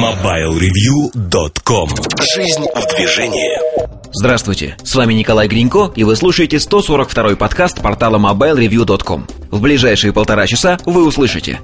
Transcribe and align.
MobileReview.com 0.00 1.90
Жизнь 2.34 2.64
в 2.74 2.96
движении 2.96 3.50
Здравствуйте, 4.14 4.78
с 4.82 4.94
вами 4.94 5.12
Николай 5.12 5.46
Гринько, 5.46 5.92
и 5.94 6.04
вы 6.04 6.16
слушаете 6.16 6.56
142-й 6.56 7.36
подкаст 7.36 7.82
портала 7.82 8.16
MobileReview.com. 8.16 9.26
В 9.50 9.60
ближайшие 9.60 10.14
полтора 10.14 10.46
часа 10.46 10.78
вы 10.86 11.06
услышите 11.06 11.60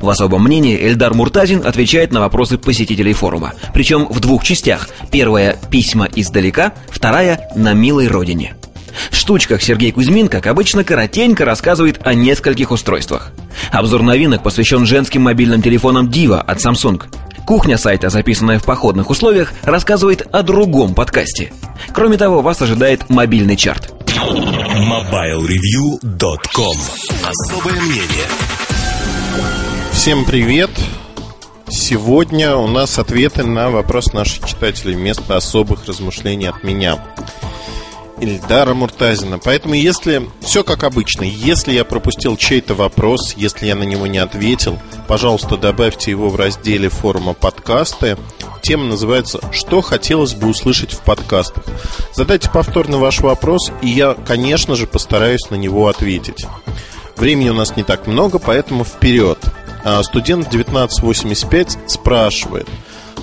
в 0.00 0.08
особом 0.08 0.44
мнении 0.44 0.78
Эльдар 0.78 1.12
Муртазин 1.12 1.66
отвечает 1.66 2.10
на 2.10 2.20
вопросы 2.20 2.56
посетителей 2.56 3.12
форума. 3.12 3.52
Причем 3.74 4.06
в 4.06 4.18
двух 4.18 4.44
частях. 4.44 4.88
Первая– 5.10 5.58
письма 5.70 6.08
издалека, 6.14 6.72
вторая– 6.88 7.48
на 7.54 7.74
милой 7.74 8.08
родине. 8.08 8.54
В 9.10 9.16
штучках 9.16 9.62
Сергей 9.62 9.92
Кузьмин, 9.92 10.28
как 10.28 10.46
обычно, 10.46 10.84
коротенько 10.84 11.44
рассказывает 11.44 12.00
о 12.06 12.14
нескольких 12.14 12.70
устройствах. 12.70 13.32
Обзор 13.72 14.02
новинок 14.02 14.42
посвящен 14.42 14.86
женским 14.86 15.22
мобильным 15.22 15.62
телефонам 15.62 16.08
Diva 16.08 16.40
от 16.40 16.58
Samsung. 16.58 17.02
Кухня 17.46 17.76
сайта, 17.76 18.08
записанная 18.10 18.58
в 18.58 18.64
походных 18.64 19.10
условиях, 19.10 19.52
рассказывает 19.62 20.26
о 20.32 20.42
другом 20.42 20.94
подкасте. 20.94 21.52
Кроме 21.92 22.16
того, 22.16 22.40
вас 22.40 22.62
ожидает 22.62 23.10
мобильный 23.10 23.56
чарт. 23.56 23.92
MobileReview.com 24.06 26.76
Особое 27.26 27.80
мнение 27.80 28.26
Всем 29.92 30.24
привет! 30.24 30.70
Сегодня 31.68 32.56
у 32.56 32.66
нас 32.66 32.98
ответы 32.98 33.44
на 33.44 33.70
вопрос 33.70 34.12
наших 34.12 34.46
читателей 34.46 34.94
вместо 34.94 35.36
особых 35.36 35.86
размышлений 35.86 36.46
от 36.46 36.62
меня. 36.62 36.98
Ильдара 38.20 38.74
Муртазина. 38.74 39.38
Поэтому, 39.38 39.74
если 39.74 40.28
все 40.40 40.64
как 40.64 40.84
обычно, 40.84 41.24
если 41.24 41.72
я 41.72 41.84
пропустил 41.84 42.36
чей-то 42.36 42.74
вопрос, 42.74 43.34
если 43.36 43.66
я 43.66 43.74
на 43.74 43.82
него 43.82 44.06
не 44.06 44.18
ответил, 44.18 44.78
пожалуйста, 45.08 45.56
добавьте 45.56 46.10
его 46.10 46.28
в 46.28 46.36
разделе 46.36 46.88
форума 46.88 47.34
подкасты. 47.34 48.16
Тема 48.62 48.84
называется 48.84 49.40
«Что 49.52 49.80
хотелось 49.80 50.34
бы 50.34 50.48
услышать 50.48 50.92
в 50.92 51.00
подкастах?». 51.00 51.64
Задайте 52.12 52.50
повторно 52.50 52.98
ваш 52.98 53.20
вопрос, 53.20 53.70
и 53.82 53.88
я, 53.88 54.14
конечно 54.14 54.74
же, 54.74 54.86
постараюсь 54.86 55.50
на 55.50 55.56
него 55.56 55.88
ответить. 55.88 56.46
Времени 57.16 57.50
у 57.50 57.54
нас 57.54 57.76
не 57.76 57.82
так 57.82 58.06
много, 58.06 58.38
поэтому 58.38 58.84
вперед. 58.84 59.38
А 59.84 60.02
студент 60.02 60.46
1985 60.48 61.78
спрашивает, 61.86 62.68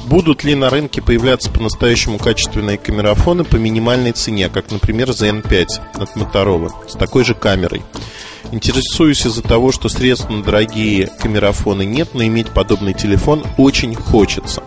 будут 0.05 0.43
ли 0.43 0.55
на 0.55 0.69
рынке 0.69 1.01
появляться 1.01 1.49
по-настоящему 1.49 2.17
качественные 2.17 2.77
камерафоны 2.77 3.43
по 3.43 3.55
минимальной 3.55 4.11
цене, 4.11 4.49
как, 4.49 4.71
например, 4.71 5.09
ZN5 5.09 5.67
от 5.95 6.15
Motorola 6.15 6.71
с 6.87 6.93
такой 6.93 7.23
же 7.23 7.33
камерой. 7.33 7.81
Интересуюсь 8.51 9.25
из-за 9.25 9.41
того, 9.41 9.71
что 9.71 9.87
средств 9.87 10.29
на 10.29 10.43
дорогие 10.43 11.07
камерафоны 11.07 11.85
нет, 11.85 12.09
но 12.13 12.23
иметь 12.23 12.49
подобный 12.49 12.93
телефон 12.93 13.43
очень 13.57 13.95
хочется. 13.95 14.63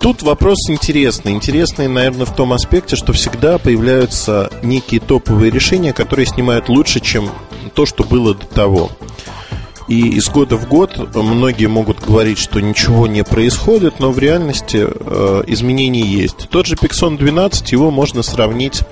Тут 0.00 0.22
вопрос 0.22 0.58
интересный. 0.68 1.32
Интересный, 1.32 1.88
наверное, 1.88 2.24
в 2.24 2.34
том 2.34 2.52
аспекте, 2.52 2.94
что 2.94 3.12
всегда 3.12 3.58
появляются 3.58 4.50
некие 4.62 5.00
топовые 5.00 5.50
решения, 5.50 5.92
которые 5.92 6.26
снимают 6.26 6.68
лучше, 6.68 7.00
чем 7.00 7.30
то, 7.74 7.84
что 7.84 8.04
было 8.04 8.34
до 8.34 8.46
того. 8.46 8.90
И 9.88 10.08
из 10.10 10.28
года 10.28 10.56
в 10.56 10.68
год 10.68 11.14
многие 11.14 11.66
могут 11.66 12.04
говорить, 12.04 12.38
что 12.38 12.60
ничего 12.60 13.06
не 13.06 13.24
происходит, 13.24 14.00
но 14.00 14.12
в 14.12 14.18
реальности 14.18 14.86
э, 14.88 15.42
изменения 15.46 16.02
есть. 16.02 16.48
Тот 16.50 16.66
же 16.66 16.74
Pixon 16.74 17.16
12, 17.16 17.72
его 17.72 17.90
можно 17.90 18.22
сравнить 18.22 18.82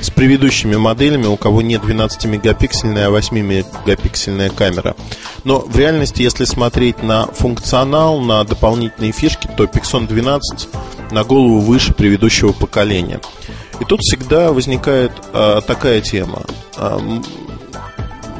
с 0.00 0.10
предыдущими 0.10 0.74
моделями, 0.74 1.26
у 1.26 1.36
кого 1.36 1.62
не 1.62 1.76
12-мегапиксельная, 1.76 3.06
а 3.06 3.10
8-мегапиксельная 3.10 4.50
камера. 4.50 4.96
Но 5.44 5.60
в 5.60 5.78
реальности, 5.78 6.22
если 6.22 6.44
смотреть 6.44 7.02
на 7.02 7.26
функционал, 7.26 8.20
на 8.20 8.42
дополнительные 8.44 9.12
фишки, 9.12 9.48
то 9.56 9.64
Pixon 9.64 10.08
12 10.08 10.68
на 11.12 11.22
голову 11.22 11.60
выше 11.60 11.94
предыдущего 11.94 12.52
поколения. 12.52 13.20
И 13.80 13.84
тут 13.84 14.00
всегда 14.00 14.52
возникает 14.52 15.12
э, 15.32 15.60
такая 15.66 16.00
тема. 16.00 16.42
Э, 16.76 16.98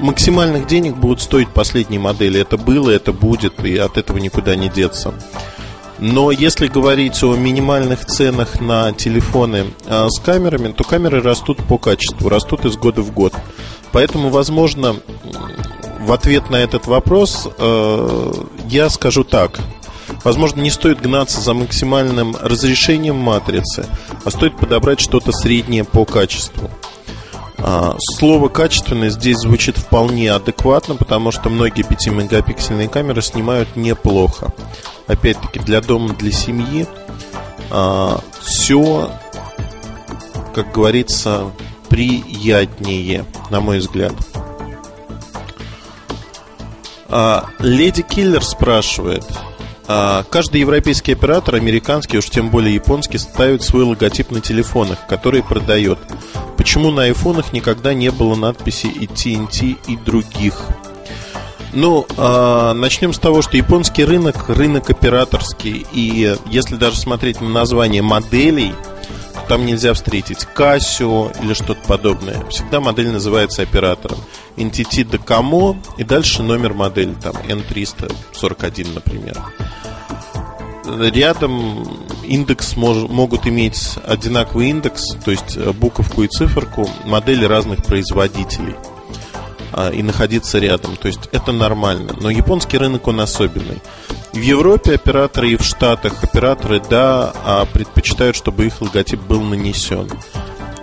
максимальных 0.04 0.66
денег 0.66 0.96
будут 0.96 1.20
стоить 1.20 1.48
последние 1.48 1.98
модели. 1.98 2.40
Это 2.40 2.58
было, 2.58 2.90
это 2.90 3.12
будет, 3.12 3.64
и 3.64 3.76
от 3.78 3.96
этого 3.96 4.18
никуда 4.18 4.54
не 4.54 4.68
деться. 4.68 5.14
Но 5.98 6.30
если 6.30 6.66
говорить 6.66 7.22
о 7.22 7.34
минимальных 7.34 8.04
ценах 8.04 8.60
на 8.60 8.92
телефоны 8.92 9.66
а, 9.86 10.08
с 10.10 10.20
камерами, 10.20 10.72
то 10.72 10.84
камеры 10.84 11.22
растут 11.22 11.58
по 11.66 11.78
качеству, 11.78 12.28
растут 12.28 12.66
из 12.66 12.76
года 12.76 13.00
в 13.00 13.12
год. 13.12 13.32
Поэтому, 13.92 14.28
возможно, 14.28 14.96
в 16.00 16.12
ответ 16.12 16.50
на 16.50 16.56
этот 16.56 16.86
вопрос 16.86 17.48
э, 17.56 18.32
я 18.68 18.90
скажу 18.90 19.24
так. 19.24 19.58
Возможно, 20.24 20.60
не 20.60 20.70
стоит 20.70 21.00
гнаться 21.00 21.40
за 21.40 21.54
максимальным 21.54 22.36
разрешением 22.40 23.16
матрицы, 23.16 23.86
а 24.24 24.30
стоит 24.30 24.56
подобрать 24.56 25.00
что-то 25.00 25.32
среднее 25.32 25.84
по 25.84 26.04
качеству. 26.04 26.70
А, 27.66 27.96
слово 27.98 28.50
«качественное» 28.50 29.08
здесь 29.08 29.38
звучит 29.38 29.78
вполне 29.78 30.30
адекватно, 30.30 30.96
потому 30.96 31.30
что 31.30 31.48
многие 31.48 31.82
5-мегапиксельные 31.82 32.90
камеры 32.90 33.22
снимают 33.22 33.74
неплохо. 33.74 34.52
Опять-таки, 35.06 35.60
для 35.60 35.80
дома, 35.80 36.12
для 36.12 36.30
семьи 36.30 36.86
а, 37.70 38.20
все, 38.42 39.10
как 40.54 40.72
говорится, 40.72 41.52
приятнее, 41.88 43.24
на 43.48 43.60
мой 43.60 43.78
взгляд. 43.78 44.12
А, 47.08 47.46
Леди 47.60 48.02
Киллер 48.02 48.44
спрашивает– 48.44 49.24
каждый 49.86 50.60
европейский 50.60 51.12
оператор, 51.12 51.56
американский, 51.56 52.16
уж 52.18 52.30
тем 52.30 52.48
более 52.48 52.74
японский, 52.74 53.18
ставит 53.18 53.62
свой 53.62 53.84
логотип 53.84 54.30
на 54.30 54.40
телефонах, 54.40 55.06
который 55.06 55.42
продает. 55.42 55.98
Почему 56.64 56.90
на 56.90 57.02
айфонах 57.02 57.52
никогда 57.52 57.92
не 57.92 58.10
было 58.10 58.34
надписи 58.34 58.86
и 58.86 59.04
TNT 59.06 59.76
и 59.86 59.98
других? 59.98 60.62
Ну, 61.74 62.06
э, 62.16 62.72
начнем 62.72 63.12
с 63.12 63.18
того, 63.18 63.42
что 63.42 63.58
японский 63.58 64.02
рынок 64.02 64.48
рынок 64.48 64.88
операторский, 64.88 65.84
и 65.92 66.34
если 66.46 66.76
даже 66.76 66.96
смотреть 66.96 67.42
на 67.42 67.50
название 67.50 68.00
моделей, 68.00 68.72
там 69.46 69.66
нельзя 69.66 69.92
встретить 69.92 70.48
Casio 70.56 71.36
или 71.44 71.52
что-то 71.52 71.86
подобное. 71.86 72.42
Всегда 72.48 72.80
модель 72.80 73.10
называется 73.10 73.60
оператором. 73.60 74.20
NTT 74.56 75.04
Docomo 75.04 75.76
и 75.98 76.02
дальше 76.02 76.42
номер 76.42 76.72
модели, 76.72 77.12
там 77.12 77.36
N341, 77.46 78.94
например. 78.94 79.36
Рядом 80.86 81.86
индекс 82.24 82.76
мож, 82.76 83.08
могут 83.08 83.46
иметь 83.46 83.96
одинаковый 84.06 84.70
индекс, 84.70 85.16
то 85.24 85.30
есть 85.30 85.56
э, 85.56 85.72
буковку 85.72 86.22
и 86.22 86.28
циферку, 86.28 86.88
модели 87.04 87.44
разных 87.44 87.82
производителей 87.82 88.74
а, 89.72 89.90
и 89.90 90.02
находиться 90.02 90.58
рядом. 90.58 90.96
То 90.96 91.08
есть 91.08 91.28
это 91.32 91.52
нормально. 91.52 92.14
Но 92.20 92.30
японский 92.30 92.78
рынок, 92.78 93.06
он 93.08 93.20
особенный. 93.20 93.80
В 94.32 94.40
Европе 94.40 94.94
операторы 94.94 95.52
и 95.52 95.56
в 95.56 95.62
Штатах 95.62 96.22
операторы, 96.22 96.82
да, 96.90 97.32
а 97.44 97.64
предпочитают, 97.66 98.36
чтобы 98.36 98.66
их 98.66 98.80
логотип 98.80 99.20
был 99.20 99.40
нанесен. 99.40 100.08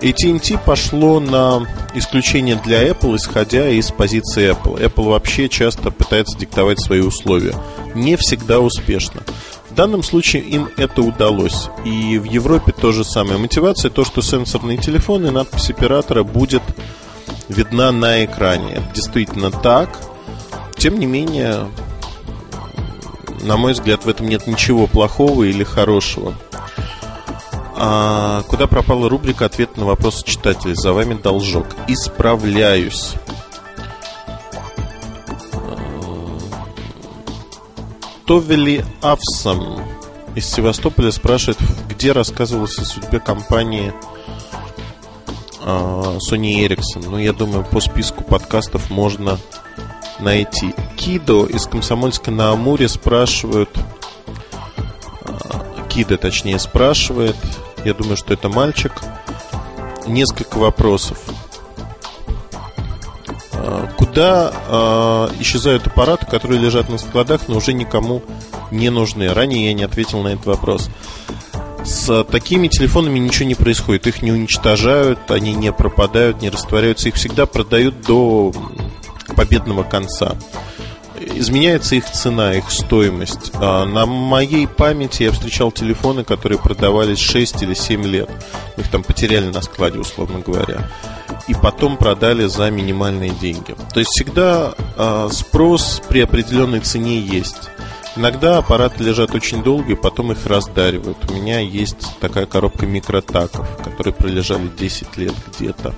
AT&T 0.01 0.57
пошло 0.65 1.19
на 1.19 1.67
исключение 1.93 2.55
для 2.55 2.87
Apple, 2.87 3.17
исходя 3.17 3.69
из 3.69 3.91
позиции 3.91 4.51
Apple. 4.51 4.81
Apple 4.81 5.09
вообще 5.09 5.47
часто 5.47 5.91
пытается 5.91 6.37
диктовать 6.39 6.81
свои 6.81 7.01
условия. 7.01 7.55
Не 7.93 8.15
всегда 8.15 8.59
успешно. 8.59 9.21
В 9.71 9.75
данном 9.75 10.03
случае 10.03 10.43
им 10.43 10.69
это 10.75 11.01
удалось. 11.01 11.69
И 11.85 12.17
в 12.17 12.25
Европе 12.25 12.73
то 12.73 12.91
же 12.91 13.05
самое. 13.05 13.37
Мотивация 13.37 13.89
то, 13.89 14.03
что 14.03 14.21
сенсорные 14.21 14.77
телефоны, 14.77 15.31
надпись 15.31 15.69
оператора 15.69 16.23
будет 16.23 16.61
видна 17.47 17.93
на 17.93 18.25
экране. 18.25 18.73
Это 18.73 18.93
действительно 18.93 19.49
так. 19.49 19.97
Тем 20.75 20.99
не 20.99 21.05
менее, 21.05 21.67
на 23.43 23.55
мой 23.55 23.71
взгляд, 23.71 24.03
в 24.03 24.09
этом 24.09 24.27
нет 24.27 24.45
ничего 24.45 24.87
плохого 24.87 25.43
или 25.43 25.63
хорошего. 25.63 26.33
А 27.77 28.43
куда 28.49 28.67
пропала 28.67 29.07
рубрика 29.09 29.45
«Ответ 29.45 29.77
на 29.77 29.85
вопрос 29.85 30.21
читателей»? 30.23 30.75
За 30.75 30.91
вами 30.91 31.13
должок. 31.13 31.65
Исправляюсь. 31.87 33.13
Товели 38.31 38.85
Авсам 39.01 39.85
из 40.35 40.49
Севастополя 40.49 41.11
спрашивает, 41.11 41.57
где 41.89 42.13
рассказывалось 42.13 42.79
о 42.79 42.85
судьбе 42.85 43.19
компании 43.19 43.91
а, 45.61 46.17
Sony 46.31 46.65
Ericsson. 46.65 47.09
Ну, 47.09 47.17
я 47.17 47.33
думаю, 47.33 47.65
по 47.65 47.81
списку 47.81 48.23
подкастов 48.23 48.89
можно 48.89 49.37
найти. 50.21 50.73
Кидо 50.95 51.45
из 51.45 51.65
Комсомольска 51.65 52.31
на 52.31 52.51
Амуре 52.51 52.87
спрашивают, 52.87 53.69
а, 55.25 55.85
Кида, 55.89 56.17
точнее, 56.17 56.57
спрашивает, 56.57 57.35
я 57.83 57.93
думаю, 57.93 58.15
что 58.15 58.33
это 58.33 58.47
мальчик, 58.47 58.93
несколько 60.07 60.57
вопросов. 60.57 61.19
А, 63.63 63.87
куда 63.97 65.29
исчезают 65.39 65.87
аппараты, 65.87 66.25
которые 66.25 66.59
лежат 66.59 66.89
на 66.89 66.97
складах, 66.97 67.47
но 67.47 67.57
уже 67.57 67.73
никому 67.73 68.23
не 68.71 68.89
нужны. 68.89 69.31
Ранее 69.33 69.67
я 69.67 69.73
не 69.73 69.83
ответил 69.83 70.21
на 70.21 70.29
этот 70.29 70.45
вопрос. 70.47 70.89
С 71.83 72.23
такими 72.25 72.67
телефонами 72.67 73.19
ничего 73.19 73.47
не 73.47 73.55
происходит. 73.55 74.07
Их 74.07 74.21
не 74.21 74.31
уничтожают, 74.31 75.31
они 75.31 75.53
не 75.53 75.71
пропадают, 75.71 76.41
не 76.41 76.49
растворяются. 76.49 77.09
Их 77.09 77.15
всегда 77.15 77.45
продают 77.45 78.01
до 78.01 78.53
победного 79.35 79.83
конца. 79.83 80.35
Изменяется 81.19 81.95
их 81.95 82.09
цена, 82.09 82.53
их 82.53 82.71
стоимость. 82.71 83.51
А 83.55 83.85
на 83.85 84.05
моей 84.05 84.67
памяти 84.67 85.23
я 85.23 85.31
встречал 85.31 85.71
телефоны, 85.71 86.23
которые 86.23 86.59
продавались 86.59 87.19
6 87.19 87.63
или 87.63 87.73
7 87.73 88.05
лет. 88.05 88.29
Их 88.77 88.87
там 88.89 89.03
потеряли 89.03 89.49
на 89.49 89.61
складе, 89.61 89.99
условно 89.99 90.39
говоря. 90.39 90.87
И 91.47 91.53
потом 91.53 91.97
продали 91.97 92.45
за 92.45 92.69
минимальные 92.69 93.31
деньги. 93.31 93.75
То 93.93 93.99
есть 93.99 94.11
всегда 94.11 94.73
а, 94.97 95.29
спрос 95.29 96.01
при 96.07 96.21
определенной 96.21 96.79
цене 96.79 97.19
есть. 97.19 97.69
Иногда 98.15 98.57
аппараты 98.57 99.03
лежат 99.03 99.33
очень 99.33 99.63
долго 99.63 99.93
и 99.93 99.95
потом 99.95 100.33
их 100.33 100.45
раздаривают. 100.45 101.17
У 101.29 101.33
меня 101.33 101.59
есть 101.59 102.19
такая 102.19 102.45
коробка 102.45 102.85
микротаков, 102.85 103.77
которые 103.83 104.13
пролежали 104.13 104.67
10 104.67 105.17
лет 105.17 105.33
где-то. 105.47 105.95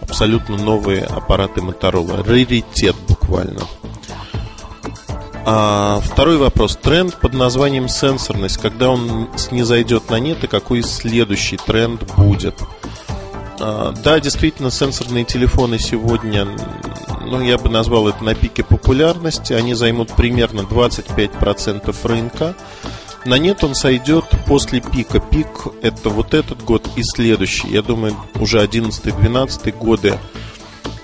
Абсолютно 0.00 0.56
новые 0.56 1.02
аппараты 1.04 1.60
Motorola. 1.60 2.24
Раритет 2.24 2.94
буквально. 3.08 3.62
А, 5.44 6.00
второй 6.04 6.36
вопрос. 6.38 6.76
Тренд 6.76 7.16
под 7.20 7.32
названием 7.34 7.88
сенсорность. 7.88 8.58
Когда 8.58 8.90
он 8.90 9.28
снизойдет 9.36 10.08
на 10.10 10.20
нет 10.20 10.44
и 10.44 10.46
какой 10.46 10.82
следующий 10.82 11.56
тренд 11.56 12.02
будет? 12.16 12.54
А, 13.60 13.92
да, 13.92 14.20
действительно, 14.20 14.70
сенсорные 14.70 15.24
телефоны 15.24 15.78
сегодня 15.78 16.46
ну, 17.26 17.40
я 17.40 17.58
бы 17.58 17.68
назвал 17.68 18.08
это 18.08 18.22
на 18.22 18.34
пике 18.34 18.62
популярности. 18.62 19.52
Они 19.52 19.74
займут 19.74 20.14
примерно 20.14 20.60
25% 20.60 21.94
рынка. 22.06 22.54
На 23.24 23.38
нет 23.38 23.64
он 23.64 23.74
сойдет 23.74 24.24
после 24.46 24.80
пика. 24.80 25.18
Пик 25.18 25.48
это 25.82 26.10
вот 26.10 26.34
этот 26.34 26.62
год 26.62 26.88
и 26.96 27.02
следующий. 27.02 27.68
Я 27.68 27.82
думаю, 27.82 28.16
уже 28.38 28.62
11-12 28.62 29.76
годы 29.76 30.18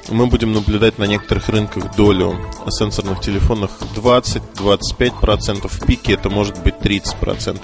мы 0.08 0.26
будем 0.26 0.52
наблюдать 0.52 0.98
на 0.98 1.04
некоторых 1.04 1.48
рынках 1.48 1.96
долю 1.96 2.36
сенсорных 2.68 3.20
телефонов 3.20 3.70
20-25%, 3.96 5.68
в 5.68 5.86
пике 5.86 6.14
это 6.14 6.28
может 6.28 6.62
быть 6.62 6.74
30%. 6.74 7.60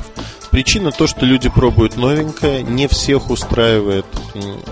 Причина 0.51 0.93
то, 0.93 1.07
что 1.07 1.27
люди 1.27 1.49
пробуют 1.49 1.97
новенькое, 1.97 2.63
не 2.63 2.89
всех 2.89 3.31
устраивает 3.31 4.07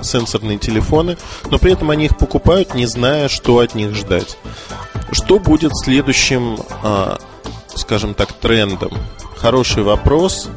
сенсорные 0.03 0.59
телефоны, 0.59 1.17
но 1.51 1.59
при 1.59 1.73
этом 1.73 1.91
они 1.91 2.07
их 2.07 2.17
покупают, 2.17 2.75
не 2.75 2.87
зная, 2.87 3.29
что 3.29 3.59
от 3.59 3.75
них 3.75 3.95
ждать. 3.95 4.39
Что 5.13 5.39
будет 5.39 5.73
следующим, 5.77 6.59
а, 6.83 7.19
скажем 7.75 8.15
так, 8.15 8.33
трендом? 8.33 8.93
Хороший 9.37 9.83
вопрос 9.83 10.49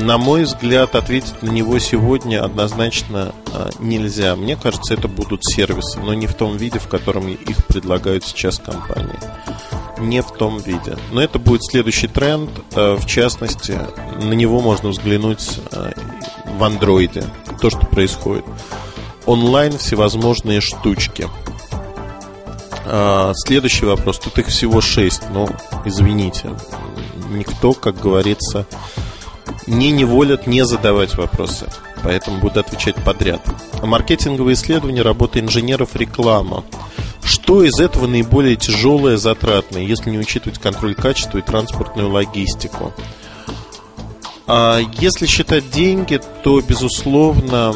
на 0.00 0.18
мой 0.18 0.44
взгляд, 0.44 0.94
ответить 0.94 1.42
на 1.42 1.50
него 1.50 1.78
сегодня 1.78 2.44
однозначно 2.44 3.34
а, 3.52 3.70
нельзя. 3.78 4.36
Мне 4.36 4.56
кажется, 4.56 4.94
это 4.94 5.08
будут 5.08 5.44
сервисы, 5.44 5.98
но 6.00 6.14
не 6.14 6.26
в 6.26 6.34
том 6.34 6.56
виде, 6.56 6.78
в 6.78 6.88
котором 6.88 7.28
их 7.28 7.66
предлагают 7.66 8.24
сейчас 8.24 8.58
компании. 8.58 9.18
Не 10.00 10.22
в 10.22 10.30
том 10.30 10.58
виде. 10.58 10.96
Но 11.12 11.20
это 11.20 11.38
будет 11.38 11.64
следующий 11.64 12.08
тренд. 12.08 12.50
А, 12.74 12.96
в 12.96 13.06
частности, 13.06 13.78
на 14.22 14.32
него 14.32 14.60
можно 14.60 14.90
взглянуть 14.90 15.60
а, 15.72 15.92
в 16.56 16.64
андроиде. 16.64 17.24
То, 17.60 17.70
что 17.70 17.86
происходит. 17.86 18.44
Онлайн 19.26 19.76
всевозможные 19.78 20.60
штучки. 20.60 21.28
Следующий 23.34 23.84
вопрос. 23.84 24.18
Тут 24.18 24.38
их 24.38 24.46
всего 24.46 24.80
шесть, 24.80 25.22
но 25.30 25.46
извините. 25.84 26.50
Никто, 27.30 27.74
как 27.74 28.00
говорится, 28.00 28.64
не 29.66 29.90
неволят 29.90 30.46
не 30.46 30.64
задавать 30.64 31.14
вопросы, 31.16 31.66
поэтому 32.02 32.38
буду 32.38 32.60
отвечать 32.60 32.94
подряд. 32.96 33.42
Маркетинговые 33.82 34.54
исследования, 34.54 35.02
работа 35.02 35.38
инженеров, 35.38 35.94
реклама. 35.94 36.64
Что 37.28 37.62
из 37.62 37.78
этого 37.78 38.06
наиболее 38.06 38.56
тяжелое, 38.56 39.18
затратное, 39.18 39.82
если 39.82 40.08
не 40.08 40.18
учитывать 40.18 40.58
контроль 40.58 40.94
качества 40.94 41.36
и 41.36 41.42
транспортную 41.42 42.08
логистику? 42.08 42.94
А 44.48 44.80
если 44.98 45.26
считать 45.26 45.70
деньги, 45.70 46.20
то, 46.42 46.60
безусловно, 46.60 47.74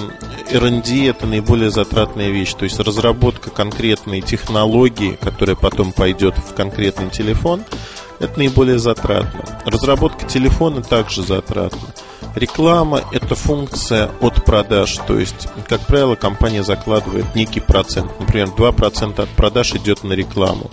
R&D 0.50 1.06
это 1.06 1.26
наиболее 1.26 1.70
затратная 1.70 2.30
вещь. 2.30 2.54
То 2.54 2.64
есть 2.64 2.80
разработка 2.80 3.50
конкретной 3.50 4.22
технологии, 4.22 5.18
которая 5.20 5.54
потом 5.54 5.92
пойдет 5.92 6.34
в 6.36 6.54
конкретный 6.54 7.10
телефон– 7.10 7.62
это 8.22 8.38
наиболее 8.38 8.78
затратно. 8.78 9.42
Разработка 9.64 10.26
телефона 10.26 10.80
также 10.80 11.22
затратна. 11.22 11.88
Реклама– 12.36 13.02
это 13.12 13.34
функция 13.34 14.10
от 14.20 14.44
продаж, 14.44 14.96
то 15.06 15.18
есть, 15.18 15.48
как 15.68 15.80
правило, 15.86 16.14
компания 16.14 16.62
закладывает 16.62 17.34
некий 17.34 17.60
процент. 17.60 18.12
Например, 18.20 18.48
2% 18.48 19.20
от 19.20 19.28
продаж 19.30 19.74
идет 19.74 20.04
на 20.04 20.12
рекламу. 20.12 20.70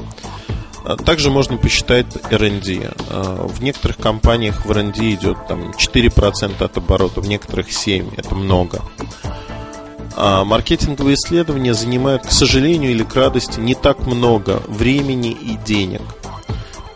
А, 0.90 0.96
также 0.98 1.30
можно 1.30 1.58
посчитать 1.58 2.08
R&D. 2.32 2.92
А, 3.10 3.48
в 3.48 3.62
некоторых 3.62 3.98
компаниях 3.98 4.66
в 4.66 4.72
R&D 4.72 5.14
идет 5.14 5.38
там, 5.48 5.72
4% 5.72 6.64
от 6.64 6.78
оборота, 6.78 7.22
в 7.22 7.28
некоторых 7.28 7.70
7%. 7.70 8.14
Это 8.18 8.36
много. 8.36 8.82
А 10.16 10.44
маркетинговые 10.44 11.16
исследования 11.16 11.74
занимают, 11.74 12.26
к 12.26 12.32
сожалению 12.32 12.92
или 12.92 13.04
к 13.04 13.16
радости, 13.16 13.60
не 13.60 13.76
так 13.76 14.06
много 14.06 14.62
времени 14.68 15.32
и 15.32 15.58
денег– 15.66 16.02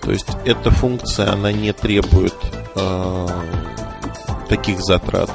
то 0.04 0.12
есть 0.12 0.28
эта 0.44 0.70
функция, 0.70 1.32
она 1.32 1.54
не 1.54 1.72
требует 1.72 2.36
э, 2.76 3.28
таких 4.50 4.82
затрат. 4.82 5.32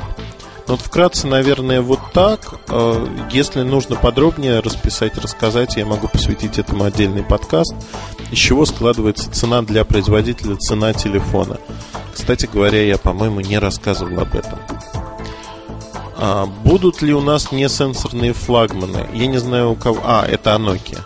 Ну, 0.69 0.75
вот 0.75 0.82
вкратце, 0.82 1.26
наверное, 1.26 1.81
вот 1.81 1.99
так. 2.12 2.61
Э, 2.69 3.06
если 3.32 3.62
нужно 3.62 3.97
подробнее 3.97 4.61
расписать, 4.61 5.17
рассказать, 5.17 5.76
я 5.76 5.87
могу 5.87 6.09
посвятить 6.09 6.59
этому 6.59 6.85
отдельный 6.85 7.23
подкаст. 7.23 7.75
Из 8.31 8.37
чего 8.37 8.67
складывается 8.67 9.31
цена 9.31 9.62
для 9.62 9.87
производителя, 9.87 10.56
цена 10.56 10.93
телефона. 10.93 11.56
Кстати 12.12 12.50
говоря, 12.53 12.85
я, 12.85 12.99
по-моему, 12.99 13.41
не 13.41 13.59
рассказывал 13.59 14.20
об 14.20 14.37
этом. 14.37 14.59
А 16.19 16.44
будут 16.44 17.00
ли 17.00 17.14
у 17.14 17.23
нас 17.23 17.50
несенсорные 17.50 18.35
флагманы? 18.35 19.06
Я 19.14 19.26
не 19.26 19.38
знаю 19.38 19.71
у 19.71 19.75
кого. 19.75 20.00
А, 20.05 20.26
это 20.26 20.50
Nokia. 20.50 21.00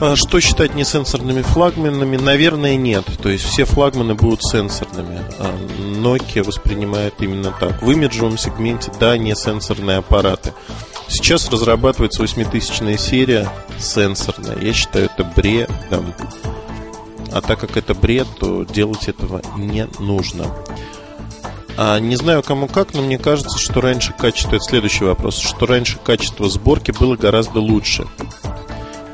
А 0.00 0.14
что 0.14 0.40
считать 0.40 0.76
несенсорными 0.76 1.42
флагманами? 1.42 2.16
Наверное, 2.16 2.76
нет. 2.76 3.04
То 3.20 3.28
есть 3.28 3.44
все 3.44 3.64
флагманы 3.64 4.14
будут 4.14 4.44
сенсорными. 4.44 5.20
А 5.40 5.52
Nokia 5.78 6.44
воспринимает 6.44 7.14
именно 7.18 7.52
так. 7.58 7.82
В 7.82 7.90
имиджевом 7.90 8.38
сегменте, 8.38 8.92
да, 9.00 9.18
не 9.18 9.34
сенсорные 9.34 9.98
аппараты. 9.98 10.52
Сейчас 11.08 11.50
разрабатывается 11.50 12.22
8000 12.22 13.00
серия 13.00 13.50
сенсорная. 13.80 14.56
Я 14.60 14.72
считаю 14.72 15.06
это 15.06 15.24
бредом. 15.24 16.14
А 17.32 17.40
так 17.40 17.58
как 17.58 17.76
это 17.76 17.94
бред, 17.94 18.28
то 18.38 18.62
делать 18.62 19.08
этого 19.08 19.42
не 19.56 19.88
нужно. 19.98 20.46
А, 21.76 21.98
не 21.98 22.14
знаю 22.14 22.44
кому 22.44 22.68
как, 22.68 22.94
но 22.94 23.02
мне 23.02 23.18
кажется, 23.18 23.58
что 23.58 23.80
раньше 23.80 24.12
качество, 24.12 24.56
это 24.56 24.64
следующий 24.64 25.04
вопрос, 25.04 25.38
что 25.38 25.66
раньше 25.66 25.98
качество 26.04 26.48
сборки 26.48 26.92
было 26.92 27.16
гораздо 27.16 27.60
лучше 27.60 28.06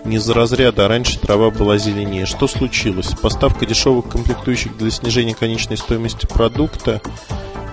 не 0.05 0.19
за 0.19 0.35
разряда, 0.35 0.85
а 0.85 0.89
раньше 0.89 1.19
трава 1.19 1.51
была 1.51 1.79
зеленее. 1.79 2.27
Что 2.27 2.47
случилось? 2.47 3.13
Поставка 3.21 3.67
дешевых 3.67 4.09
комплектующих 4.09 4.77
для 4.77 4.91
снижения 4.91 5.35
конечной 5.35 5.77
стоимости 5.77 6.27
продукта 6.27 7.01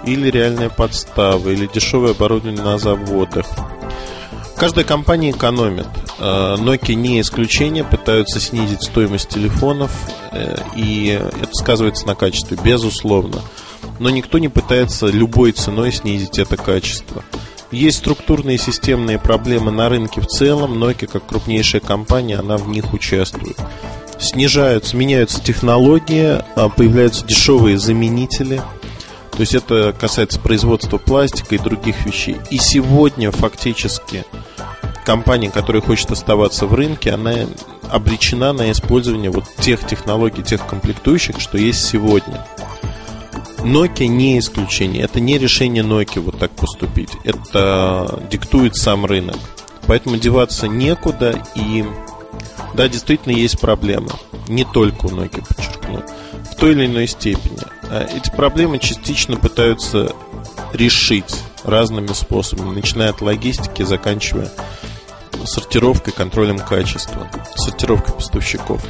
или 0.05 0.29
реальная 0.29 0.69
подстава, 0.69 1.49
или 1.49 1.67
дешевое 1.67 2.11
оборудование 2.11 2.61
на 2.61 2.77
заводах. 2.77 3.45
Каждая 4.55 4.85
компания 4.85 5.31
экономит. 5.31 5.87
Э, 6.19 6.55
Nokia 6.57 6.93
не 6.93 7.19
исключение, 7.21 7.83
пытаются 7.83 8.39
снизить 8.39 8.83
стоимость 8.83 9.29
телефонов, 9.29 9.91
э, 10.31 10.55
и 10.75 11.19
это 11.41 11.49
сказывается 11.53 12.05
на 12.05 12.13
качестве, 12.15 12.57
безусловно. 12.63 13.41
Но 13.99 14.09
никто 14.09 14.37
не 14.37 14.49
пытается 14.49 15.07
любой 15.07 15.51
ценой 15.51 15.91
снизить 15.91 16.37
это 16.37 16.57
качество. 16.57 17.23
Есть 17.71 17.99
структурные 17.99 18.55
и 18.55 18.59
системные 18.59 19.17
проблемы 19.17 19.71
на 19.71 19.87
рынке 19.87 20.19
в 20.21 20.27
целом. 20.27 20.81
Nokia, 20.81 21.07
как 21.07 21.25
крупнейшая 21.25 21.81
компания, 21.81 22.37
она 22.37 22.57
в 22.57 22.67
них 22.67 22.93
участвует. 22.93 23.57
Снижаются, 24.19 24.97
меняются 24.97 25.41
технологии, 25.41 26.43
а, 26.55 26.69
появляются 26.69 27.25
дешевые 27.25 27.79
заменители. 27.79 28.61
То 29.31 29.39
есть 29.39 29.55
это 29.55 29.95
касается 29.97 30.39
производства 30.39 30.97
пластика 30.97 31.55
и 31.55 31.57
других 31.57 32.05
вещей. 32.05 32.37
И 32.49 32.57
сегодня 32.57 33.31
фактически 33.31 34.25
компания, 35.05 35.49
которая 35.49 35.81
хочет 35.81 36.11
оставаться 36.11 36.67
в 36.67 36.73
рынке, 36.73 37.11
она 37.11 37.33
обречена 37.89 38.53
на 38.53 38.71
использование 38.71 39.31
вот 39.31 39.45
тех 39.59 39.85
технологий, 39.87 40.43
тех 40.43 40.65
комплектующих, 40.67 41.39
что 41.39 41.57
есть 41.57 41.85
сегодня. 41.85 42.45
Nokia 43.63 44.07
не 44.07 44.39
исключение. 44.39 45.03
Это 45.03 45.19
не 45.19 45.37
решение 45.37 45.83
Nokia 45.83 46.21
вот 46.21 46.39
так 46.39 46.51
поступить. 46.51 47.11
Это 47.23 48.23
диктует 48.29 48.75
сам 48.75 49.05
рынок. 49.05 49.37
Поэтому 49.87 50.17
деваться 50.17 50.67
некуда. 50.67 51.43
И 51.55 51.85
да, 52.73 52.87
действительно 52.87 53.33
есть 53.33 53.59
проблемы. 53.59 54.09
Не 54.47 54.63
только 54.63 55.05
у 55.05 55.09
Nokia, 55.09 55.45
подчеркну. 55.47 56.03
В 56.51 56.55
той 56.55 56.71
или 56.71 56.85
иной 56.85 57.07
степени. 57.07 57.59
А 57.83 58.07
эти 58.15 58.29
проблемы 58.31 58.79
частично 58.79 59.35
пытаются 59.37 60.13
решить 60.73 61.35
разными 61.63 62.13
способами, 62.13 62.75
начиная 62.75 63.09
от 63.09 63.21
логистики, 63.21 63.83
заканчивая 63.83 64.49
сортировкой, 65.45 66.13
контролем 66.13 66.59
качества, 66.59 67.29
сортировкой 67.55 68.15
поставщиков. 68.15 68.81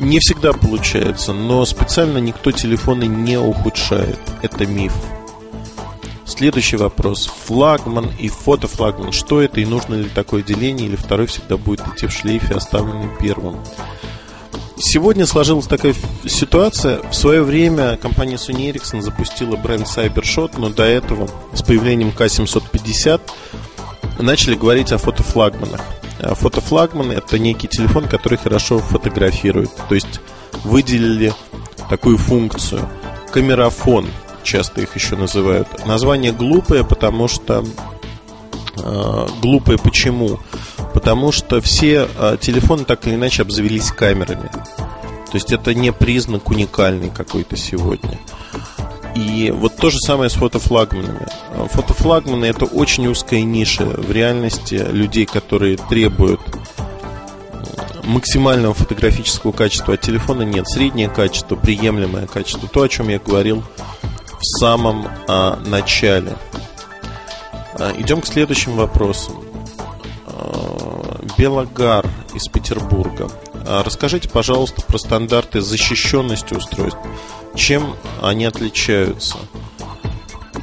Не 0.00 0.18
всегда 0.18 0.54
получается, 0.54 1.34
но 1.34 1.62
специально 1.66 2.16
никто 2.16 2.50
телефоны 2.52 3.04
не 3.04 3.38
ухудшает. 3.38 4.18
Это 4.40 4.64
миф. 4.64 4.94
Следующий 6.24 6.76
вопрос. 6.76 7.30
Флагман 7.44 8.10
и 8.18 8.28
фотофлагман. 8.28 9.12
Что 9.12 9.42
это 9.42 9.60
и 9.60 9.66
нужно 9.66 9.96
ли 9.96 10.08
такое 10.08 10.42
деление, 10.42 10.88
или 10.88 10.96
второй 10.96 11.26
всегда 11.26 11.58
будет 11.58 11.86
идти 11.86 12.06
в 12.06 12.12
шлейфе, 12.12 12.54
оставленный 12.54 13.10
первым? 13.20 13.56
Сегодня 14.78 15.26
сложилась 15.26 15.66
такая 15.66 15.94
ситуация. 16.26 17.02
В 17.10 17.14
свое 17.14 17.42
время 17.42 17.98
компания 17.98 18.36
Sony 18.36 18.72
Ericsson 18.72 19.02
запустила 19.02 19.56
бренд 19.56 19.86
CyberShot, 19.86 20.52
но 20.56 20.70
до 20.70 20.84
этого 20.84 21.28
с 21.52 21.62
появлением 21.62 22.14
K750 22.16 23.20
начали 24.22 24.54
говорить 24.54 24.92
о 24.92 24.98
фотофлагманах. 24.98 25.80
А 26.20 26.34
фотофлагман– 26.34 27.10
это 27.12 27.38
некий 27.38 27.68
телефон, 27.68 28.06
который 28.08 28.38
хорошо 28.38 28.78
фотографирует. 28.78 29.70
То 29.88 29.94
есть 29.94 30.20
выделили 30.64 31.32
такую 31.88 32.18
функцию. 32.18 32.88
Камерафон, 33.32 34.08
часто 34.42 34.80
их 34.82 34.94
еще 34.96 35.16
называют. 35.16 35.86
Название 35.86 36.32
глупое, 36.32 36.84
потому 36.84 37.28
что... 37.28 37.64
Э, 38.76 39.28
глупое 39.40 39.78
почему? 39.78 40.40
Потому 40.94 41.32
что 41.32 41.60
все 41.60 42.08
э, 42.18 42.36
телефоны 42.40 42.84
так 42.84 43.06
или 43.06 43.14
иначе 43.14 43.42
обзавелись 43.42 43.90
камерами. 43.90 44.50
То 45.30 45.36
есть 45.36 45.52
это 45.52 45.74
не 45.74 45.92
признак 45.92 46.50
уникальный 46.50 47.10
какой-то 47.10 47.56
сегодня. 47.56 48.18
И 49.20 49.50
вот 49.50 49.76
то 49.76 49.90
же 49.90 49.98
самое 49.98 50.30
с 50.30 50.34
фотофлагманами. 50.34 51.26
Фотофлагманы 51.72 52.46
это 52.46 52.64
очень 52.64 53.06
узкая 53.06 53.42
ниша 53.42 53.84
в 53.84 54.10
реальности 54.10 54.74
людей, 54.74 55.26
которые 55.26 55.76
требуют 55.76 56.40
максимального 58.04 58.72
фотографического 58.72 59.52
качества 59.52 59.94
от 59.94 60.00
телефона 60.00 60.42
нет. 60.42 60.66
Среднее 60.66 61.10
качество, 61.10 61.54
приемлемое 61.54 62.26
качество. 62.26 62.66
То, 62.66 62.82
о 62.82 62.88
чем 62.88 63.10
я 63.10 63.18
говорил 63.18 63.62
в 64.38 64.58
самом 64.58 65.06
а, 65.28 65.56
начале. 65.66 66.36
А, 67.74 67.92
идем 67.98 68.22
к 68.22 68.26
следующим 68.26 68.72
вопросам. 68.72 69.44
А, 70.26 71.20
Белогар 71.36 72.06
из 72.32 72.48
Петербурга. 72.48 73.28
А, 73.66 73.82
расскажите, 73.82 74.28
пожалуйста, 74.28 74.82
про 74.82 74.98
стандарты 74.98 75.60
защищенности 75.60 76.54
устройств. 76.54 77.00
Чем 77.54 77.96
они 78.22 78.44
отличаются? 78.44 79.36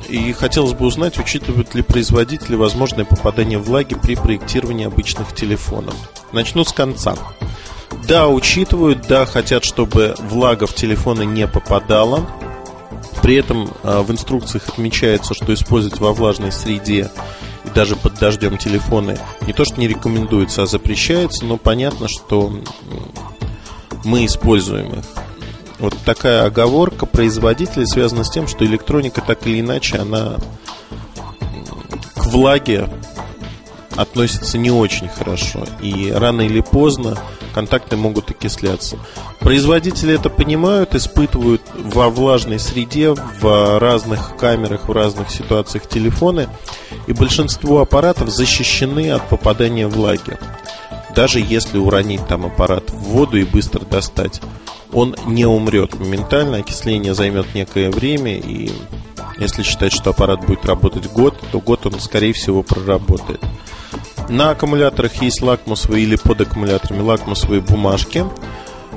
И 0.10 0.32
хотелось 0.32 0.74
бы 0.74 0.86
узнать, 0.86 1.18
учитывают 1.20 1.76
ли 1.76 1.82
производители 1.82 2.56
возможное 2.56 3.06
попадание 3.06 3.58
влаги 3.58 3.96
при 3.96 4.16
проектировании 4.16 4.86
обычных 4.86 5.34
телефонов. 5.36 5.96
Начну 6.32 6.64
с 6.64 6.72
конца. 6.72 7.16
Да, 8.08 8.30
учитывают, 8.30 9.06
да, 9.08 9.26
хотят, 9.26 9.66
чтобы 9.66 10.16
влага 10.20 10.66
в 10.66 10.74
телефоны 10.74 11.26
не 11.26 11.48
попадала. 11.48 12.26
При 13.22 13.36
этом 13.36 13.70
а, 13.84 14.02
в 14.02 14.12
инструкциях 14.12 14.70
отмечается, 14.70 15.34
что 15.34 15.54
использовать 15.54 16.00
во 16.00 16.14
влажной 16.14 16.52
среде 16.52 17.12
и 17.68 17.70
даже 17.76 17.96
под 17.96 18.16
дождем 18.16 18.58
телефоны 18.58 19.18
не 19.46 19.54
то 19.54 19.66
что 19.66 19.80
не 19.80 19.88
рекомендуется, 19.88 20.64
а 20.64 20.66
запрещается, 20.66 21.46
но 21.46 21.58
понятно, 21.58 22.08
что 22.08 22.52
мы 24.04 24.26
используем 24.26 25.00
их. 25.00 25.06
Вот 25.80 25.96
такая 26.06 26.46
оговорка 26.46 27.06
производителей 27.06 27.86
связана 27.86 28.24
с 28.24 28.32
тем, 28.32 28.48
что 28.48 28.66
электроника 28.66 29.22
так 29.22 29.46
или 29.46 29.60
иначе, 29.60 29.98
она 29.98 30.38
к 32.16 32.26
влаге 32.26 32.90
относится 33.96 34.58
не 34.58 34.72
очень 34.72 35.08
хорошо. 35.08 35.66
И 35.82 36.12
рано 36.12 36.42
или 36.42 36.62
поздно 36.62 37.18
контакты 37.58 37.98
могут 37.98 38.30
окисляться. 38.30 39.00
Производители 39.40 40.14
это 40.14 40.30
понимают, 40.30 40.94
испытывают 40.94 41.64
во 41.74 42.08
влажной 42.08 42.60
среде, 42.60 43.16
в 43.16 43.80
разных 43.80 44.38
камерах, 44.38 44.88
в 44.88 44.92
разных 44.92 45.32
ситуациях 45.32 45.90
телефоны. 45.90 46.50
И 47.08 47.14
большинство 47.14 47.82
аппаратов 47.82 48.30
защищены 48.30 49.10
от 49.10 49.28
попадания 49.28 49.88
влаги. 49.88 50.38
Даже 51.16 51.40
если 51.40 51.80
уронить 51.80 52.28
там 52.28 52.46
аппарат 52.46 52.92
в 52.92 53.00
воду 53.00 53.40
и 53.40 53.44
быстро 53.44 53.84
достать 53.86 54.40
он 54.94 55.16
не 55.26 55.46
умрет 55.46 56.00
моментально, 56.00 56.58
окисление 56.58 57.16
займет 57.16 57.56
некое 57.56 57.90
время, 57.90 58.38
и 58.38 58.72
если 59.40 59.64
считать, 59.64 59.92
что 59.92 60.12
аппарат 60.12 60.46
будет 60.46 60.64
работать 60.66 61.12
год, 61.12 61.36
то 61.52 61.60
год 61.60 61.88
он, 61.88 62.00
скорее 62.00 62.34
всего, 62.34 62.62
проработает. 62.62 63.42
На 64.30 64.50
аккумуляторах 64.52 65.22
есть 65.22 65.42
лакмусовые 65.42 66.04
или 66.04 66.16
под 66.18 66.42
аккумуляторами 66.42 67.02
лакмусовые 67.02 67.62
бумажки. 67.62 68.26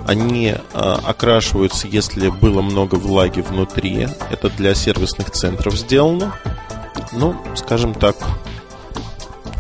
Они 0.07 0.55
а, 0.73 1.01
окрашиваются, 1.05 1.87
если 1.87 2.31
было 2.31 2.63
много 2.63 2.97
влаги 2.97 3.41
внутри. 3.41 4.09
Это 4.31 4.51
для 4.51 4.75
сервисных 4.75 5.31
центров 5.31 5.77
сделано. 5.77 6.35
Ну, 7.13 7.37
скажем 7.55 7.95
так, 7.95 8.17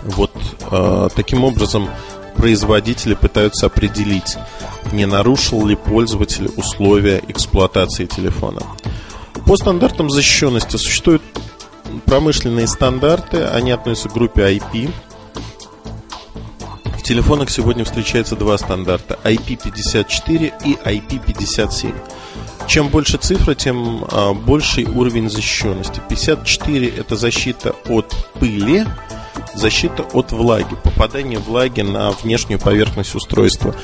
вот 0.02 0.32
а, 0.70 1.08
таким 1.14 1.44
образом 1.44 1.88
производители 2.36 3.14
пытаются 3.14 3.66
определить, 3.66 4.36
не 4.92 5.06
нарушил 5.06 5.64
ли 5.66 5.76
пользователь 5.76 6.50
условия 6.56 7.22
эксплуатации 7.28 8.06
телефона. 8.06 8.62
По 9.46 9.56
стандартам 9.56 10.10
защищенности 10.10 10.76
существуют 10.76 11.22
промышленные 12.06 12.66
стандарты, 12.66 13.44
они 13.44 13.70
относятся 13.70 14.08
к 14.08 14.14
группе 14.14 14.42
IP. 14.42 14.90
Телефонах 17.10 17.50
сегодня 17.50 17.84
встречается 17.84 18.36
два 18.36 18.56
стандарта 18.56 19.18
IP54 19.24 20.52
и 20.64 20.74
IP57. 20.74 21.92
Чем 22.68 22.86
больше 22.86 23.16
цифра, 23.16 23.56
тем 23.56 24.04
а, 24.12 24.32
больший 24.32 24.84
уровень 24.84 25.28
защищенности. 25.28 26.00
54 26.08 26.86
это 26.86 27.16
защита 27.16 27.74
от 27.88 28.14
пыли, 28.38 28.86
защита 29.56 30.04
от 30.04 30.30
влаги, 30.30 30.76
попадание 30.84 31.40
влаги 31.40 31.80
на 31.80 32.12
внешнюю 32.12 32.60
поверхность 32.60 33.16
устройства. 33.16 33.74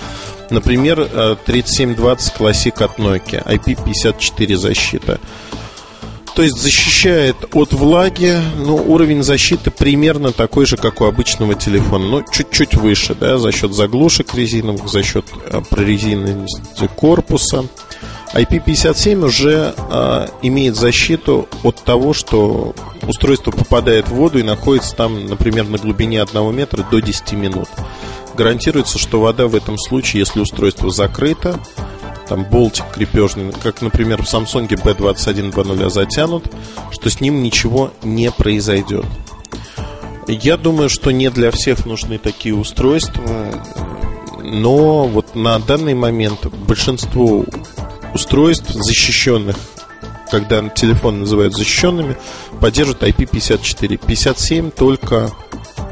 Например, 0.50 1.04
3720 1.47 2.33
э, 2.33 2.38
Classic 2.38 2.85
от 2.85 2.97
Nokia, 3.00 3.45
IP54 3.45 4.54
защита. 4.54 5.18
То 6.37 6.43
есть 6.43 6.59
защищает 6.59 7.37
от 7.55 7.73
влаги, 7.73 8.38
ну, 8.59 8.76
уровень 8.76 9.23
защиты 9.23 9.71
примерно 9.71 10.33
такой 10.33 10.66
же, 10.66 10.76
как 10.76 11.00
у 11.00 11.07
обычного 11.07 11.55
телефона, 11.55 12.07
но 12.07 12.23
чуть-чуть 12.31 12.75
выше, 12.75 13.14
да, 13.14 13.38
за 13.38 13.52
счет 13.52 13.73
заглушек 13.73 14.35
резиновых, 14.35 14.87
за 14.87 15.02
счет 15.02 15.25
э, 15.47 15.62
прорезиненности 15.71 16.90
корпуса. 16.95 17.64
IP57 18.35 19.25
уже 19.25 19.75
э, 19.78 20.26
имеет 20.43 20.76
защиту 20.76 21.49
от 21.62 21.83
того, 21.83 22.12
что 22.12 22.75
устройство 23.09 23.50
попадает 23.50 24.09
в 24.09 24.14
воду 24.14 24.38
и 24.38 24.43
находится 24.43 24.95
там, 24.95 25.28
например, 25.28 25.66
на 25.66 25.78
глубине 25.78 26.21
1 26.21 26.55
метра 26.55 26.85
до 26.90 27.00
10 27.00 27.33
минут. 27.33 27.69
Гарантируется, 28.37 28.99
что 28.99 29.23
вода 29.23 29.47
в 29.47 29.57
этом 29.57 29.78
случае, 29.78 30.21
если 30.21 30.40
устройство 30.40 30.90
закрыто, 30.90 31.59
там 32.28 32.45
болтик 32.45 32.85
крепежный, 32.92 33.52
как, 33.62 33.83
например, 33.83 34.23
в 34.23 34.26
Samsung 34.26 34.68
B2120 34.68 35.90
затянут, 35.90 36.45
что 36.90 37.11
с 37.11 37.21
ним 37.21 37.42
ничего 37.42 37.92
не 38.02 38.30
произойдет. 38.30 39.04
Я 40.28 40.56
думаю, 40.56 40.88
что 40.88 41.12
не 41.12 41.30
для 41.30 41.50
всех 41.50 41.87
нужны 41.87 42.18
такие 42.18 42.54
устройства, 42.54 43.23
но 44.42 45.06
вот 45.06 45.35
на 45.35 45.59
данный 45.59 45.95
момент 45.95 46.47
большинство 46.66 47.45
устройств 48.12 48.71
защищенных 48.71 49.56
когда 50.30 50.68
телефон 50.68 51.21
называют 51.21 51.54
защищенными, 51.54 52.16
поддерживают 52.61 53.02
IP54. 53.02 53.97
57 54.06 54.71
только 54.71 55.30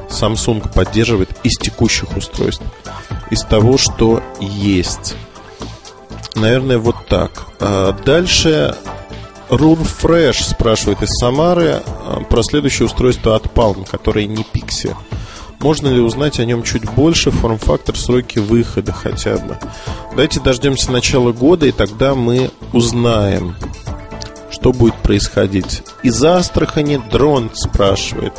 Samsung 0.09 0.73
поддерживает 0.73 1.31
из 1.43 1.57
текущих 1.57 2.17
устройств, 2.17 2.65
из 3.31 3.43
того, 3.43 3.79
что 3.79 4.23
есть. 4.41 5.17
Наверное, 6.35 6.79
вот 6.79 6.97
так. 7.09 7.47
А 7.61 7.93
дальше 7.93 8.77
Rurfresh 9.51 10.43
спрашивает 10.43 11.03
из 11.03 11.11
Самары 11.19 11.83
а, 11.85 12.21
про 12.29 12.43
следующее 12.43 12.87
устройство 12.87 13.37
от 13.37 13.47
Palm, 13.47 13.89
которое 13.89 14.27
не 14.27 14.43
Pixie. 14.43 14.95
Можно 15.61 15.89
ли 15.89 16.01
узнать 16.01 16.41
о 16.41 16.45
нем 16.45 16.63
чуть 16.63 16.85
больше, 16.91 17.31
форм-фактор, 17.31 17.97
сроки 17.97 18.39
выхода 18.39 18.93
хотя 18.93 19.37
бы? 19.37 19.59
Давайте 20.11 20.41
дождемся 20.41 20.93
начала 20.93 21.33
года, 21.33 21.67
и 21.67 21.73
тогда 21.73 22.15
мы 22.15 22.51
узнаем, 22.73 23.55
что 24.51 24.73
будет 24.73 24.97
происходить. 24.97 25.83
Из 26.03 26.23
Астрахани 26.23 27.01
дрон 27.11 27.51
спрашивает. 27.55 28.35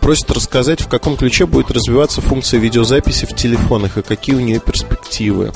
Просит 0.00 0.30
рассказать, 0.30 0.80
в 0.80 0.88
каком 0.88 1.16
ключе 1.16 1.46
будет 1.46 1.70
развиваться 1.70 2.20
функция 2.20 2.60
видеозаписи 2.60 3.26
в 3.26 3.36
телефонах 3.36 3.98
и 3.98 4.02
какие 4.02 4.34
у 4.34 4.40
нее 4.40 4.58
перспективы. 4.58 5.52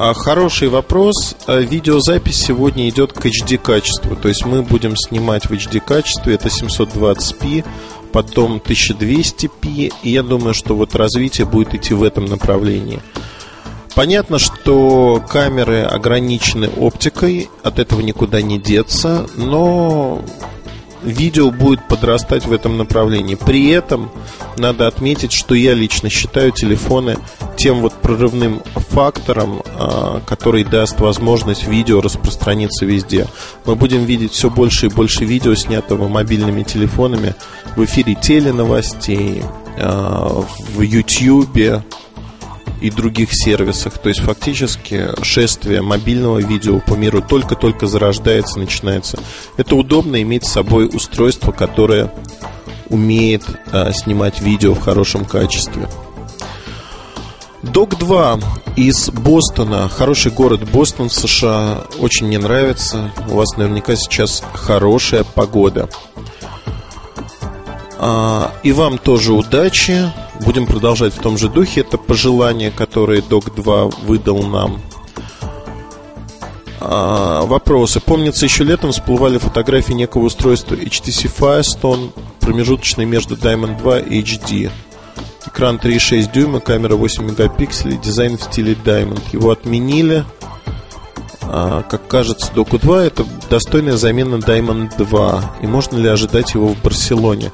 А, 0.00 0.14
хороший 0.14 0.68
вопрос. 0.68 1.34
А, 1.48 1.58
видеозапись 1.58 2.40
сегодня 2.40 2.88
идет 2.88 3.12
к 3.12 3.26
HD 3.26 3.58
качеству. 3.58 4.14
То 4.14 4.28
есть 4.28 4.46
мы 4.46 4.62
будем 4.62 4.96
снимать 4.96 5.46
в 5.46 5.52
HD 5.52 5.80
качестве. 5.80 6.34
Это 6.34 6.48
720p, 6.48 7.64
потом 8.12 8.58
1200p. 8.58 9.92
И 10.04 10.10
я 10.10 10.22
думаю, 10.22 10.54
что 10.54 10.76
вот 10.76 10.94
развитие 10.94 11.48
будет 11.48 11.74
идти 11.74 11.94
в 11.94 12.04
этом 12.04 12.26
направлении. 12.26 13.00
Понятно, 13.96 14.38
что 14.38 15.20
камеры 15.28 15.82
ограничены 15.82 16.68
оптикой, 16.68 17.50
от 17.64 17.80
этого 17.80 18.00
никуда 18.00 18.40
не 18.40 18.60
деться, 18.60 19.26
но 19.34 20.22
видео 21.02 21.50
будет 21.50 21.86
подрастать 21.88 22.46
в 22.46 22.52
этом 22.52 22.76
направлении. 22.76 23.34
При 23.34 23.68
этом 23.70 24.10
надо 24.56 24.86
отметить, 24.86 25.32
что 25.32 25.54
я 25.54 25.74
лично 25.74 26.08
считаю 26.10 26.52
телефоны 26.52 27.18
тем 27.56 27.80
вот 27.80 27.92
прорывным 27.94 28.62
фактором, 28.74 29.62
а, 29.66 30.20
который 30.26 30.64
даст 30.64 31.00
возможность 31.00 31.66
видео 31.66 32.00
распространиться 32.00 32.86
везде. 32.86 33.26
Мы 33.64 33.74
будем 33.74 34.04
видеть 34.04 34.32
все 34.32 34.50
больше 34.50 34.86
и 34.86 34.90
больше 34.90 35.24
видео, 35.24 35.54
снятого 35.54 36.08
мобильными 36.08 36.62
телефонами 36.62 37.34
в 37.76 37.84
эфире 37.84 38.14
теленовостей, 38.14 39.42
а, 39.80 40.44
в 40.74 40.80
YouTube, 40.80 41.82
и 42.80 42.90
других 42.90 43.30
сервисах. 43.32 43.98
То 43.98 44.08
есть 44.08 44.20
фактически 44.20 45.08
шествие 45.22 45.82
мобильного 45.82 46.38
видео 46.38 46.80
по 46.80 46.94
миру 46.94 47.22
только-только 47.22 47.86
зарождается, 47.86 48.58
начинается. 48.58 49.18
Это 49.56 49.76
удобно 49.76 50.20
иметь 50.22 50.44
с 50.44 50.52
собой 50.52 50.86
устройство, 50.86 51.52
которое 51.52 52.12
умеет 52.88 53.44
а, 53.72 53.92
снимать 53.92 54.40
видео 54.40 54.74
в 54.74 54.80
хорошем 54.80 55.24
качестве. 55.24 55.88
Док 57.62 57.98
2 57.98 58.38
из 58.76 59.10
Бостона. 59.10 59.88
Хороший 59.88 60.30
город 60.30 60.68
Бостон, 60.70 61.10
США. 61.10 61.82
Очень 61.98 62.28
мне 62.28 62.38
нравится. 62.38 63.12
У 63.28 63.34
вас 63.34 63.56
наверняка 63.56 63.96
сейчас 63.96 64.44
хорошая 64.54 65.24
погода. 65.24 65.88
А, 67.98 68.52
и 68.62 68.72
вам 68.72 68.98
тоже 68.98 69.32
удачи. 69.32 70.12
Будем 70.40 70.66
продолжать 70.66 71.14
в 71.14 71.20
том 71.20 71.36
же 71.36 71.48
духе. 71.48 71.80
Это 71.80 71.98
пожелание, 71.98 72.70
которое 72.70 73.20
Док 73.20 73.54
2 73.54 73.86
выдал 74.04 74.44
нам. 74.44 74.80
А, 76.80 77.42
вопросы. 77.44 78.00
Помнится, 78.00 78.46
еще 78.46 78.62
летом 78.62 78.92
всплывали 78.92 79.38
фотографии 79.38 79.92
некого 79.92 80.24
устройства 80.24 80.76
HTC 80.76 81.30
Firestone, 81.36 82.12
промежуточный 82.38 83.04
между 83.04 83.34
Diamond 83.34 83.78
2 83.78 83.98
и 84.00 84.22
HD. 84.22 84.70
Экран 85.46 85.76
3,6 85.76 86.32
дюйма, 86.32 86.60
камера 86.60 86.94
8 86.94 87.24
мегапикселей, 87.24 87.96
дизайн 87.96 88.38
в 88.38 88.42
стиле 88.42 88.74
Diamond. 88.74 89.22
Его 89.32 89.50
отменили. 89.50 90.24
А, 91.50 91.82
как 91.82 92.06
кажется, 92.06 92.52
Доку 92.54 92.78
2 92.78 93.04
это 93.04 93.24
достойная 93.48 93.96
замена 93.96 94.36
Diamond 94.36 94.96
2. 94.98 95.56
И 95.62 95.66
можно 95.66 95.96
ли 95.96 96.08
ожидать 96.08 96.54
его 96.54 96.68
в 96.68 96.82
Барселоне? 96.82 97.52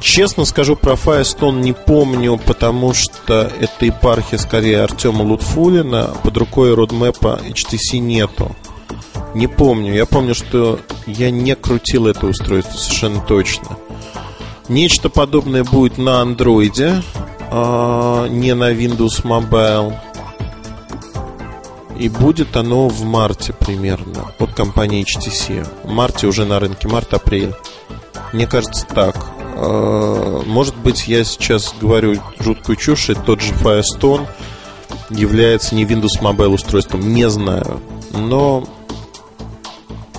Честно 0.00 0.46
скажу, 0.46 0.76
про 0.76 0.92
Firestone 0.94 1.60
не 1.60 1.74
помню, 1.74 2.38
потому 2.38 2.94
что 2.94 3.50
это 3.60 3.84
епархия 3.84 4.38
скорее 4.38 4.82
Артема 4.82 5.22
Лутфулина. 5.22 6.10
Под 6.22 6.36
рукой 6.38 6.74
родмэпа 6.74 7.40
HTC 7.46 7.98
нету. 7.98 8.56
Не 9.34 9.46
помню. 9.46 9.94
Я 9.94 10.06
помню, 10.06 10.34
что 10.34 10.80
я 11.06 11.30
не 11.30 11.54
крутил 11.54 12.06
это 12.06 12.26
устройство 12.26 12.78
совершенно 12.78 13.20
точно. 13.20 13.76
Нечто 14.68 15.10
подобное 15.10 15.64
будет 15.64 15.98
на 15.98 16.22
андроиде, 16.22 17.02
не 17.50 18.54
на 18.54 18.72
Windows 18.72 19.22
Mobile. 19.24 19.94
И 22.00 22.08
будет 22.08 22.56
оно 22.56 22.88
в 22.88 23.04
марте 23.04 23.52
примерно 23.52 24.32
от 24.38 24.54
компании 24.54 25.04
HTC. 25.04 25.66
В 25.84 25.90
марте 25.90 26.26
уже 26.26 26.46
на 26.46 26.58
рынке, 26.58 26.88
март-апрель. 26.88 27.54
Мне 28.32 28.46
кажется 28.46 28.86
так. 28.86 29.16
А, 29.54 30.42
может 30.46 30.74
быть, 30.76 31.08
я 31.08 31.22
сейчас 31.24 31.74
говорю 31.78 32.18
жуткую 32.38 32.76
чушь, 32.76 33.10
и 33.10 33.14
тот 33.14 33.42
же 33.42 33.52
Firestone 33.52 34.26
является 35.10 35.74
не 35.74 35.84
Windows 35.84 36.22
Mobile 36.22 36.54
устройством, 36.54 37.12
не 37.12 37.28
знаю. 37.28 37.80
Но 38.12 38.66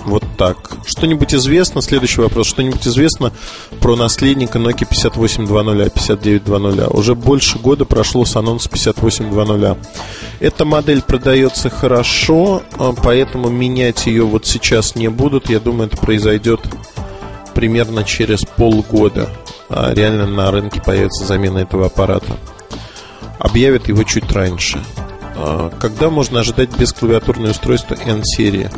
вот 0.04 0.24
так. 0.36 0.70
Что-нибудь 0.86 1.34
известно? 1.34 1.80
Следующий 1.80 2.20
вопрос. 2.20 2.46
Что-нибудь 2.46 2.86
известно 2.86 3.32
про 3.80 3.96
наследника 3.96 4.58
Nokia 4.58 4.86
5820, 4.88 5.92
5920? 5.92 6.94
Уже 6.94 7.14
больше 7.14 7.58
года 7.58 7.84
прошло 7.84 8.24
с 8.24 8.36
анонса 8.36 8.68
5820. 8.68 9.78
Эта 10.42 10.64
модель 10.64 11.02
продается 11.02 11.70
хорошо, 11.70 12.62
а 12.72 12.92
поэтому 12.92 13.48
менять 13.48 14.06
ее 14.06 14.24
вот 14.24 14.44
сейчас 14.44 14.96
не 14.96 15.06
будут. 15.06 15.48
Я 15.48 15.60
думаю, 15.60 15.86
это 15.86 15.96
произойдет 15.96 16.60
примерно 17.54 18.02
через 18.02 18.40
полгода 18.40 19.30
а 19.68 19.94
реально 19.94 20.26
на 20.26 20.50
рынке 20.50 20.82
появится 20.82 21.24
замена 21.24 21.58
этого 21.58 21.86
аппарата. 21.86 22.36
Объявят 23.38 23.88
его 23.88 24.02
чуть 24.02 24.30
раньше. 24.32 24.82
А 25.36 25.70
когда 25.80 26.10
можно 26.10 26.40
ожидать 26.40 26.76
бесклавиатурное 26.76 27.52
устройство 27.52 27.94
N-серии? 27.94 28.68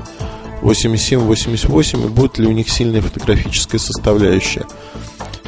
87-88 0.62 2.05
и 2.05 2.09
будет 2.09 2.38
ли 2.38 2.46
у 2.46 2.53
них 2.53 2.70
сильная 2.70 3.00
фотографическая 3.00 3.79
составляющая? 3.79 4.66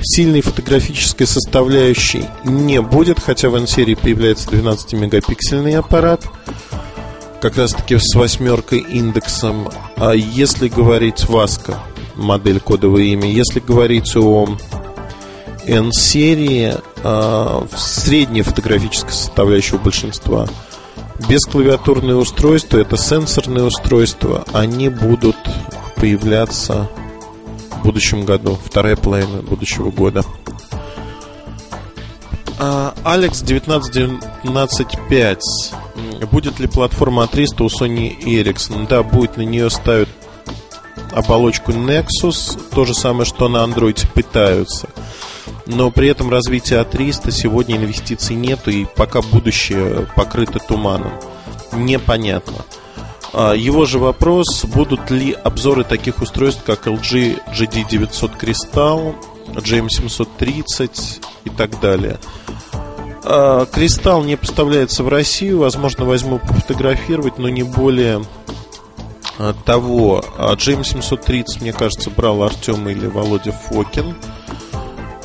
Сильной 0.02 0.40
фотографической 0.40 1.26
составляющей 1.26 2.24
не 2.44 2.80
будет, 2.80 3.18
хотя 3.18 3.48
в 3.48 3.54
N-серии 3.56 3.94
появляется 3.94 4.48
12-мегапиксельный 4.50 5.76
аппарат, 5.76 6.22
как 7.40 7.56
раз 7.56 7.72
таки 7.72 7.96
с 7.98 8.14
восьмеркой 8.14 8.80
индексом. 8.80 9.68
А 9.96 10.12
если 10.12 10.68
говорить 10.68 11.28
Васка, 11.28 11.80
модель 12.16 12.60
кодовое 12.60 13.04
имя. 13.04 13.30
Если 13.30 13.60
говорить 13.60 14.16
о 14.16 14.48
N-серии, 15.66 16.74
э, 17.02 17.66
средняя 17.76 18.44
фотографическая 18.44 19.12
составляющая 19.12 19.76
у 19.76 19.80
большинства. 19.80 20.46
Бесклавиатурные 21.28 22.16
устройства, 22.16 22.78
это 22.78 22.96
сенсорные 22.96 23.64
устройства, 23.64 24.44
они 24.52 24.88
будут 24.88 25.36
появляться 25.96 26.88
в 27.76 27.82
будущем 27.82 28.24
году, 28.24 28.58
вторая 28.64 28.96
половина 28.96 29.42
будущего 29.42 29.90
года. 29.90 30.24
А, 32.58 32.94
Алекс 33.04 33.42
19.19.5 33.42 35.38
Будет 36.30 36.58
ли 36.58 36.66
платформа 36.66 37.24
A300 37.24 37.62
у 37.62 37.66
Sony 37.66 38.18
Ericsson? 38.18 38.86
Да, 38.88 39.02
будет, 39.02 39.36
на 39.36 39.42
нее 39.42 39.68
ставят 39.70 40.08
оболочку 41.12 41.72
Nexus, 41.72 42.58
то 42.74 42.84
же 42.84 42.94
самое, 42.94 43.24
что 43.24 43.48
на 43.48 43.64
Android 43.64 44.06
пытаются. 44.12 44.88
Но 45.66 45.90
при 45.90 46.08
этом 46.08 46.30
развития 46.30 46.80
А300 46.80 47.30
сегодня 47.30 47.76
инвестиций 47.76 48.36
нету, 48.36 48.70
и 48.70 48.84
пока 48.84 49.20
будущее 49.22 50.06
покрыто 50.14 50.58
туманом. 50.58 51.12
Непонятно. 51.72 52.64
А, 53.36 53.52
его 53.52 53.84
же 53.84 53.98
вопрос, 53.98 54.64
будут 54.64 55.10
ли 55.10 55.32
обзоры 55.32 55.84
таких 55.84 56.22
устройств, 56.22 56.62
как 56.64 56.86
LG 56.86 57.40
GD900 57.52 58.40
Crystal, 58.40 59.14
GM730 59.48 61.22
и 61.44 61.50
так 61.50 61.78
далее. 61.80 62.18
А, 63.22 63.66
Кристалл 63.66 64.24
не 64.24 64.36
поставляется 64.36 65.04
в 65.04 65.08
Россию, 65.08 65.58
возможно, 65.58 66.04
возьму 66.06 66.38
пофотографировать, 66.38 67.38
но 67.38 67.48
не 67.48 67.62
более 67.62 68.22
Э, 69.38 69.52
того. 69.64 70.24
А 70.38 70.54
GM730, 70.54 71.60
мне 71.60 71.72
кажется, 71.72 72.10
брал 72.10 72.42
Артем 72.42 72.88
или 72.88 73.06
Володя 73.06 73.52
Фокин. 73.52 74.16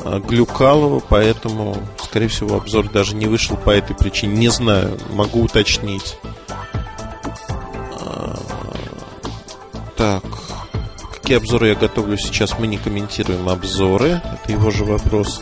Глюкалова, 0.04 1.00
поэтому, 1.08 1.76
скорее 2.02 2.26
всего, 2.26 2.56
обзор 2.56 2.88
даже 2.88 3.14
не 3.14 3.26
вышел 3.26 3.56
по 3.56 3.70
этой 3.70 3.94
причине. 3.94 4.34
Не 4.36 4.48
знаю, 4.48 4.98
могу 5.12 5.42
уточнить. 5.42 6.16
Так, 10.02 10.24
какие 11.14 11.36
обзоры 11.36 11.68
я 11.68 11.74
готовлю 11.76 12.18
сейчас, 12.18 12.58
мы 12.58 12.66
не 12.66 12.76
комментируем 12.76 13.48
обзоры. 13.48 14.20
Это 14.24 14.50
его 14.50 14.72
же 14.72 14.84
вопрос. 14.84 15.40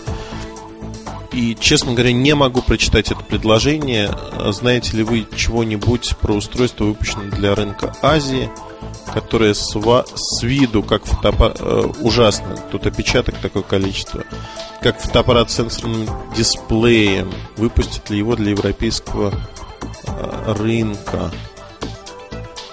И, 1.33 1.57
честно 1.59 1.93
говоря, 1.93 2.13
не 2.13 2.35
могу 2.35 2.61
прочитать 2.61 3.11
это 3.11 3.25
предложение. 3.25 4.15
Знаете 4.49 4.99
ли 4.99 5.03
вы 5.03 5.27
чего-нибудь 5.35 6.15
про 6.21 6.35
устройство, 6.35 6.85
выпущенное 6.85 7.31
для 7.31 7.55
рынка 7.55 7.97
Азии, 8.03 8.51
которое 9.15 9.55
с, 9.55 9.73
с 9.73 10.43
виду 10.43 10.83
как 10.83 11.07
фотоаппарат... 11.07 11.57
Э, 11.61 11.91
ужасно, 12.03 12.55
тут 12.71 12.87
опечаток 12.87 13.37
такое 13.37 13.63
количество, 13.63 14.25
как 14.83 15.01
фотоаппарат 15.01 15.51
с 15.51 15.55
сенсорным 15.55 16.07
дисплеем. 16.37 17.33
Выпустит 17.57 18.11
ли 18.11 18.19
его 18.19 18.37
для 18.37 18.51
европейского 18.51 19.33
э, 20.07 20.55
рынка? 20.59 21.31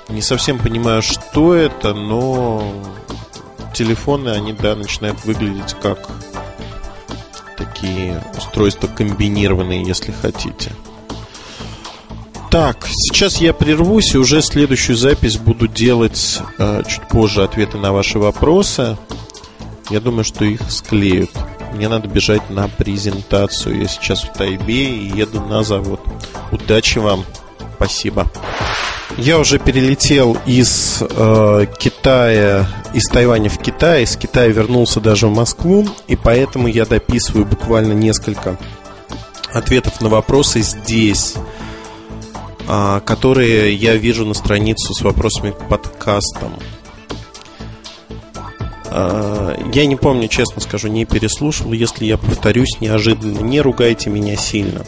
Не 0.09 0.21
совсем 0.21 0.57
понимаю, 0.57 1.01
что 1.01 1.53
это, 1.53 1.93
но 1.93 2.73
телефоны, 3.73 4.29
они, 4.29 4.53
да, 4.53 4.75
начинают 4.75 5.23
выглядеть 5.25 5.75
как 5.81 6.09
такие 7.57 8.23
устройства 8.37 8.87
комбинированные, 8.87 9.83
если 9.83 10.11
хотите. 10.11 10.71
Так, 12.49 12.87
сейчас 12.87 13.37
я 13.37 13.53
прервусь 13.53 14.15
и 14.15 14.17
уже 14.17 14.41
следующую 14.41 14.95
запись 14.95 15.37
буду 15.37 15.67
делать 15.67 16.39
э, 16.57 16.83
чуть 16.87 17.07
позже 17.09 17.43
ответы 17.43 17.77
на 17.77 17.91
ваши 17.91 18.19
вопросы. 18.19 18.97
Я 19.89 19.99
думаю, 19.99 20.23
что 20.23 20.45
их 20.45 20.61
склеют. 20.71 21.31
Мне 21.73 21.89
надо 21.89 22.07
бежать 22.07 22.49
на 22.49 22.69
презентацию. 22.69 23.81
Я 23.81 23.87
сейчас 23.87 24.23
в 24.23 24.31
Тайбе 24.31 24.85
и 24.85 25.17
еду 25.17 25.41
на 25.41 25.63
завод. 25.63 25.99
Удачи 26.51 26.99
вам. 26.99 27.25
Спасибо. 27.77 28.27
Я 29.17 29.39
уже 29.39 29.57
перелетел 29.59 30.37
из 30.45 31.01
э, 31.01 31.65
Китая, 31.79 32.67
из 32.93 33.07
Тайваня 33.07 33.49
в 33.49 33.57
Китай, 33.57 34.03
из 34.03 34.17
Китая 34.17 34.47
вернулся 34.47 34.99
даже 34.99 35.27
в 35.27 35.33
Москву, 35.33 35.87
и 36.07 36.15
поэтому 36.15 36.67
я 36.67 36.85
дописываю 36.85 37.45
буквально 37.45 37.93
несколько 37.93 38.57
ответов 39.53 40.01
на 40.01 40.09
вопросы 40.09 40.61
здесь, 40.61 41.35
э, 42.67 43.01
которые 43.05 43.73
я 43.73 43.95
вижу 43.95 44.25
на 44.25 44.33
страницу 44.33 44.93
с 44.93 45.01
вопросами 45.01 45.51
к 45.51 45.67
подкастам. 45.67 46.53
Э, 48.85 49.55
я 49.73 49.85
не 49.85 49.95
помню, 49.95 50.27
честно 50.27 50.61
скажу, 50.61 50.89
не 50.89 51.05
переслушал. 51.05 51.73
Если 51.73 52.05
я 52.05 52.17
повторюсь 52.17 52.81
неожиданно, 52.81 53.39
не 53.39 53.61
ругайте 53.61 54.09
меня 54.09 54.35
сильно. 54.35 54.83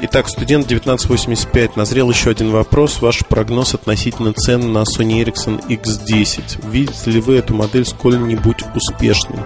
Итак, 0.00 0.28
студент 0.28 0.66
1985. 0.66 1.76
Назрел 1.76 2.10
еще 2.10 2.30
один 2.30 2.50
вопрос. 2.50 3.00
Ваш 3.00 3.24
прогноз 3.26 3.74
относительно 3.74 4.32
цен 4.32 4.72
на 4.72 4.78
Sony 4.78 5.24
Ericsson 5.24 5.64
X10. 5.68 6.68
Видите 6.68 7.10
ли 7.10 7.20
вы 7.20 7.36
эту 7.36 7.54
модель 7.54 7.86
сколь-нибудь 7.86 8.64
успешной? 8.74 9.38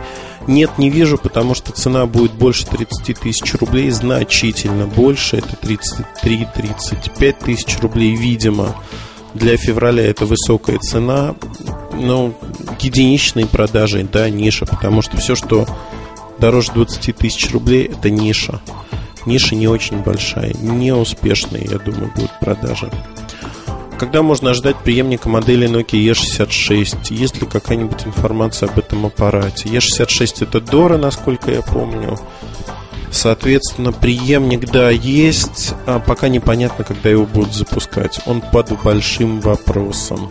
Нет, 0.47 0.79
не 0.79 0.89
вижу, 0.89 1.19
потому 1.19 1.55
что 1.55 1.73
цена 1.73 2.07
будет 2.07 2.33
больше 2.33 2.67
30 2.67 3.19
тысяч 3.21 3.55
рублей, 3.55 3.91
значительно 3.91 4.87
больше. 4.87 5.37
Это 5.37 5.55
33-35 5.63 7.45
тысяч 7.45 7.79
рублей, 7.81 8.17
видимо. 8.17 8.75
Для 9.35 9.59
февраля 9.59 10.07
это 10.07 10.25
высокая 10.25 10.79
цена. 10.79 11.35
Но 11.93 12.33
единичные 12.81 13.47
продажи, 13.47 14.09
да, 14.11 14.31
ниша, 14.31 14.65
потому 14.65 15.03
что 15.03 15.19
все, 15.19 15.35
что 15.35 15.67
дороже 16.39 16.73
20 16.73 17.17
тысяч 17.17 17.51
рублей, 17.51 17.85
это 17.87 18.09
ниша 18.09 18.61
ниша 19.27 19.55
не 19.55 19.69
очень 19.69 19.99
большая, 19.99 20.53
не 20.55 20.93
успешная, 20.93 21.63
я 21.63 21.79
думаю, 21.79 22.13
будет 22.15 22.31
продажа. 22.41 22.91
Когда 23.99 24.23
можно 24.23 24.51
ожидать 24.51 24.77
преемника 24.77 25.29
модели 25.29 25.69
Nokia 25.69 26.13
E66? 26.13 27.13
Есть 27.13 27.41
ли 27.41 27.47
какая-нибудь 27.49 28.07
информация 28.07 28.69
об 28.69 28.79
этом 28.79 29.07
аппарате? 29.07 29.69
E66 29.69 30.45
это 30.45 30.59
Dora, 30.59 30.97
насколько 30.97 31.51
я 31.51 31.63
помню. 31.63 32.17
Соответственно, 33.11 33.91
преемник, 33.91 34.71
да, 34.71 34.91
есть, 34.91 35.75
а 35.87 35.99
пока 35.99 36.29
непонятно, 36.29 36.85
когда 36.85 37.09
его 37.09 37.27
будут 37.27 37.55
запускать. 37.55 38.21
Он 38.27 38.41
под 38.41 38.81
большим 38.83 39.41
вопросом. 39.41 40.31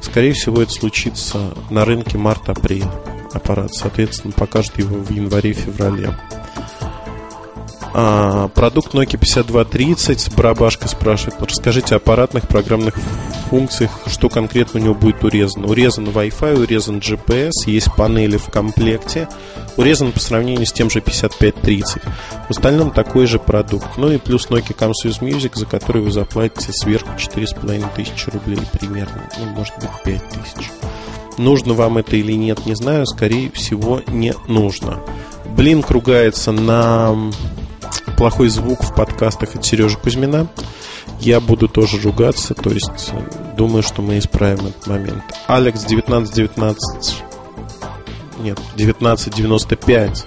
Скорее 0.00 0.32
всего, 0.32 0.62
это 0.62 0.72
случится 0.72 1.38
на 1.68 1.84
рынке 1.84 2.16
март-апрель. 2.16 2.86
Аппарат, 3.34 3.74
соответственно, 3.74 4.32
покажет 4.32 4.78
его 4.78 4.96
в 4.96 5.10
январе-феврале. 5.10 6.16
А, 7.94 8.48
продукт 8.48 8.94
Nokia 8.94 9.18
5230. 9.18 10.34
Барабашка 10.34 10.88
спрашивает. 10.88 11.40
Расскажите 11.40 11.94
о 11.94 11.98
аппаратных 11.98 12.48
программных 12.48 12.94
функциях, 13.50 13.90
что 14.06 14.28
конкретно 14.28 14.80
у 14.80 14.82
него 14.82 14.94
будет 14.94 15.22
урезано. 15.24 15.66
Урезан 15.68 16.06
Wi-Fi, 16.06 16.62
урезан 16.62 16.98
GPS, 16.98 17.50
есть 17.66 17.94
панели 17.94 18.38
в 18.38 18.46
комплекте. 18.46 19.28
Урезан 19.76 20.12
по 20.12 20.20
сравнению 20.20 20.66
с 20.66 20.72
тем 20.72 20.88
же 20.88 21.00
5530. 21.00 22.02
В 22.48 22.50
остальном 22.50 22.90
такой 22.90 23.26
же 23.26 23.38
продукт. 23.38 23.98
Ну 23.98 24.10
и 24.10 24.18
плюс 24.18 24.48
Nokia 24.48 24.74
Comsys 24.74 25.20
Music, 25.20 25.52
за 25.54 25.66
который 25.66 26.02
вы 26.02 26.10
заплатите 26.10 26.72
сверху 26.72 27.10
4500 27.18 28.34
рублей 28.34 28.60
примерно. 28.72 29.28
Ну, 29.38 29.46
может 29.50 29.74
быть, 29.78 29.90
5000. 30.04 30.70
Нужно 31.38 31.74
вам 31.74 31.98
это 31.98 32.16
или 32.16 32.32
нет, 32.32 32.64
не 32.64 32.74
знаю. 32.74 33.06
Скорее 33.06 33.50
всего, 33.50 34.00
не 34.06 34.34
нужно. 34.48 35.00
Блин 35.56 35.84
ругается 35.86 36.52
на 36.52 37.14
плохой 38.16 38.48
звук 38.48 38.82
в 38.82 38.94
подкастах 38.94 39.54
от 39.54 39.64
Сережи 39.64 39.96
Кузьмина. 39.98 40.48
Я 41.20 41.40
буду 41.40 41.68
тоже 41.68 42.00
ругаться, 42.00 42.54
то 42.54 42.70
есть 42.70 43.12
э, 43.12 43.54
думаю, 43.56 43.82
что 43.82 44.02
мы 44.02 44.18
исправим 44.18 44.66
этот 44.66 44.86
момент. 44.86 45.22
Алекс 45.46 45.84
1919 45.84 47.22
нет, 48.42 48.58
1995 48.74 50.26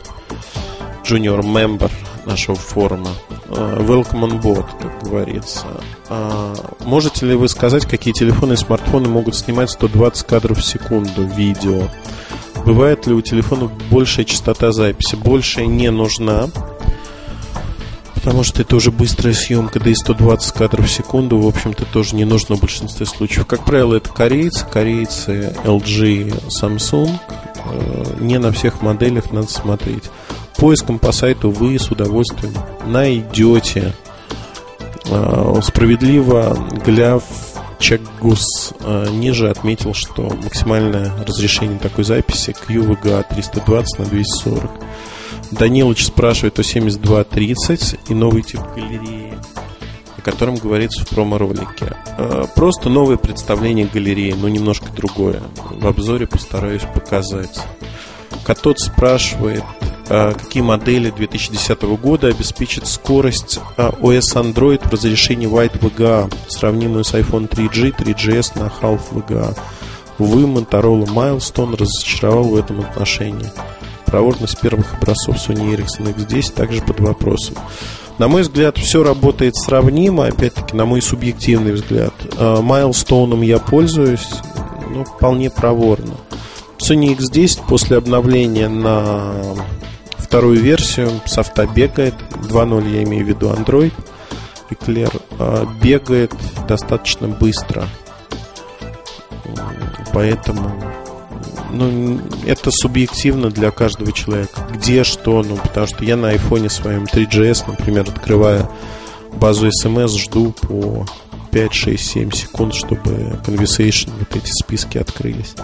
junior 1.03 1.41
member 1.41 1.91
нашего 2.25 2.55
форума. 2.55 3.09
Э, 3.49 3.77
welcome 3.79 4.23
on 4.23 4.41
board, 4.41 4.65
как 4.81 5.03
говорится. 5.03 5.65
А, 6.09 6.53
можете 6.85 7.25
ли 7.25 7.35
вы 7.35 7.49
сказать, 7.49 7.85
какие 7.85 8.13
телефоны 8.13 8.53
и 8.53 8.57
смартфоны 8.57 9.09
могут 9.09 9.35
снимать 9.35 9.69
120 9.69 10.25
кадров 10.25 10.59
в 10.59 10.65
секунду 10.65 11.23
видео? 11.23 11.89
Бывает 12.65 13.05
ли 13.05 13.13
у 13.13 13.21
телефонов 13.21 13.71
большая 13.91 14.25
частота 14.25 14.71
записи? 14.71 15.15
Большая 15.15 15.67
не 15.67 15.91
нужна 15.91 16.47
потому 18.25 18.43
что 18.43 18.63
это 18.63 18.75
уже 18.75 18.89
быстрая 18.89 19.35
съемка, 19.35 19.79
да 19.79 19.91
и 19.91 19.93
120 19.93 20.51
кадров 20.53 20.88
в 20.88 20.91
секунду, 20.91 21.38
в 21.38 21.47
общем-то, 21.47 21.85
тоже 21.85 22.15
не 22.15 22.25
нужно 22.25 22.55
в 22.55 22.59
большинстве 22.59 23.05
случаев. 23.05 23.45
Как 23.45 23.63
правило, 23.63 23.93
это 23.93 24.09
корейцы, 24.09 24.65
корейцы 24.65 25.55
LG, 25.63 26.47
Samsung. 26.47 27.11
Э, 27.65 28.03
не 28.19 28.39
на 28.39 28.51
всех 28.51 28.81
моделях 28.81 29.31
надо 29.31 29.47
смотреть. 29.47 30.05
Поиском 30.57 30.97
по 30.97 31.11
сайту 31.11 31.51
вы 31.51 31.77
с 31.77 31.91
удовольствием 31.91 32.55
найдете. 32.88 33.93
Э, 35.05 35.59
справедливо 35.61 36.57
Гляв 36.83 37.23
Чекгус 37.77 38.73
э, 38.79 39.07
ниже 39.11 39.51
отметил, 39.51 39.93
что 39.93 40.23
максимальное 40.43 41.11
разрешение 41.27 41.77
такой 41.77 42.03
записи 42.03 42.55
QVGA 42.67 43.23
320 43.29 43.99
на 43.99 44.05
240 44.05 44.71
Данилович 45.57 46.07
спрашивает 46.07 46.59
о 46.59 46.63
7230 46.63 47.95
и 48.09 48.13
новый 48.13 48.41
тип 48.41 48.59
галереи, 48.75 49.37
о 50.17 50.21
котором 50.21 50.55
говорится 50.55 51.05
в 51.05 51.09
промо-ролике. 51.09 51.95
Э, 52.17 52.43
просто 52.55 52.89
новое 52.89 53.15
представление 53.15 53.87
галереи, 53.87 54.33
но 54.33 54.49
немножко 54.49 54.91
другое. 54.91 55.41
В 55.71 55.87
обзоре 55.87 56.27
постараюсь 56.27 56.83
показать. 56.83 57.61
Катот 58.43 58.79
спрашивает, 58.79 59.63
э, 60.09 60.33
какие 60.33 60.61
модели 60.61 61.09
2010 61.09 61.95
года 61.95 62.27
обеспечат 62.27 62.85
скорость 62.85 63.59
OS 63.77 64.35
э, 64.35 64.39
Android 64.41 64.85
в 64.85 64.91
разрешении 64.91 65.49
White 65.49 65.79
VGA, 65.79 66.33
сравнимую 66.49 67.05
с 67.05 67.13
iPhone 67.13 67.47
3G, 67.47 67.95
3GS 67.95 68.59
на 68.59 68.71
Half 68.81 69.01
VGA. 69.11 69.57
Увы, 70.17 70.43
Motorola 70.43 71.05
Milestone 71.05 71.77
разочаровал 71.77 72.43
в 72.43 72.55
этом 72.55 72.81
отношении 72.81 73.51
проворность 74.15 74.62
первых 74.62 74.93
образцов 74.93 75.36
Sony 75.36 75.75
Ericsson 75.75 76.15
X10 76.15 76.54
также 76.54 76.82
под 76.82 77.01
вопросом. 77.01 77.58
На 78.17 78.30
мой 78.30 78.43
взгляд, 78.43 78.78
все 78.78 79.04
работает 79.04 79.58
сравнимо, 79.58 80.28
опять-таки, 80.28 80.73
на 80.73 80.86
мой 80.86 81.01
субъективный 81.01 81.73
взгляд. 81.73 82.13
Майлстоуном 82.39 83.41
я 83.41 83.60
пользуюсь, 83.60 84.25
ну, 84.89 85.04
вполне 85.04 85.49
проворно. 85.49 86.13
Sony 86.78 87.13
X10 87.17 87.63
после 87.67 87.97
обновления 87.97 88.69
на 88.69 89.34
вторую 90.17 90.62
версию 90.62 91.10
софта 91.25 91.67
бегает. 91.67 92.15
2.0 92.43 92.89
я 92.89 93.04
имею 93.04 93.25
в 93.25 93.28
виду 93.28 93.49
Android. 93.49 93.91
Эклер 94.69 95.12
бегает 95.84 96.34
достаточно 96.69 97.28
быстро. 97.28 97.84
Поэтому 100.13 100.71
ну, 101.71 102.19
это 102.45 102.71
субъективно 102.71 103.49
для 103.49 103.71
каждого 103.71 104.12
человека. 104.12 104.67
Где 104.73 105.04
что, 105.04 105.43
ну, 105.43 105.58
потому 105.58 105.88
что 105.88 106.04
я 106.04 106.15
на 106.15 106.30
айфоне 106.30 106.69
своем 106.69 107.04
3GS, 107.04 107.65
например, 107.67 108.06
открывая 108.08 108.69
базу 109.34 109.67
SMS, 109.67 110.17
жду 110.17 110.51
по 110.51 111.06
5, 111.51 111.73
6, 111.73 112.06
7 112.06 112.32
секунд, 112.32 112.73
чтобы 112.73 113.39
conversation, 113.45 114.12
вот 114.19 114.36
эти 114.36 114.51
списки 114.51 114.97
открылись. 114.97 115.56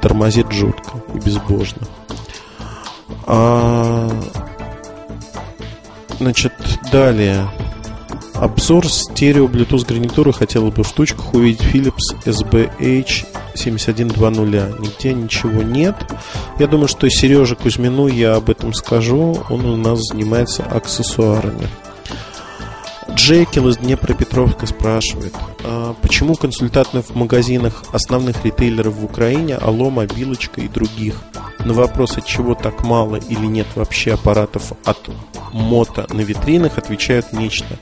Тормозит 0.00 0.50
жутко 0.52 1.02
и 1.14 1.18
безбожно. 1.18 1.86
А, 3.26 4.10
значит, 6.18 6.52
далее. 6.90 7.48
Обзор 8.42 8.88
стерео 8.88 9.46
Bluetooth 9.46 9.86
гарнитуры 9.86 10.32
хотела 10.32 10.72
бы 10.72 10.82
в 10.82 10.88
штучках 10.88 11.32
увидеть 11.32 11.60
Philips 11.60 12.12
SBH 12.24 13.24
7120. 13.54 14.80
Нигде 14.80 15.14
ничего 15.14 15.62
нет. 15.62 15.94
Я 16.58 16.66
думаю, 16.66 16.88
что 16.88 17.08
Сереже 17.08 17.54
Кузьмину 17.54 18.08
я 18.08 18.34
об 18.34 18.50
этом 18.50 18.74
скажу. 18.74 19.40
Он 19.48 19.64
у 19.64 19.76
нас 19.76 20.00
занимается 20.00 20.64
аксессуарами. 20.64 21.68
Джекил 23.12 23.68
из 23.68 23.76
Днепропетровска 23.76 24.66
спрашивает, 24.66 25.34
а 25.62 25.94
почему 26.02 26.34
консультанты 26.34 27.02
в 27.02 27.14
магазинах 27.14 27.84
основных 27.92 28.44
ритейлеров 28.44 28.94
в 28.94 29.04
Украине, 29.04 29.54
Алло, 29.54 29.88
Мобилочка 29.88 30.60
и 30.60 30.68
других, 30.68 31.14
на 31.64 31.74
вопрос, 31.74 32.18
от 32.18 32.26
чего 32.26 32.56
так 32.56 32.82
мало 32.82 33.16
или 33.16 33.46
нет 33.46 33.68
вообще 33.76 34.14
аппаратов 34.14 34.72
от 34.84 34.98
мото 35.52 36.06
на 36.12 36.22
витринах, 36.22 36.78
отвечают 36.78 37.32
нечто. 37.32 37.78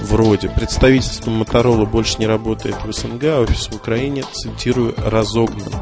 Вроде 0.00 0.48
представительство 0.48 1.30
Моторола 1.30 1.84
больше 1.84 2.16
не 2.18 2.26
работает 2.26 2.76
в 2.84 2.92
СНГ, 2.92 3.24
а 3.24 3.40
офис 3.40 3.68
в 3.68 3.76
Украине, 3.76 4.24
цитирую, 4.32 4.94
разогнан. 4.96 5.72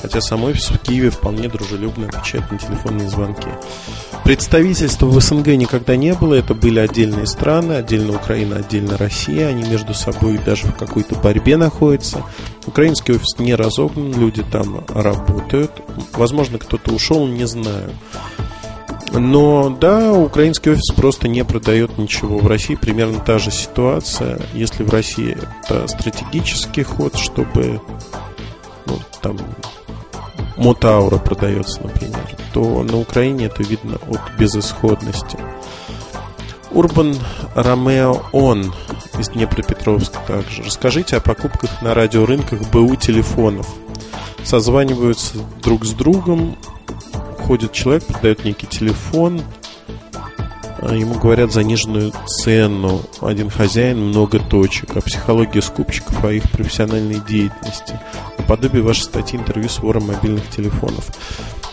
Хотя 0.00 0.20
сам 0.20 0.44
офис 0.44 0.70
в 0.70 0.78
Киеве 0.78 1.10
вполне 1.10 1.48
дружелюбно 1.48 2.08
отвечает 2.08 2.50
на 2.50 2.58
телефонные 2.58 3.08
звонки. 3.08 3.48
Представительства 4.24 5.06
в 5.06 5.20
СНГ 5.20 5.48
никогда 5.48 5.96
не 5.96 6.14
было, 6.14 6.34
это 6.34 6.54
были 6.54 6.78
отдельные 6.78 7.26
страны, 7.26 7.74
отдельно 7.74 8.14
Украина, 8.14 8.56
отдельно 8.56 8.96
Россия, 8.96 9.48
они 9.48 9.68
между 9.68 9.92
собой 9.92 10.38
даже 10.38 10.68
в 10.68 10.76
какой-то 10.76 11.16
борьбе 11.16 11.56
находятся. 11.56 12.22
Украинский 12.66 13.14
офис 13.14 13.38
не 13.38 13.54
разогнан, 13.54 14.18
люди 14.18 14.42
там 14.42 14.84
работают. 14.88 15.72
Возможно, 16.12 16.58
кто-то 16.58 16.92
ушел, 16.92 17.26
не 17.26 17.46
знаю. 17.46 17.90
Но 19.12 19.70
да, 19.70 20.12
украинский 20.12 20.72
офис 20.72 20.94
просто 20.94 21.26
не 21.28 21.44
продает 21.44 21.98
ничего. 21.98 22.38
В 22.38 22.46
России 22.46 22.76
примерно 22.76 23.18
та 23.18 23.38
же 23.38 23.50
ситуация. 23.50 24.40
Если 24.54 24.84
в 24.84 24.90
России 24.90 25.36
это 25.62 25.88
стратегический 25.88 26.84
ход, 26.84 27.16
чтобы 27.16 27.80
ну, 28.86 28.98
там 29.20 29.36
Мотаура 30.56 31.18
продается, 31.18 31.82
например, 31.82 32.24
то 32.52 32.82
на 32.82 32.98
Украине 32.98 33.46
это 33.46 33.62
видно 33.62 33.98
от 34.08 34.20
безысходности. 34.38 35.38
Урбан 36.70 37.16
Ромео 37.54 38.22
Он 38.32 38.72
из 39.18 39.28
Днепропетровска 39.30 40.18
также. 40.26 40.62
Расскажите 40.62 41.16
о 41.16 41.20
покупках 41.20 41.82
на 41.82 41.94
радиорынках 41.94 42.60
БУ 42.70 42.94
телефонов. 42.96 43.66
Созваниваются 44.44 45.38
друг 45.62 45.84
с 45.84 45.92
другом, 45.92 46.56
ходит 47.40 47.72
человек, 47.72 48.04
продает 48.04 48.44
некий 48.44 48.66
телефон, 48.66 49.42
а 50.82 50.94
ему 50.94 51.14
говорят 51.14 51.52
заниженную 51.52 52.12
цену, 52.26 53.02
один 53.20 53.50
хозяин, 53.50 53.98
много 53.98 54.38
точек, 54.38 54.96
о 54.96 55.00
психологии 55.00 55.60
скупщиков, 55.60 56.24
о 56.24 56.32
их 56.32 56.50
профессиональной 56.50 57.20
деятельности, 57.20 57.98
наподобие 58.38 58.82
вашей 58.82 59.02
статьи 59.02 59.38
интервью 59.38 59.68
с 59.68 59.78
вором 59.80 60.06
мобильных 60.06 60.48
телефонов. 60.48 61.06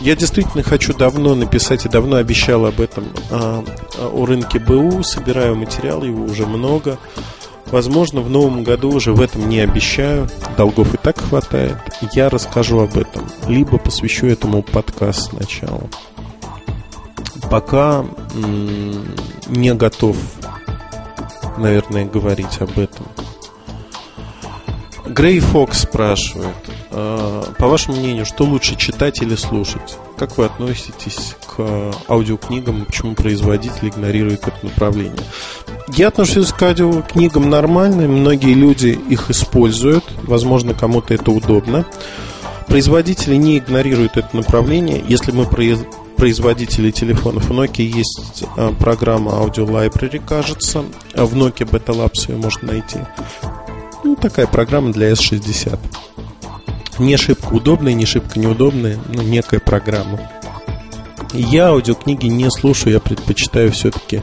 Я 0.00 0.14
действительно 0.14 0.62
хочу 0.62 0.94
давно 0.94 1.34
написать 1.34 1.86
и 1.86 1.88
давно 1.88 2.16
обещал 2.16 2.66
об 2.66 2.80
этом. 2.80 3.04
А, 3.30 3.64
а, 3.98 4.08
о 4.08 4.26
рынке 4.26 4.58
БУ, 4.58 5.02
собираю 5.02 5.56
материал, 5.56 6.04
его 6.04 6.24
уже 6.24 6.46
много. 6.46 6.98
Возможно, 7.70 8.22
в 8.22 8.30
новом 8.30 8.64
году 8.64 8.90
уже 8.92 9.12
в 9.12 9.20
этом 9.20 9.48
не 9.48 9.60
обещаю. 9.60 10.28
Долгов 10.56 10.94
и 10.94 10.96
так 10.96 11.18
хватает. 11.20 11.76
Я 12.12 12.30
расскажу 12.30 12.80
об 12.80 12.96
этом. 12.96 13.28
Либо 13.46 13.78
посвящу 13.78 14.26
этому 14.26 14.62
подкаст 14.62 15.30
сначала. 15.30 15.88
Пока 17.50 18.04
не 19.48 19.74
готов, 19.74 20.16
наверное, 21.58 22.06
говорить 22.06 22.58
об 22.60 22.78
этом. 22.78 23.06
Грей 25.06 25.40
Фокс 25.40 25.80
спрашивает, 25.82 26.54
«А, 26.67 26.67
по 26.90 27.68
вашему 27.68 27.98
мнению, 27.98 28.26
что 28.26 28.44
лучше 28.44 28.76
читать 28.76 29.20
или 29.22 29.34
слушать? 29.34 29.98
Как 30.16 30.38
вы 30.38 30.46
относитесь 30.46 31.36
к 31.46 31.92
аудиокнигам? 32.08 32.84
Почему 32.86 33.14
производитель 33.14 33.88
игнорирует 33.88 34.42
это 34.46 34.56
направление? 34.62 35.22
Я 35.88 36.08
отношусь 36.08 36.52
к 36.52 36.62
аудиокнигам 36.62 37.50
нормально. 37.50 38.08
Многие 38.08 38.54
люди 38.54 38.98
их 39.08 39.30
используют. 39.30 40.04
Возможно, 40.22 40.74
кому-то 40.74 41.14
это 41.14 41.30
удобно. 41.30 41.84
Производители 42.66 43.36
не 43.36 43.58
игнорируют 43.58 44.16
это 44.16 44.36
направление. 44.36 45.02
Если 45.06 45.32
мы 45.32 45.46
производители 46.18 46.90
телефонов. 46.90 47.50
У 47.50 47.54
Nokia 47.54 47.84
есть 47.84 48.44
а, 48.56 48.72
программа 48.74 49.32
Audio 49.32 49.66
Library, 49.66 50.20
кажется. 50.26 50.84
В 51.14 51.34
Nokia 51.36 51.64
Beta 51.64 51.94
Labs 51.94 52.28
ее 52.28 52.36
можно 52.36 52.72
найти. 52.72 52.98
Ну, 54.04 54.16
такая 54.16 54.46
программа 54.46 54.92
для 54.92 55.12
S60. 55.12 55.78
Не 56.98 57.16
шибко 57.16 57.54
удобная, 57.54 57.92
не 57.92 58.06
шибко 58.06 58.38
неудобная, 58.38 58.98
но 59.08 59.22
некая 59.22 59.60
программа. 59.60 60.20
Я 61.32 61.68
аудиокниги 61.68 62.26
не 62.26 62.50
слушаю, 62.50 62.94
я 62.94 63.00
предпочитаю 63.00 63.70
все-таки 63.70 64.22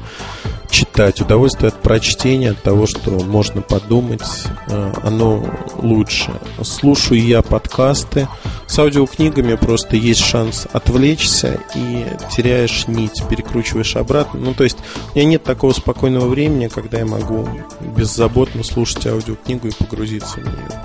читать. 0.69 1.21
Удовольствие 1.21 1.69
от 1.69 1.81
прочтения, 1.81 2.51
от 2.51 2.61
того, 2.61 2.85
что 2.85 3.11
можно 3.11 3.61
подумать, 3.61 4.21
э, 4.67 4.93
оно 5.03 5.45
лучше. 5.77 6.31
Слушаю 6.63 7.23
я 7.23 7.41
подкасты. 7.41 8.27
С 8.67 8.77
аудиокнигами 8.79 9.55
просто 9.55 9.95
есть 9.95 10.21
шанс 10.21 10.67
отвлечься 10.73 11.61
и 11.75 12.05
теряешь 12.35 12.87
нить, 12.87 13.23
перекручиваешь 13.29 13.95
обратно. 13.95 14.39
Ну, 14.39 14.53
то 14.53 14.63
есть 14.63 14.77
у 15.13 15.17
меня 15.17 15.29
нет 15.29 15.43
такого 15.43 15.71
спокойного 15.71 16.27
времени, 16.27 16.67
когда 16.67 16.99
я 16.99 17.05
могу 17.05 17.47
беззаботно 17.95 18.63
слушать 18.63 19.05
аудиокнигу 19.07 19.67
и 19.67 19.71
погрузиться 19.71 20.39
в 20.39 20.43
нее. 20.43 20.81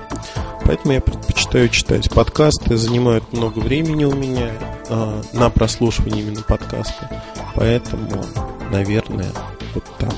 Поэтому 0.65 0.95
я 0.95 1.01
предпочитаю 1.01 1.69
читать. 1.69 2.11
Подкасты 2.11 2.77
занимают 2.77 3.33
много 3.33 3.59
времени 3.59 4.05
у 4.05 4.15
меня 4.15 4.51
э, 4.89 5.23
на 5.33 5.51
прослушивание 5.51 6.23
именно 6.23 6.43
подкаста. 6.43 7.23
Поэтому, 7.55 8.25
наверное, 8.71 9.33
вот 9.75 9.85
так. 9.99 10.15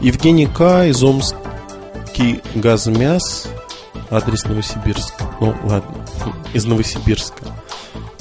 Евгений 0.00 0.46
К. 0.46 0.86
из 0.86 1.02
Омский 1.02 2.40
газмяс. 2.54 3.48
Адрес 4.10 4.44
Новосибирск. 4.44 5.14
Ну, 5.40 5.54
ладно, 5.64 6.06
из 6.52 6.64
Новосибирска. 6.64 7.44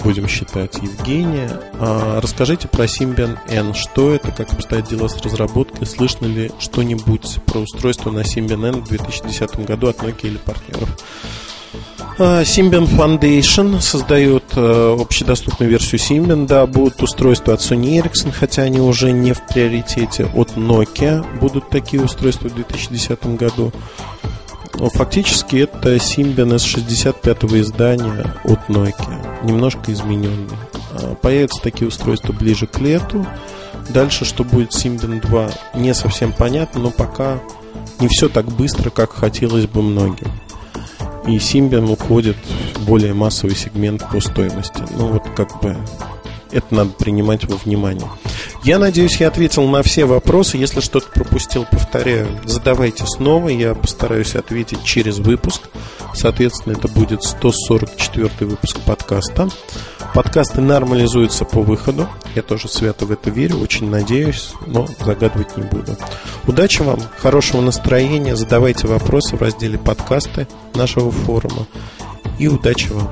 Будем 0.04 0.28
считать 0.28 0.76
Евгения. 0.76 1.50
А, 1.80 2.20
расскажите 2.22 2.68
про 2.68 2.86
Symbian 2.86 3.38
N. 3.48 3.74
Что 3.74 4.14
это, 4.14 4.32
как 4.32 4.52
обстоят 4.52 4.90
дела 4.90 5.08
с 5.08 5.18
разработкой? 5.22 5.88
Слышно 5.88 6.26
ли 6.26 6.52
что-нибудь 6.60 7.40
про 7.46 7.60
устройство 7.60 8.12
на 8.12 8.20
Symbian 8.20 8.68
N 8.68 8.82
в 8.82 8.90
2010 8.90 9.66
году 9.66 9.88
от 9.88 9.98
Nokia 9.98 10.28
или 10.28 10.38
партнеров? 10.38 10.90
А, 12.20 12.42
Symbian 12.42 12.88
Foundation 12.88 13.80
создает 13.82 14.44
э, 14.56 14.98
общедоступную 15.00 15.72
версию 15.72 16.00
Symbian. 16.00 16.46
Да, 16.46 16.68
будут 16.68 17.02
устройства 17.02 17.54
от 17.54 17.62
Sony 17.62 18.02
Ericsson, 18.02 18.32
хотя 18.32 18.64
они 18.64 18.80
уже 18.80 19.12
не 19.12 19.34
в 19.34 19.42
приоритете. 19.48 20.30
От 20.36 20.52
Nokia 20.52 21.26
будут 21.40 21.70
такие 21.70 22.04
устройства 22.04 22.50
в 22.50 22.56
2010 22.56 23.26
году. 23.38 23.72
Но 24.76 24.90
фактически 24.90 25.58
это 25.58 25.96
Symbian 25.96 26.56
S65 26.56 27.62
издания 27.62 28.34
от 28.44 28.70
Nokia, 28.70 29.46
немножко 29.46 29.92
измененный. 29.94 30.58
А, 30.92 31.16
появятся 31.16 31.62
такие 31.62 31.88
устройства 31.88 32.34
ближе 32.34 32.68
к 32.68 32.80
лету. 32.80 33.26
Дальше, 33.90 34.26
что 34.26 34.44
будет 34.44 34.72
Symbian 34.72 35.22
2, 35.22 35.50
не 35.76 35.94
совсем 35.94 36.34
понятно, 36.34 36.82
но 36.82 36.92
пока 36.92 37.40
не 38.00 38.08
все 38.08 38.30
так 38.30 38.46
быстро, 38.46 38.90
как 38.90 39.14
хотелось 39.14 39.68
бы 39.68 39.82
многим 39.82 40.32
и 41.28 41.38
Symbian 41.38 41.92
уходит 41.92 42.36
в 42.76 42.86
более 42.86 43.14
массовый 43.14 43.56
сегмент 43.56 44.08
по 44.10 44.20
стоимости. 44.20 44.84
Ну 44.98 45.08
вот 45.08 45.24
как 45.36 45.62
бы 45.62 45.78
это 46.54 46.74
надо 46.74 46.92
принимать 46.92 47.46
во 47.46 47.58
внимание. 47.58 48.08
Я 48.64 48.80
надеюсь, 48.80 49.20
я 49.20 49.28
ответил 49.28 49.68
на 49.68 49.84
все 49.84 50.06
вопросы. 50.06 50.58
Если 50.58 50.80
что-то 50.80 51.08
пропустил, 51.10 51.66
повторяю, 51.70 52.28
задавайте 52.46 53.06
снова. 53.06 53.50
Я 53.50 53.76
постараюсь 53.76 54.36
ответить 54.36 54.84
через 54.84 55.20
выпуск. 55.20 55.64
Соответственно, 56.14 56.74
это 56.74 56.88
будет 56.88 57.24
144 57.24 58.30
выпуск 58.42 58.80
подкаста. 58.86 59.50
Подкасты 60.14 60.62
нормализуются 60.62 61.44
по 61.44 61.62
выходу. 61.62 62.08
Я 62.36 62.44
тоже 62.44 62.68
свято 62.68 63.06
в 63.06 63.12
это 63.12 63.32
верю, 63.32 63.60
очень 63.60 63.90
надеюсь, 63.90 64.54
но 64.68 64.88
загадывать 65.00 65.58
не 65.58 65.64
буду. 65.64 65.98
Удачи 66.46 66.84
вам, 66.84 67.00
хорошего 67.18 67.62
настроения, 67.62 68.36
задавайте 68.36 68.88
вопросы 68.88 69.36
в 69.36 69.42
разделе 69.42 69.80
подкасты 69.80 70.48
нашего 70.76 71.12
форума. 71.12 71.66
И 72.38 72.48
удачи 72.48 72.90
вам. 72.90 73.10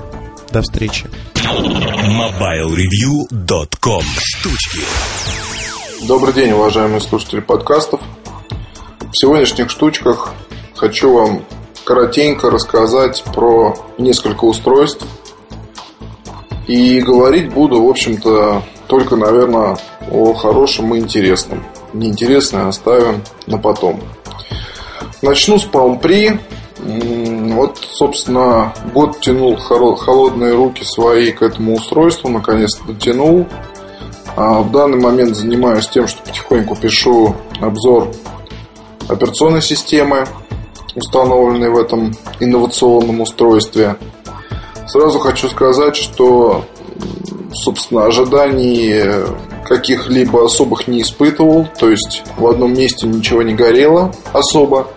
До 0.51 0.61
встречи. 0.61 1.09
MobileReview.com 1.51 4.03
Штучки 4.19 4.79
Добрый 6.07 6.33
день, 6.33 6.53
уважаемые 6.53 7.01
слушатели 7.01 7.41
подкастов. 7.41 7.99
В 9.01 9.11
сегодняшних 9.11 9.69
штучках 9.69 10.33
хочу 10.75 11.11
вам 11.11 11.43
коротенько 11.83 12.49
рассказать 12.49 13.21
про 13.35 13.75
несколько 13.97 14.45
устройств, 14.45 15.05
и 16.67 17.01
говорить 17.01 17.51
буду, 17.51 17.83
в 17.83 17.89
общем-то, 17.89 18.63
только, 18.87 19.17
наверное, 19.17 19.77
о 20.09 20.33
хорошем 20.33 20.95
и 20.95 20.99
интересном. 20.99 21.65
Неинтересное 21.91 22.69
оставим 22.69 23.23
на 23.47 23.57
потом. 23.57 23.99
Начну 25.21 25.59
с 25.59 25.65
Palm 25.65 25.99
Вот, 27.55 27.77
собственно, 27.77 28.73
год 28.93 29.19
тянул 29.19 29.57
холодные 29.57 30.53
руки 30.53 30.83
свои 30.83 31.31
к 31.31 31.41
этому 31.41 31.75
устройству, 31.75 32.29
наконец-то 32.29 32.85
дотянул. 32.85 33.47
А 34.35 34.61
в 34.61 34.71
данный 34.71 34.99
момент 34.99 35.35
занимаюсь 35.35 35.87
тем, 35.87 36.07
что 36.07 36.23
потихоньку 36.23 36.75
пишу 36.75 37.35
обзор 37.59 38.11
операционной 39.07 39.61
системы, 39.61 40.25
установленной 40.95 41.69
в 41.69 41.77
этом 41.77 42.13
инновационном 42.39 43.21
устройстве– 43.21 43.97
Сразу 44.91 45.19
хочу 45.19 45.47
сказать, 45.47 45.95
что, 45.95 46.65
собственно, 47.53 48.07
ожиданий 48.07 49.25
каких-либо 49.65 50.43
особых 50.43 50.89
не 50.89 51.01
испытывал, 51.01 51.65
то 51.79 51.89
есть 51.89 52.23
в 52.37 52.45
одном 52.45 52.73
месте 52.73 53.07
ничего 53.07 53.41
не 53.41 53.53
горело 53.53 54.13
особо. 54.33 54.87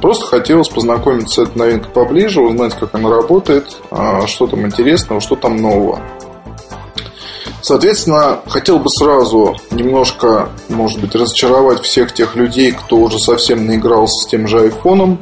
Просто 0.00 0.26
хотелось 0.26 0.68
познакомиться 0.68 1.44
с 1.44 1.48
этой 1.48 1.58
новинкой 1.58 1.90
поближе, 1.90 2.40
узнать, 2.40 2.74
как 2.74 2.94
она 2.94 3.10
работает, 3.10 3.76
а, 3.90 4.26
что 4.26 4.46
там 4.46 4.66
интересного, 4.66 5.20
что 5.20 5.36
там 5.36 5.56
нового. 5.56 6.00
Соответственно, 7.62 8.40
хотел 8.46 8.78
бы 8.78 8.88
сразу 8.88 9.56
немножко, 9.72 10.50
может 10.68 11.00
быть, 11.00 11.14
разочаровать 11.14 11.80
всех 11.80 12.12
тех 12.12 12.36
людей, 12.36 12.70
кто 12.70 12.98
уже 12.98 13.18
совсем 13.18 13.66
наигрался 13.66 14.22
с 14.22 14.28
тем 14.28 14.46
же 14.46 14.60
айфоном 14.60 15.18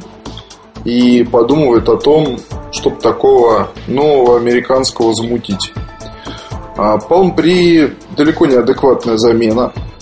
и 0.83 1.23
подумывает 1.23 1.89
о 1.89 1.97
том, 1.97 2.37
чтобы 2.71 2.97
такого 2.97 3.69
нового 3.87 4.37
американского 4.37 5.15
замутить. 5.15 5.73
А 6.77 6.97
Palm 6.97 7.35
Pre 7.35 7.95
далеко 8.15 8.45
не 8.45 8.55
адекватная 8.55 9.17
замена 9.17 9.71
а, 9.73 9.94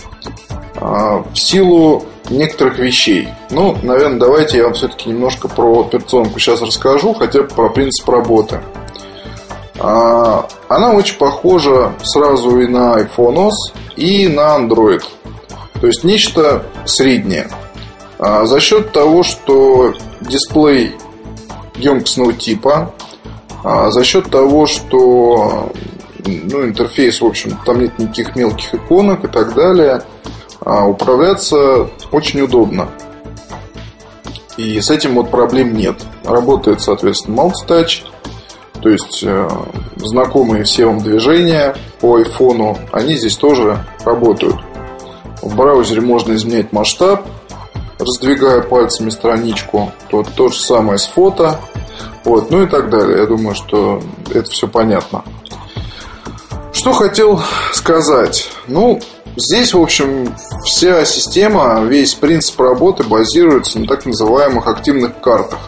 в 0.84 1.34
силу 1.34 2.04
некоторых 2.28 2.78
вещей. 2.78 3.28
Ну, 3.50 3.76
наверное, 3.82 4.18
давайте 4.18 4.58
я 4.58 4.64
вам 4.64 4.74
все-таки 4.74 5.08
немножко 5.08 5.48
про 5.48 5.80
операционку 5.80 6.38
сейчас 6.38 6.60
расскажу, 6.60 7.14
хотя 7.14 7.42
бы 7.42 7.48
про 7.48 7.70
принцип 7.70 8.08
работы. 8.08 8.60
А, 9.78 10.46
она 10.68 10.92
очень 10.92 11.16
похожа 11.16 11.92
сразу 12.02 12.60
и 12.60 12.66
на 12.66 12.98
iPhone 12.98 13.48
OS, 13.48 13.50
и 13.96 14.28
на 14.28 14.56
Android. 14.56 15.02
То 15.80 15.86
есть 15.86 16.04
нечто 16.04 16.64
среднее. 16.84 17.48
А, 18.18 18.46
за 18.46 18.60
счет 18.60 18.92
того, 18.92 19.22
что 19.22 19.94
дисплей 20.20 20.94
емкостного 21.76 22.32
типа, 22.32 22.94
а, 23.62 23.90
за 23.90 24.04
счет 24.04 24.30
того, 24.30 24.66
что 24.66 25.72
ну, 26.24 26.64
интерфейс, 26.64 27.20
в 27.20 27.26
общем, 27.26 27.58
там 27.66 27.80
нет 27.80 27.98
никаких 27.98 28.36
мелких 28.36 28.74
иконок 28.74 29.24
и 29.24 29.28
так 29.28 29.54
далее, 29.54 30.02
а, 30.60 30.86
управляться 30.86 31.88
очень 32.12 32.40
удобно. 32.40 32.88
И 34.56 34.80
с 34.80 34.90
этим 34.90 35.14
вот 35.14 35.30
проблем 35.30 35.76
нет. 35.76 35.96
Работает, 36.24 36.80
соответственно, 36.80 37.40
Multitouch, 37.40 38.04
то 38.80 38.88
есть 38.88 39.22
э, 39.24 39.48
знакомые 39.96 40.64
все 40.64 40.86
вам 40.86 40.98
движения 40.98 41.74
по 42.00 42.16
айфону, 42.16 42.76
они 42.92 43.16
здесь 43.16 43.36
тоже 43.36 43.84
работают. 44.04 44.56
В 45.42 45.56
браузере 45.56 46.02
можно 46.02 46.34
изменять 46.34 46.72
масштаб, 46.72 47.26
раздвигая 47.98 48.60
пальцами 48.62 49.10
страничку. 49.10 49.90
То, 50.10 50.22
то 50.22 50.48
же 50.48 50.58
самое 50.58 50.98
с 50.98 51.06
фото. 51.06 51.60
Вот, 52.24 52.50
ну 52.50 52.62
и 52.62 52.66
так 52.66 52.90
далее. 52.90 53.20
Я 53.20 53.26
думаю, 53.26 53.54
что 53.54 54.02
это 54.30 54.50
все 54.50 54.68
понятно. 54.68 55.24
Что 56.72 56.92
хотел 56.92 57.40
сказать? 57.72 58.50
Ну, 58.66 59.00
здесь, 59.36 59.74
в 59.74 59.80
общем, 59.80 60.34
вся 60.64 61.04
система, 61.04 61.82
весь 61.82 62.14
принцип 62.14 62.60
работы 62.60 63.04
базируется 63.04 63.78
на 63.78 63.86
так 63.86 64.06
называемых 64.06 64.66
активных 64.66 65.20
картах. 65.20 65.58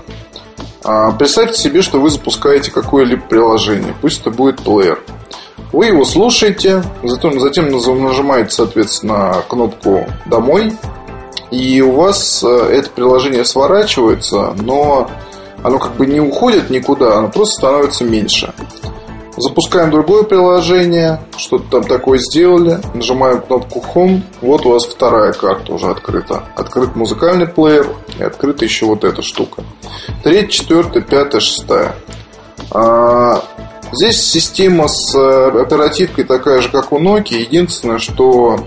А, 0.83 1.13
представьте 1.13 1.61
себе, 1.61 1.83
что 1.83 2.01
вы 2.01 2.11
запускаете 2.11 2.71
какое-либо 2.71 3.23
приложение. 3.23 3.95
Пусть 4.01 4.21
это 4.21 4.31
будет 4.31 4.63
плеер. 4.63 5.03
Вы 5.73 5.87
его 5.87 6.05
слушаете, 6.05 6.83
затем, 7.03 7.41
затем 7.41 7.71
нажимаете, 7.71 8.51
соответственно, 8.51 9.43
кнопку 9.49 10.07
«Домой», 10.27 10.73
и 11.51 11.81
у 11.81 11.93
вас 11.93 12.43
э, 12.45 12.49
это 12.49 12.91
приложение 12.91 13.45
сворачивается, 13.45 14.55
но 14.59 15.11
оно 15.63 15.79
как 15.79 15.97
бы 15.97 16.07
не 16.07 16.21
уходит 16.21 16.71
никуда, 16.71 17.19
оно 17.19 17.29
просто 17.29 17.55
становится 17.55 18.05
меньше. 18.05 18.53
Запускаем 19.37 19.90
другое 19.90 20.22
приложение, 20.22 21.20
что-то 21.37 21.64
там 21.70 21.85
такое 21.85 22.18
сделали, 22.18 22.81
нажимаем 22.94 23.42
кнопку 23.42 23.85
Home, 23.94 24.22
вот 24.40 24.64
у 24.64 24.70
вас 24.70 24.87
вторая 24.87 25.35
карта 25.35 25.75
уже 25.75 25.90
открыта. 25.90 26.44
Открыт 26.57 26.96
музыкальный 26.96 27.46
плеер 27.46 27.87
и 28.18 28.22
открыта 28.22 28.64
еще 28.64 28.87
вот 28.87 29.05
эта 29.05 29.20
штука. 29.20 29.62
Третья, 30.25 30.49
четвертая, 30.49 31.03
пятая, 31.03 31.42
шестая. 31.42 31.94
А, 32.70 33.42
здесь 33.92 34.22
система 34.22 34.88
с 34.88 35.14
э, 35.14 35.61
оперативкой 35.61 36.25
такая 36.25 36.62
же, 36.62 36.70
как 36.70 36.92
у 36.92 36.99
Nokia. 36.99 37.37
Единственное, 37.37 37.99
что 37.99 38.61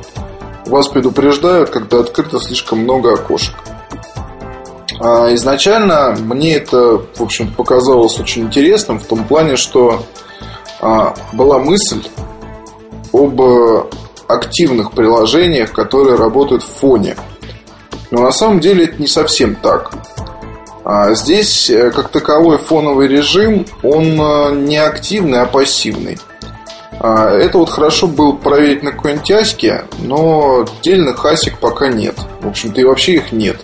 вас 0.67 0.87
предупреждают, 0.87 1.71
когда 1.71 2.01
открыто 2.01 2.39
слишком 2.39 2.79
много 2.79 3.13
окошек. 3.15 3.55
А 4.99 5.33
изначально 5.33 6.15
мне 6.19 6.55
это, 6.55 7.01
в 7.15 7.21
общем, 7.21 7.51
показалось 7.51 8.19
очень 8.19 8.43
интересным 8.43 8.99
в 8.99 9.05
том 9.05 9.23
плане, 9.23 9.55
что 9.55 10.03
была 11.33 11.59
мысль 11.59 12.03
об 13.13 13.41
э, 13.41 13.83
активных 14.27 14.91
приложениях, 14.91 15.71
которые 15.71 16.15
работают 16.15 16.63
в 16.63 16.67
фоне. 16.67 17.15
Но 18.11 18.21
на 18.21 18.31
самом 18.31 18.59
деле 18.59 18.85
это 18.85 19.01
не 19.01 19.07
совсем 19.07 19.55
так. 19.55 19.91
А 20.83 21.13
здесь, 21.13 21.69
э, 21.69 21.91
как 21.91 22.09
таковой 22.09 22.57
фоновый 22.57 23.07
режим, 23.07 23.65
он 23.83 24.19
э, 24.19 24.55
не 24.55 24.77
активный, 24.77 25.41
а 25.41 25.45
пассивный. 25.45 26.17
А, 27.01 27.29
это 27.29 27.57
вот 27.59 27.69
хорошо 27.69 28.07
было 28.07 28.33
проверить 28.33 28.83
на 28.83 28.91
какой-нибудь 28.91 29.31
аське, 29.31 29.85
но 29.99 30.65
отдельных 30.65 31.23
асик 31.25 31.57
пока 31.59 31.87
нет. 31.87 32.15
В 32.41 32.47
общем-то 32.47 32.81
и 32.81 32.83
вообще 32.83 33.13
их 33.15 33.31
нет. 33.31 33.57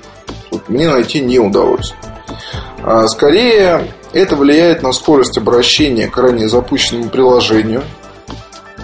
Мне 0.69 0.89
найти 0.89 1.19
не 1.19 1.39
удалось. 1.39 1.93
А, 2.81 3.07
скорее, 3.07 3.87
это 4.19 4.35
влияет 4.35 4.81
на 4.81 4.93
скорость 4.93 5.37
обращения 5.37 6.07
к 6.07 6.17
ранее 6.17 6.47
запущенному 6.47 7.09
приложению. 7.09 7.83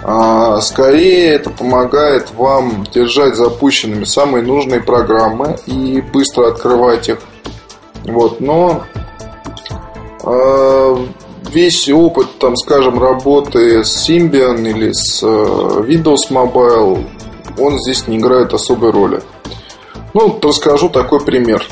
А, 0.04 0.60
скорее, 0.60 1.28
это 1.28 1.50
помогает 1.50 2.32
вам 2.34 2.84
держать 2.92 3.36
запущенными 3.36 4.04
самые 4.04 4.44
нужные 4.44 4.80
программы 4.80 5.56
и 5.66 6.00
быстро 6.00 6.48
открывать 6.48 7.08
их. 7.08 7.18
Вот, 8.04 8.40
но 8.40 8.84
весь 11.52 11.88
опыт, 11.88 12.38
там, 12.38 12.56
скажем, 12.56 12.98
работы 12.98 13.84
с 13.84 14.08
Symbian 14.08 14.68
или 14.68 14.92
с 14.92 15.22
э, 15.22 15.26
Windows 15.26 16.30
Mobile, 16.30 17.04
он 17.58 17.78
здесь 17.78 18.06
не 18.06 18.18
играет 18.18 18.52
особой 18.52 18.90
роли. 18.90 19.22
Ну, 20.14 20.38
расскажу 20.42 20.88
такой 20.88 21.20
пример. 21.20 21.66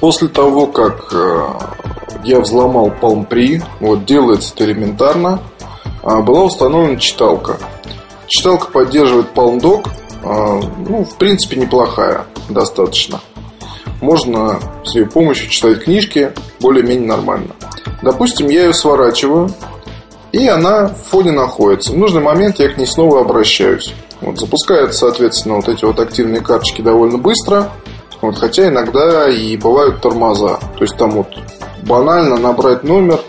После 0.00 0.28
того, 0.28 0.66
как 0.66 1.12
э, 1.12 1.46
я 2.24 2.40
взломал 2.40 2.90
Palm 3.00 3.28
Pre, 3.28 3.62
вот 3.80 4.04
делается 4.04 4.52
это 4.54 4.64
элементарно, 4.64 5.40
а, 6.02 6.20
была 6.20 6.44
установлена 6.44 6.98
читалка. 6.98 7.58
Читалка 8.26 8.70
поддерживает 8.70 9.28
Palm 9.34 9.60
Dock, 9.60 9.88
а, 10.22 10.60
ну, 10.88 11.04
в 11.04 11.16
принципе, 11.16 11.56
неплохая, 11.56 12.26
достаточно. 12.48 13.20
Можно 14.00 14.58
с 14.84 14.94
ее 14.94 15.06
помощью 15.06 15.48
читать 15.48 15.84
книжки 15.84 16.32
более-менее 16.60 17.06
нормально. 17.06 17.54
Допустим, 18.02 18.48
я 18.48 18.64
ее 18.64 18.74
сворачиваю, 18.74 19.50
и 20.32 20.48
она 20.48 20.88
в 20.88 21.10
фоне 21.10 21.30
находится. 21.30 21.92
В 21.92 21.98
нужный 21.98 22.22
момент 22.22 22.58
я 22.58 22.68
к 22.68 22.78
ней 22.78 22.86
снова 22.86 23.20
обращаюсь. 23.20 23.94
Вот, 24.20 24.38
запускаются, 24.38 25.00
соответственно, 25.00 25.56
вот 25.56 25.68
эти 25.68 25.84
вот 25.84 26.00
активные 26.00 26.40
карточки 26.40 26.80
довольно 26.80 27.18
быстро. 27.18 27.70
Вот, 28.20 28.38
хотя 28.38 28.68
иногда 28.68 29.28
и 29.28 29.56
бывают 29.56 30.00
тормоза. 30.00 30.58
То 30.76 30.82
есть 30.82 30.96
там 30.96 31.10
вот 31.10 31.28
банально 31.82 32.36
набрать 32.36 32.84
номер, 32.84 33.20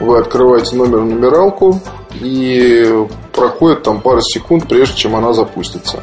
вы 0.00 0.18
открываете 0.18 0.76
номер 0.76 1.00
нумералку 1.00 1.80
и 2.14 3.06
проходит 3.32 3.82
там 3.82 4.00
пару 4.00 4.20
секунд, 4.22 4.68
прежде 4.68 4.96
чем 4.96 5.16
она 5.16 5.32
запустится. 5.32 6.02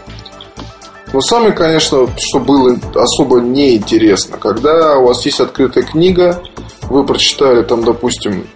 Но 1.11 1.21
самое, 1.21 1.53
конечно, 1.53 2.07
что 2.17 2.39
было 2.39 2.75
особо 2.95 3.39
неинтересно, 3.39 4.37
когда 4.37 4.97
у 4.97 5.07
вас 5.07 5.23
есть 5.25 5.39
открытая 5.39 5.83
книга, 5.83 6.41
вы 6.83 7.05
прочитали 7.05 7.61
там, 7.61 7.83
допустим, 7.83 8.47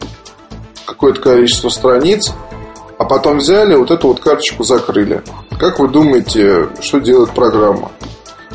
какое-то 0.85 1.21
количество 1.21 1.69
страниц, 1.69 2.33
а 2.97 3.05
потом 3.05 3.37
взяли 3.37 3.75
вот 3.75 3.91
эту 3.91 4.07
вот 4.07 4.19
карточку 4.19 4.63
закрыли. 4.63 5.21
Как 5.59 5.79
вы 5.79 5.87
думаете, 5.87 6.69
что 6.81 6.99
делает 6.99 7.31
программа? 7.31 7.91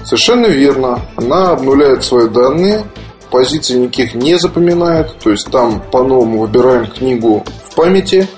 Совершенно 0.04 0.46
верно. 0.46 1.00
Она 1.16 1.50
обнуляет 1.50 2.02
свои 2.02 2.28
данные, 2.28 2.84
позиций 3.32 3.80
никаких 3.80 4.14
не 4.14 4.38
запоминает. 4.38 5.18
То 5.18 5.30
есть 5.30 5.50
там 5.50 5.82
по-новому 5.90 6.42
выбираем 6.42 6.86
книгу 6.86 7.44
в 7.68 7.74
памяти, 7.74 8.28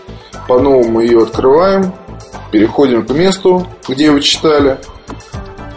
по-новому 0.49 1.01
ее 1.01 1.25
открываем, 1.25 1.93
переходим 2.51 3.05
к 3.05 3.11
месту, 3.11 3.67
где 3.87 4.11
вы 4.11 4.23
читали– 4.23 4.79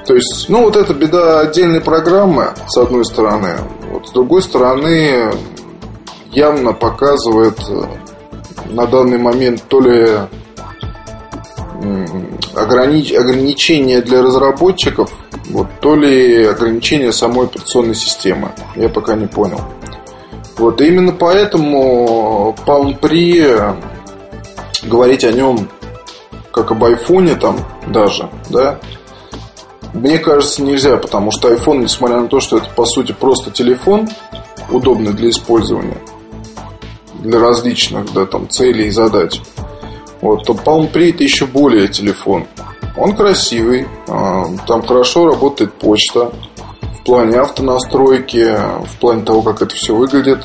то 0.08 0.16
есть, 0.16 0.48
ну, 0.48 0.64
вот 0.64 0.78
это 0.78 0.94
беда 0.94 1.42
отдельной 1.42 1.82
программы, 1.82 2.54
с 2.70 2.78
одной 2.78 3.04
стороны. 3.04 3.58
Вот, 3.92 4.08
с 4.08 4.12
другой 4.14 4.42
стороны, 4.42 5.34
явно 6.32 6.72
показывает 6.72 7.60
э, 7.68 7.84
на 8.70 8.88
данный 8.88 9.18
момент 9.18 9.64
то 9.68 9.82
ли 9.82 10.12
огранич... 12.56 13.12
ограничения 13.12 14.02
для 14.02 14.22
разработчиков, 14.22 15.12
вот, 15.50 15.68
то 15.82 15.96
ли 15.96 16.46
ограничения 16.46 17.12
самой 17.12 17.46
операционной 17.46 17.96
системы. 17.96 18.52
Я 18.76 18.90
пока 18.90 19.16
не 19.16 19.28
понял. 19.28 19.62
Вот, 20.58 20.82
именно 20.82 21.12
поэтому 21.12 22.56
Palm 22.66 23.00
Pre 23.00 23.76
говорить 24.84 25.24
о 25.24 25.32
нем 25.32 25.70
как 26.52 26.72
об 26.72 26.84
айфоне 26.84 27.36
там 27.36 27.60
даже, 27.88 28.30
да, 28.50 28.80
мне 29.94 30.18
кажется, 30.20 30.64
нельзя, 30.64 30.98
потому 30.98 31.32
что 31.32 31.54
iPhone, 31.54 31.84
несмотря 31.84 32.22
на 32.22 32.28
то, 32.28 32.40
что 32.40 32.58
это 32.58 32.70
по 32.70 32.86
сути 32.86 33.16
просто 33.18 33.52
телефон, 33.52 34.08
удобный 34.70 35.14
для 35.14 35.30
использования, 35.30 35.98
для 37.20 37.40
различных 37.40 38.12
да, 38.14 38.26
там, 38.26 38.50
целей 38.50 38.88
и 38.88 38.92
задач, 38.92 39.40
вот, 40.22 40.46
то 40.46 40.54
Palm 40.54 40.92
Pre 40.92 41.10
это 41.10 41.24
еще 41.24 41.46
более 41.46 41.88
телефон. 41.88 42.48
Он 42.98 43.16
красивый, 43.16 43.88
а, 44.08 44.46
там 44.66 44.82
хорошо 44.82 45.28
работает 45.28 45.74
почта, 45.74 46.32
в 47.00 47.04
плане 47.04 47.40
автонастройки, 47.40 48.58
в 48.86 49.00
плане 49.00 49.24
того, 49.24 49.42
как 49.42 49.62
это 49.62 49.76
все 49.76 49.96
выглядит, 49.96 50.44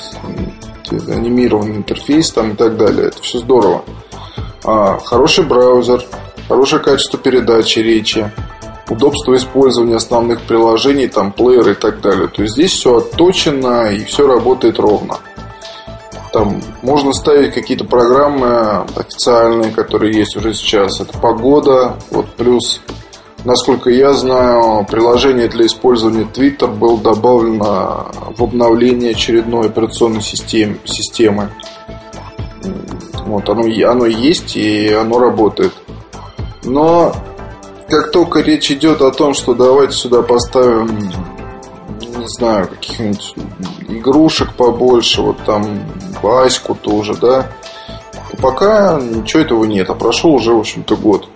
анимированный 0.91 1.77
интерфейс 1.77 2.31
там 2.31 2.53
и 2.53 2.55
так 2.55 2.77
далее. 2.77 3.09
Это 3.09 3.23
все 3.23 3.39
здорово. 3.39 3.83
А, 4.65 4.99
хороший 4.99 5.45
браузер, 5.45 6.05
хорошее 6.49 6.83
качество 6.83 7.19
передачи 7.19 7.81
речи, 7.81 8.31
удобство 8.89 9.35
использования 9.35 9.97
основных 9.97 10.43
приложений, 10.43 11.09
там 11.09 11.33
плеер 11.33 11.71
и 11.71 11.75
так 11.75 12.01
далее. 12.01 12.29
То 12.29 12.43
есть 12.43 12.55
здесь 12.55 12.73
все 12.73 12.99
отточено 12.99 13.91
и 13.93 14.05
все 14.05 14.27
работает 14.27 14.79
ровно. 14.79 15.19
Там 16.33 16.63
можно 16.81 17.13
ставить 17.13 17.53
какие-то 17.53 17.85
программы 17.85 18.87
официальные, 18.97 19.71
которые 19.71 20.17
есть 20.17 20.35
уже 20.35 20.55
сейчас. 20.55 20.99
Это 21.01 21.19
погода, 21.19 21.97
вот 22.11 22.27
плюс, 22.37 22.81
насколько 23.45 23.91
я 23.91 24.15
знаю, 24.15 24.87
приложение 24.91 25.49
для 25.49 25.67
использования 25.67 26.27
Twitter 26.33 26.69
было 26.69 26.97
добавлено 26.99 28.07
в 28.37 28.43
обновление 28.43 29.11
очередной 29.11 29.67
операционной 29.67 30.23
системы. 30.23 30.79
системы. 30.85 31.51
Вот 33.27 33.49
оно, 33.51 33.63
оно 33.91 34.07
есть 34.07 34.57
и 34.57 34.89
оно 34.89 35.19
работает. 35.19 35.75
Но 36.65 37.13
как 37.89 38.11
только 38.11 38.41
речь 38.41 38.71
идет 38.71 39.03
о 39.03 39.11
том, 39.11 39.35
что 39.35 39.53
давайте 39.53 39.93
сюда 39.93 40.23
поставим, 40.23 40.99
не 42.01 42.29
знаю, 42.29 42.69
каких-нибудь 42.69 43.35
игрушек 43.89 44.55
побольше, 44.55 45.21
вот 45.21 45.37
там 45.45 45.67
Ваську 46.23 46.75
тоже, 46.75 47.15
да, 47.15 47.49
то 48.31 48.37
пока 48.41 48.99
ничего 49.01 49.43
этого 49.43 49.65
нет, 49.65 49.91
а 49.91 49.95
прошел 49.95 50.35
уже, 50.35 50.53
в 50.53 50.59
общем-то, 50.59 50.97
год. 50.97 51.29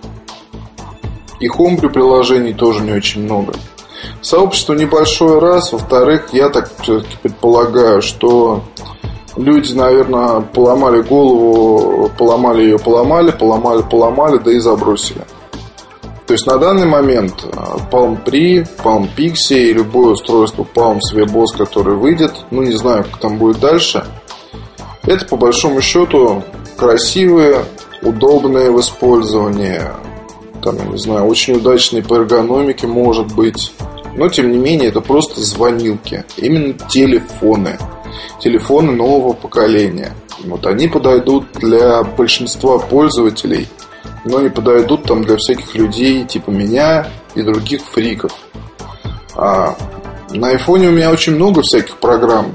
И 1.39 1.47
хомбрю 1.47 1.89
приложений 1.89 2.53
тоже 2.53 2.81
не 2.81 2.91
очень 2.91 3.23
много. 3.23 3.53
Сообщество 4.21 4.73
небольшое 4.73 5.39
раз, 5.39 5.71
во-вторых, 5.71 6.29
я 6.33 6.49
так 6.49 6.71
предполагаю, 7.21 8.01
что 8.01 8.63
люди, 9.35 9.73
наверное, 9.73 10.41
поломали 10.41 11.01
голову, 11.01 12.09
поломали 12.17 12.63
ее, 12.63 12.79
поломали, 12.79 13.31
поломали, 13.31 13.83
поломали, 13.83 14.37
да 14.37 14.51
и 14.51 14.59
забросили. 14.59 15.21
То 16.25 16.33
есть 16.33 16.45
на 16.45 16.57
данный 16.57 16.85
момент 16.85 17.45
э, 17.45 17.57
Palm 17.89 18.21
Pre, 18.23 18.67
Palm 18.83 19.07
Pixie 19.15 19.69
и 19.69 19.73
любое 19.73 20.11
устройство 20.11 20.67
Palm 20.75 20.99
Swebos, 20.99 21.57
которое 21.57 21.95
выйдет, 21.95 22.33
ну 22.51 22.63
не 22.63 22.73
знаю, 22.73 23.05
как 23.05 23.21
там 23.21 23.37
будет 23.37 23.61
дальше, 23.61 24.05
это 25.07 25.25
по 25.25 25.37
большому 25.37 25.81
счету 25.81 26.43
красивые, 26.77 27.65
удобные 28.01 28.71
в 28.71 28.79
использовании, 28.79 29.81
там, 30.63 30.77
я 30.77 30.85
не 30.85 30.97
знаю, 30.97 31.25
очень 31.25 31.55
удачные 31.55 32.03
по 32.03 32.15
эргономике 32.15 32.85
может 32.85 33.33
быть. 33.33 33.73
Но, 34.15 34.29
тем 34.29 34.51
не 34.51 34.57
менее, 34.57 34.89
это 34.89 35.01
просто 35.01 35.41
звонилки. 35.41 36.25
Именно 36.37 36.73
телефоны. 36.73 37.77
Телефоны 38.39 38.91
нового 38.91 39.33
поколения. 39.33 40.13
Вот 40.45 40.65
они 40.65 40.87
подойдут 40.87 41.45
для 41.53 42.03
большинства 42.03 42.77
пользователей– 42.77 43.67
но 44.27 44.41
не 44.41 44.49
подойдут 44.49 45.03
там 45.03 45.23
для 45.23 45.37
всяких 45.37 45.73
людей 45.75 46.25
типа 46.25 46.49
меня 46.49 47.07
и 47.35 47.41
других 47.41 47.81
фриков. 47.81 48.31
А 49.35 49.75
на 50.31 50.49
айфоне 50.49 50.89
у 50.89 50.91
меня 50.91 51.11
очень 51.11 51.35
много 51.35 51.61
всяких 51.61 51.97
программ. 51.97 52.53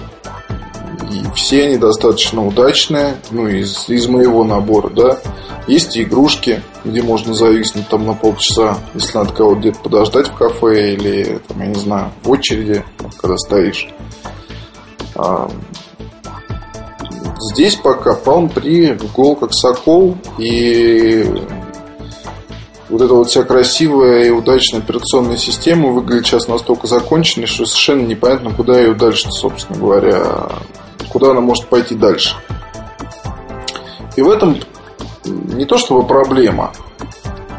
Все 1.34 1.64
они 1.64 1.76
достаточно 1.76 2.46
удачные, 2.46 3.16
ну, 3.30 3.46
из, 3.48 3.88
из 3.88 4.06
моего 4.06 4.44
набора, 4.44 4.90
да. 4.90 5.18
Есть 5.66 5.96
и 5.96 6.02
игрушки, 6.02 6.62
где 6.84 7.02
можно 7.02 7.34
зависнуть 7.34 7.88
там 7.88 8.06
на 8.06 8.14
полчаса, 8.14 8.78
если 8.94 9.18
надо 9.18 9.32
кого-то 9.32 9.60
где-то 9.60 9.78
подождать 9.80 10.28
в 10.28 10.34
кафе 10.34 10.94
или, 10.94 11.40
там, 11.46 11.60
я 11.60 11.66
не 11.66 11.78
знаю, 11.78 12.12
в 12.22 12.30
очереди, 12.30 12.84
когда 13.18 13.36
стоишь. 13.36 13.88
А, 15.14 15.50
здесь 17.52 17.76
пока 17.76 18.18
Palm 18.18 18.52
при 18.52 18.96
гол 19.14 19.36
как 19.36 19.52
сокол 19.52 20.16
и 20.38 21.26
вот 22.92 23.00
эта 23.00 23.14
вот 23.14 23.28
вся 23.28 23.42
красивая 23.42 24.24
и 24.24 24.30
удачная 24.30 24.80
операционная 24.80 25.38
система 25.38 25.88
выглядит 25.88 26.26
сейчас 26.26 26.46
настолько 26.46 26.86
законченной, 26.86 27.46
что 27.46 27.64
совершенно 27.64 28.02
непонятно, 28.02 28.50
куда 28.50 28.78
ее 28.78 28.94
дальше, 28.94 29.30
собственно 29.30 29.78
говоря, 29.78 30.50
куда 31.08 31.30
она 31.30 31.40
может 31.40 31.66
пойти 31.68 31.94
дальше. 31.94 32.36
И 34.16 34.22
в 34.22 34.30
этом 34.30 34.56
не 35.24 35.64
то 35.64 35.78
чтобы 35.78 36.06
проблема. 36.06 36.72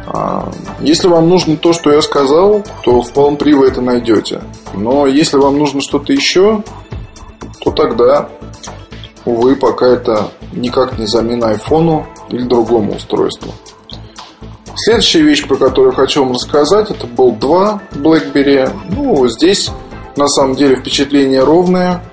А, 0.06 0.52
если 0.80 1.08
вам 1.08 1.30
нужно 1.30 1.58
то, 1.58 1.74
что 1.74 1.92
я 1.92 2.02
сказал, 2.02 2.64
то 2.84 3.02
в 3.02 3.36
при 3.36 3.54
вы 3.54 3.68
это 3.68 3.82
найдете. 3.82 4.42
Но 4.74 5.08
если 5.08 5.38
вам 5.38 5.58
нужно 5.58 5.82
что-то 5.82 6.14
еще, 6.14 6.64
то 7.64 7.72
тогда, 7.72 8.30
увы, 9.26 9.56
пока 9.56 9.88
это 9.88 10.30
никак 10.52 11.00
не 11.00 11.08
замена 11.08 11.50
айфону 11.50 12.06
или 12.30 12.44
другому 12.44 12.96
устройству. 12.96 13.52
Следующая 14.76 15.22
вещь, 15.22 15.48
про 15.48 15.56
которую 15.56 15.94
хочу 15.94 16.24
вам 16.24 16.34
рассказать, 16.34 16.90
это 16.90 17.06
Bolt 17.06 17.40
2 17.40 17.82
BlackBerry. 17.94 18.70
Ну, 18.90 19.28
здесь 19.28 19.72
на 20.16 20.28
самом 20.28 20.56
деле 20.56 20.76
впечатление 20.76 21.44
ровное. 21.44 22.04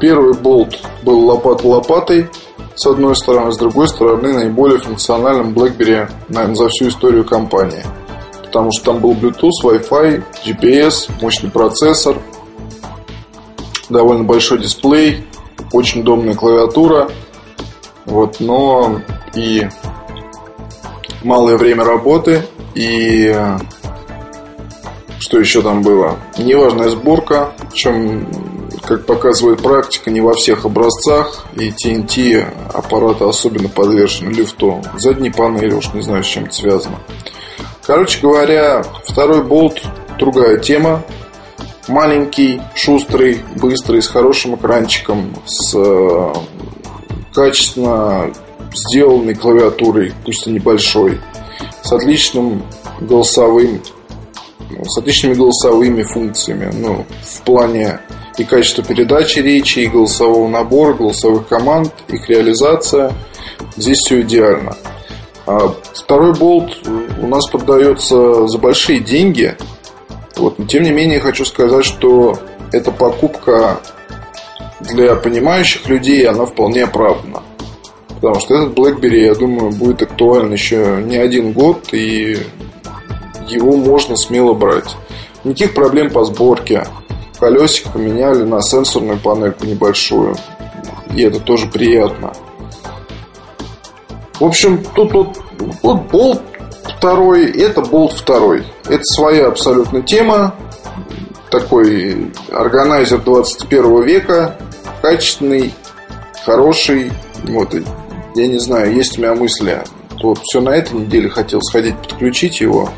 Первый 0.00 0.32
болт 0.34 0.78
был 1.02 1.26
лопат 1.26 1.62
лопатой, 1.62 2.28
с 2.74 2.86
одной 2.86 3.14
стороны, 3.14 3.52
с 3.52 3.58
другой 3.58 3.86
стороны, 3.88 4.32
наиболее 4.32 4.78
функциональным 4.78 5.52
BlackBerry, 5.52 6.10
наверное, 6.28 6.54
за 6.54 6.68
всю 6.68 6.88
историю 6.88 7.24
компании. 7.24 7.84
Потому 8.42 8.72
что 8.72 8.86
там 8.86 9.00
был 9.00 9.12
Bluetooth, 9.12 9.50
Wi-Fi, 9.62 10.22
GPS, 10.44 11.10
мощный 11.20 11.50
процессор, 11.50 12.16
довольно 13.90 14.24
большой 14.24 14.60
дисплей, 14.60 15.26
очень 15.72 16.00
удобная 16.00 16.34
клавиатура. 16.34 17.10
Вот, 18.06 18.40
но 18.40 19.00
и 19.34 19.68
малое 21.22 21.56
время 21.56 21.84
работы 21.84 22.42
и 22.74 23.36
что 25.18 25.38
еще 25.38 25.60
там 25.60 25.82
было? 25.82 26.18
Неважная 26.38 26.88
сборка, 26.88 27.52
причем, 27.70 28.26
как 28.90 29.06
показывает 29.06 29.62
практика, 29.62 30.10
не 30.10 30.20
во 30.20 30.34
всех 30.34 30.64
образцах, 30.64 31.44
и 31.54 31.68
TNT 31.68 32.44
аппараты 32.74 33.22
особенно 33.24 33.68
подвержены 33.68 34.32
люфту. 34.32 34.82
Задние 34.98 35.32
панели, 35.32 35.72
уж 35.72 35.94
не 35.94 36.02
знаю, 36.02 36.24
с 36.24 36.26
чем 36.26 36.46
это 36.46 36.54
связано. 36.54 36.98
Короче 37.86 38.18
говоря, 38.20 38.82
второй 39.04 39.44
болт 39.44 39.80
другая 40.18 40.56
тема. 40.56 41.04
Маленький, 41.86 42.60
шустрый, 42.74 43.42
быстрый, 43.54 44.02
с 44.02 44.08
хорошим 44.08 44.56
экранчиком, 44.56 45.36
с 45.46 45.72
э, 45.76 46.32
качественно 47.32 48.32
сделанной 48.74 49.36
клавиатурой, 49.36 50.12
пусть 50.24 50.48
и 50.48 50.50
небольшой, 50.50 51.20
с 51.80 51.92
отличным 51.92 52.64
голосовым, 53.00 53.82
с 54.82 54.98
отличными 54.98 55.34
голосовыми 55.34 56.02
функциями, 56.02 56.72
ну, 56.74 57.06
в 57.22 57.42
плане 57.42 58.00
и 58.40 58.44
качества 58.44 58.82
передачи 58.82 59.38
речи, 59.40 59.80
и 59.80 59.86
голосового 59.86 60.48
набора, 60.48 60.94
голосовых 60.94 61.46
команд, 61.48 61.92
их 62.08 62.28
реализация. 62.28 63.12
Здесь 63.76 63.98
все 63.98 64.22
идеально. 64.22 64.76
А 65.46 65.74
второй 65.94 66.32
болт 66.34 66.76
у 67.20 67.26
нас 67.26 67.46
продается 67.48 68.46
за 68.46 68.58
большие 68.58 69.00
деньги. 69.00 69.56
Вот. 70.36 70.58
Но 70.58 70.66
тем 70.66 70.84
не 70.84 70.90
менее 70.90 71.20
хочу 71.20 71.44
сказать, 71.44 71.84
что 71.84 72.38
эта 72.72 72.90
покупка 72.90 73.80
для 74.80 75.14
понимающих 75.16 75.88
людей, 75.88 76.26
она 76.26 76.46
вполне 76.46 76.84
оправдана. 76.84 77.42
Потому 78.08 78.40
что 78.40 78.54
этот 78.54 78.78
BlackBerry, 78.78 79.24
я 79.26 79.34
думаю, 79.34 79.72
будет 79.72 80.02
актуален 80.02 80.52
еще 80.52 81.02
не 81.04 81.16
один 81.16 81.52
год, 81.52 81.92
и 81.92 82.38
его 83.48 83.76
можно 83.76 84.16
смело 84.16 84.54
брать. 84.54 84.96
Никаких 85.44 85.74
проблем 85.74 86.10
по 86.10 86.24
сборке. 86.24 86.86
Колесик 87.40 87.90
поменяли 87.92 88.42
на 88.42 88.60
сенсорную 88.60 89.18
панельку 89.18 89.64
небольшую. 89.66 90.36
И 91.14 91.22
это 91.22 91.40
тоже 91.40 91.66
приятно. 91.66 92.32
В 94.38 94.44
общем, 94.44 94.84
тут 94.94 95.12
вот, 95.12 95.38
вот 95.82 96.02
болт 96.10 96.42
второй, 96.84 97.50
это 97.50 97.80
болт 97.80 98.12
второй. 98.12 98.64
Это 98.86 99.02
своя 99.04 99.48
абсолютно 99.48 100.02
тема. 100.02 100.54
Такой 101.50 102.30
органайзер 102.52 103.22
21 103.22 104.02
века. 104.02 104.56
Качественный, 105.02 105.72
хороший. 106.44 107.10
Вот, 107.44 107.74
я 108.34 108.46
не 108.46 108.58
знаю, 108.58 108.94
есть 108.94 109.18
у 109.18 109.22
меня 109.22 109.34
мысли 109.34 109.82
вот 110.22 110.38
все 110.42 110.60
на 110.60 110.70
этой 110.70 110.98
неделе 111.00 111.28
хотел 111.28 111.60
сходить 111.62 111.96
подключить 111.96 112.60
его 112.60 112.90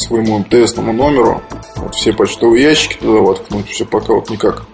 своему 0.00 0.38
МТСному 0.38 0.92
номеру. 0.92 1.42
Вот 1.76 1.94
все 1.94 2.12
почтовые 2.12 2.64
ящики 2.64 2.98
туда 2.98 3.20
воткнуть, 3.20 3.68
все 3.68 3.84
пока 3.84 4.14
вот 4.14 4.30
никак 4.30 4.64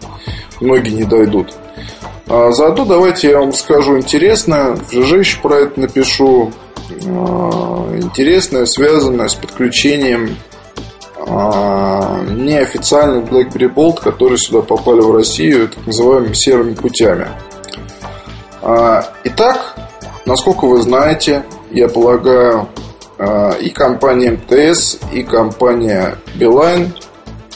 многие 0.61 0.91
не 0.91 1.05
дойдут. 1.05 1.53
А 2.29 2.51
заодно 2.53 2.85
давайте 2.85 3.31
я 3.31 3.41
вам 3.41 3.53
скажу 3.53 3.99
интересное. 3.99 4.74
В 4.74 4.93
ЖЖ 4.93 5.12
еще 5.12 5.41
про 5.41 5.57
это 5.61 5.81
напишу. 5.81 6.53
А, 7.07 7.97
интересное, 7.97 8.66
связанное 8.66 9.29
с 9.29 9.35
подключением 9.35 10.37
а, 11.29 12.20
неофициальных 12.29 13.31
BlackBerry 13.31 13.72
Bolt, 13.72 14.01
которые 14.01 14.39
сюда 14.39 14.62
попали 14.62 15.01
в 15.01 15.12
Россию 15.12 15.68
так 15.68 15.87
называемыми 15.87 16.35
серыми 16.35 16.74
путями. 16.74 17.29
А, 18.62 19.05
итак, 19.24 19.77
насколько 20.24 20.66
вы 20.66 20.83
знаете, 20.83 21.45
я 21.70 21.89
полагаю, 21.89 22.68
и 23.19 23.71
компания 23.71 24.33
МТС, 24.33 24.99
и 25.12 25.23
компания 25.23 26.19
Beeline 26.39 26.89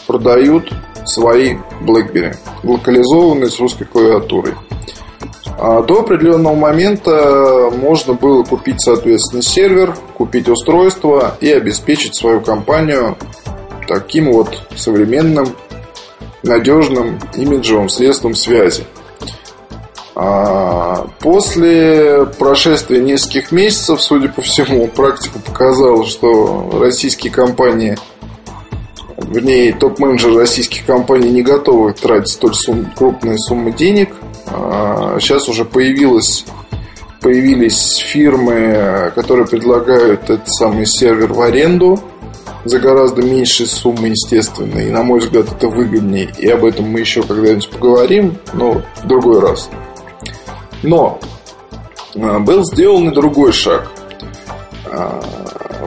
продают 0.07 0.73
свои 1.05 1.57
BlackBerry, 1.83 2.35
локализованные 2.63 3.51
с 3.51 3.61
русской 3.61 3.85
клавиатурой. 3.85 4.55
А 5.59 5.83
до 5.83 6.01
определенного 6.01 6.55
момента 6.55 7.71
можно 7.71 8.15
было 8.15 8.43
купить, 8.45 8.81
соответственно, 8.81 9.43
сервер, 9.43 9.95
купить 10.17 10.49
устройство 10.49 11.37
и 11.41 11.51
обеспечить 11.53 12.17
свою 12.17 12.41
компанию 12.41 13.19
таким 13.87 14.33
вот 14.33 14.63
современным, 14.75 15.49
надежным 16.43 17.19
имиджевым 17.37 17.91
средством 17.91 18.35
связи. 18.35 18.85
А 20.23 21.07
после 21.21 22.27
прошествия 22.39 23.01
нескольких 23.01 23.53
месяцев, 23.53 24.03
судя 24.03 24.29
по 24.29 24.43
всему, 24.43 24.87
практика 24.87 25.39
показала, 25.39 26.05
что 26.05 26.79
российские 26.79 27.33
компании, 27.33 27.97
вернее, 29.16 29.73
топ-менеджеры 29.73 30.37
российских 30.37 30.85
компаний 30.85 31.31
не 31.31 31.41
готовы 31.41 31.95
тратить 31.95 32.35
столь 32.35 32.53
сумм, 32.55 32.93
крупные 32.95 33.39
суммы 33.39 33.73
денег. 33.73 34.11
А 34.47 35.16
сейчас 35.21 35.49
уже 35.49 35.64
появилось, 35.64 36.45
появились 37.23 37.97
фирмы, 37.97 39.12
которые 39.14 39.47
предлагают 39.47 40.25
этот 40.25 40.53
самый 40.53 40.85
сервер 40.85 41.33
в 41.33 41.41
аренду 41.41 41.99
за 42.66 42.79
гораздо 42.79 43.23
меньшие 43.23 43.66
суммы, 43.66 44.09
естественно. 44.09 44.81
И, 44.81 44.91
на 44.91 45.03
мой 45.03 45.21
взгляд, 45.21 45.47
это 45.51 45.68
выгоднее. 45.68 46.29
И 46.37 46.47
об 46.51 46.66
этом 46.66 46.91
мы 46.91 47.01
еще 47.01 47.23
когда-нибудь 47.23 47.71
поговорим, 47.71 48.37
но 48.53 48.83
в 49.03 49.07
другой 49.07 49.41
раз. 49.41 49.71
Но 50.83 51.20
а, 52.16 52.39
был 52.39 52.64
сделан 52.64 53.11
и 53.11 53.14
другой 53.14 53.53
шаг. 53.53 53.91
А, 54.87 55.20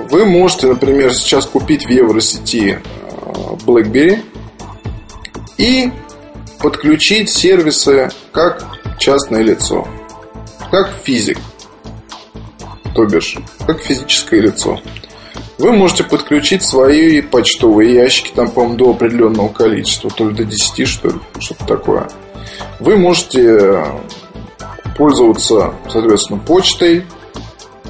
вы 0.09 0.25
можете, 0.25 0.67
например, 0.67 1.13
сейчас 1.13 1.45
купить 1.45 1.85
в 1.85 1.89
Евросети 1.89 2.79
а, 3.21 3.55
BlackBerry 3.65 4.19
и 5.57 5.91
подключить 6.59 7.29
сервисы 7.29 8.09
как 8.31 8.65
частное 8.99 9.41
лицо, 9.41 9.87
как 10.71 10.91
физик, 11.03 11.37
то 12.95 13.05
бишь, 13.05 13.37
как 13.65 13.81
физическое 13.81 14.41
лицо. 14.41 14.79
Вы 15.57 15.71
можете 15.73 16.03
подключить 16.03 16.63
свои 16.63 17.21
почтовые 17.21 17.93
ящики, 17.93 18.31
там, 18.33 18.49
по-моему, 18.49 18.75
до 18.75 18.91
определенного 18.91 19.49
количества, 19.49 20.09
то 20.09 20.27
ли 20.29 20.35
до 20.35 20.45
10, 20.45 20.87
что 20.87 21.09
ли, 21.09 21.15
что-то 21.39 21.65
такое. 21.65 22.07
Вы 22.79 22.97
можете 22.97 23.85
пользоваться, 24.97 25.73
соответственно, 25.89 26.39
почтой 26.39 27.05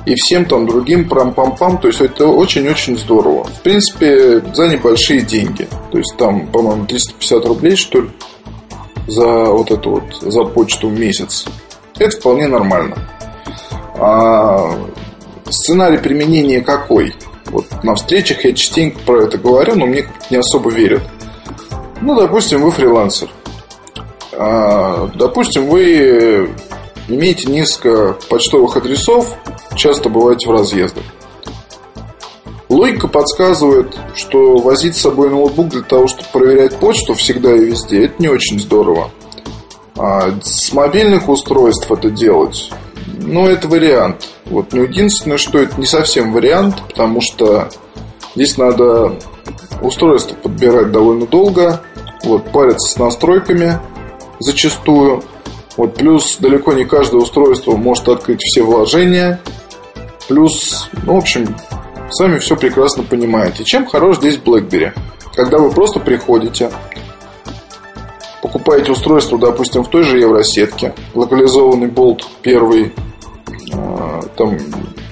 и 0.06 0.16
всем 0.16 0.46
там 0.46 0.68
другим 0.68 1.08
прам-пам-пам. 1.08 1.80
То 1.80 1.88
есть 1.88 2.02
это 2.02 2.28
очень-очень 2.28 2.98
здорово. 2.98 3.46
В 3.46 3.62
принципе, 3.62 4.42
за 4.54 4.68
небольшие 4.68 5.22
деньги. 5.22 5.68
То 5.92 5.98
есть 5.98 6.16
там, 6.18 6.48
по-моему, 6.48 6.86
350 6.86 7.46
рублей, 7.46 7.76
что 7.76 8.02
ли, 8.02 8.10
за 9.08 9.46
вот 9.46 9.72
эту 9.72 9.92
вот, 9.92 10.04
за 10.22 10.44
почту 10.44 10.90
в 10.90 11.00
месяц. 11.00 11.46
Это 11.98 12.18
вполне 12.18 12.48
нормально. 12.48 12.98
А 13.96 14.76
сценарий 15.50 15.98
применения 15.98 16.62
какой? 16.62 17.14
Вот 17.46 17.66
на 17.84 17.96
встречах 17.96 18.44
я 18.46 18.54
частенько 18.54 19.00
про 19.06 19.24
это 19.24 19.38
говорю, 19.38 19.76
но 19.76 19.86
мне 19.86 20.06
не 20.30 20.38
особо 20.38 20.72
верят. 20.72 21.04
Ну, 22.02 22.16
допустим, 22.20 22.62
вы 22.62 22.72
фрилансер. 22.72 23.30
А, 24.34 25.10
допустим, 25.16 25.68
вы 25.68 26.50
имеете 27.08 27.50
несколько 27.50 28.18
почтовых 28.30 28.78
адресов, 28.78 29.28
часто 29.76 30.10
бываете 30.10 30.48
в 30.50 30.52
разъездах. 30.52 31.04
Логика 32.70 33.08
подсказывает, 33.08 33.96
что 34.16 34.58
возить 34.58 34.96
с 34.96 35.02
собой 35.02 35.30
ноутбук 35.30 35.70
для 35.70 35.82
того, 35.82 36.08
чтобы 36.08 36.28
проверять 36.32 36.78
почту 36.78 37.14
всегда 37.14 37.56
и 37.56 37.66
везде, 37.66 38.06
это 38.06 38.16
не 38.20 38.30
очень 38.30 38.60
здорово. 38.60 39.12
А 39.96 40.34
с 40.42 40.74
мобильных 40.74 41.30
устройств 41.30 41.92
это 41.92 42.10
делать, 42.10 42.72
ну, 43.20 43.46
это 43.48 43.68
вариант. 43.68 44.28
Вот. 44.46 44.74
Но 44.74 44.84
единственное, 44.84 45.38
что 45.38 45.60
это 45.60 45.80
не 45.80 45.86
совсем 45.86 46.34
вариант, 46.34 46.82
потому 46.88 47.22
что 47.22 47.70
здесь 48.36 48.58
надо 48.58 49.20
устройство 49.82 50.36
подбирать 50.36 50.92
довольно 50.92 51.28
долго, 51.28 51.82
вот, 52.24 52.52
париться 52.52 52.92
с 52.92 52.98
настройками 52.98 53.80
зачастую. 54.40 55.24
Вот, 55.78 55.96
плюс 55.96 56.38
далеко 56.38 56.74
не 56.74 56.86
каждое 56.86 57.22
устройство 57.22 57.76
может 57.76 58.08
открыть 58.08 58.42
все 58.42 58.62
вложения. 58.64 59.40
Плюс, 60.28 60.90
ну, 61.04 61.16
в 61.16 61.18
общем, 61.18 61.56
сами 62.12 62.40
все 62.40 62.56
прекрасно 62.56 63.04
понимаете. 63.04 63.64
Чем 63.64 63.86
хорош 63.86 64.18
здесь 64.18 64.38
BlackBerry? 64.38 64.94
Когда 65.34 65.58
вы 65.58 65.72
просто 65.72 66.00
приходите, 66.00 66.72
покупаете 68.42 68.92
устройство, 68.92 69.40
допустим, 69.40 69.84
в 69.84 69.90
той 69.90 70.04
же 70.04 70.20
Евросетке, 70.20 70.94
локализованный 71.16 71.88
болт 71.88 72.28
первый, 72.42 72.94
а, 73.74 74.22
там 74.38 74.58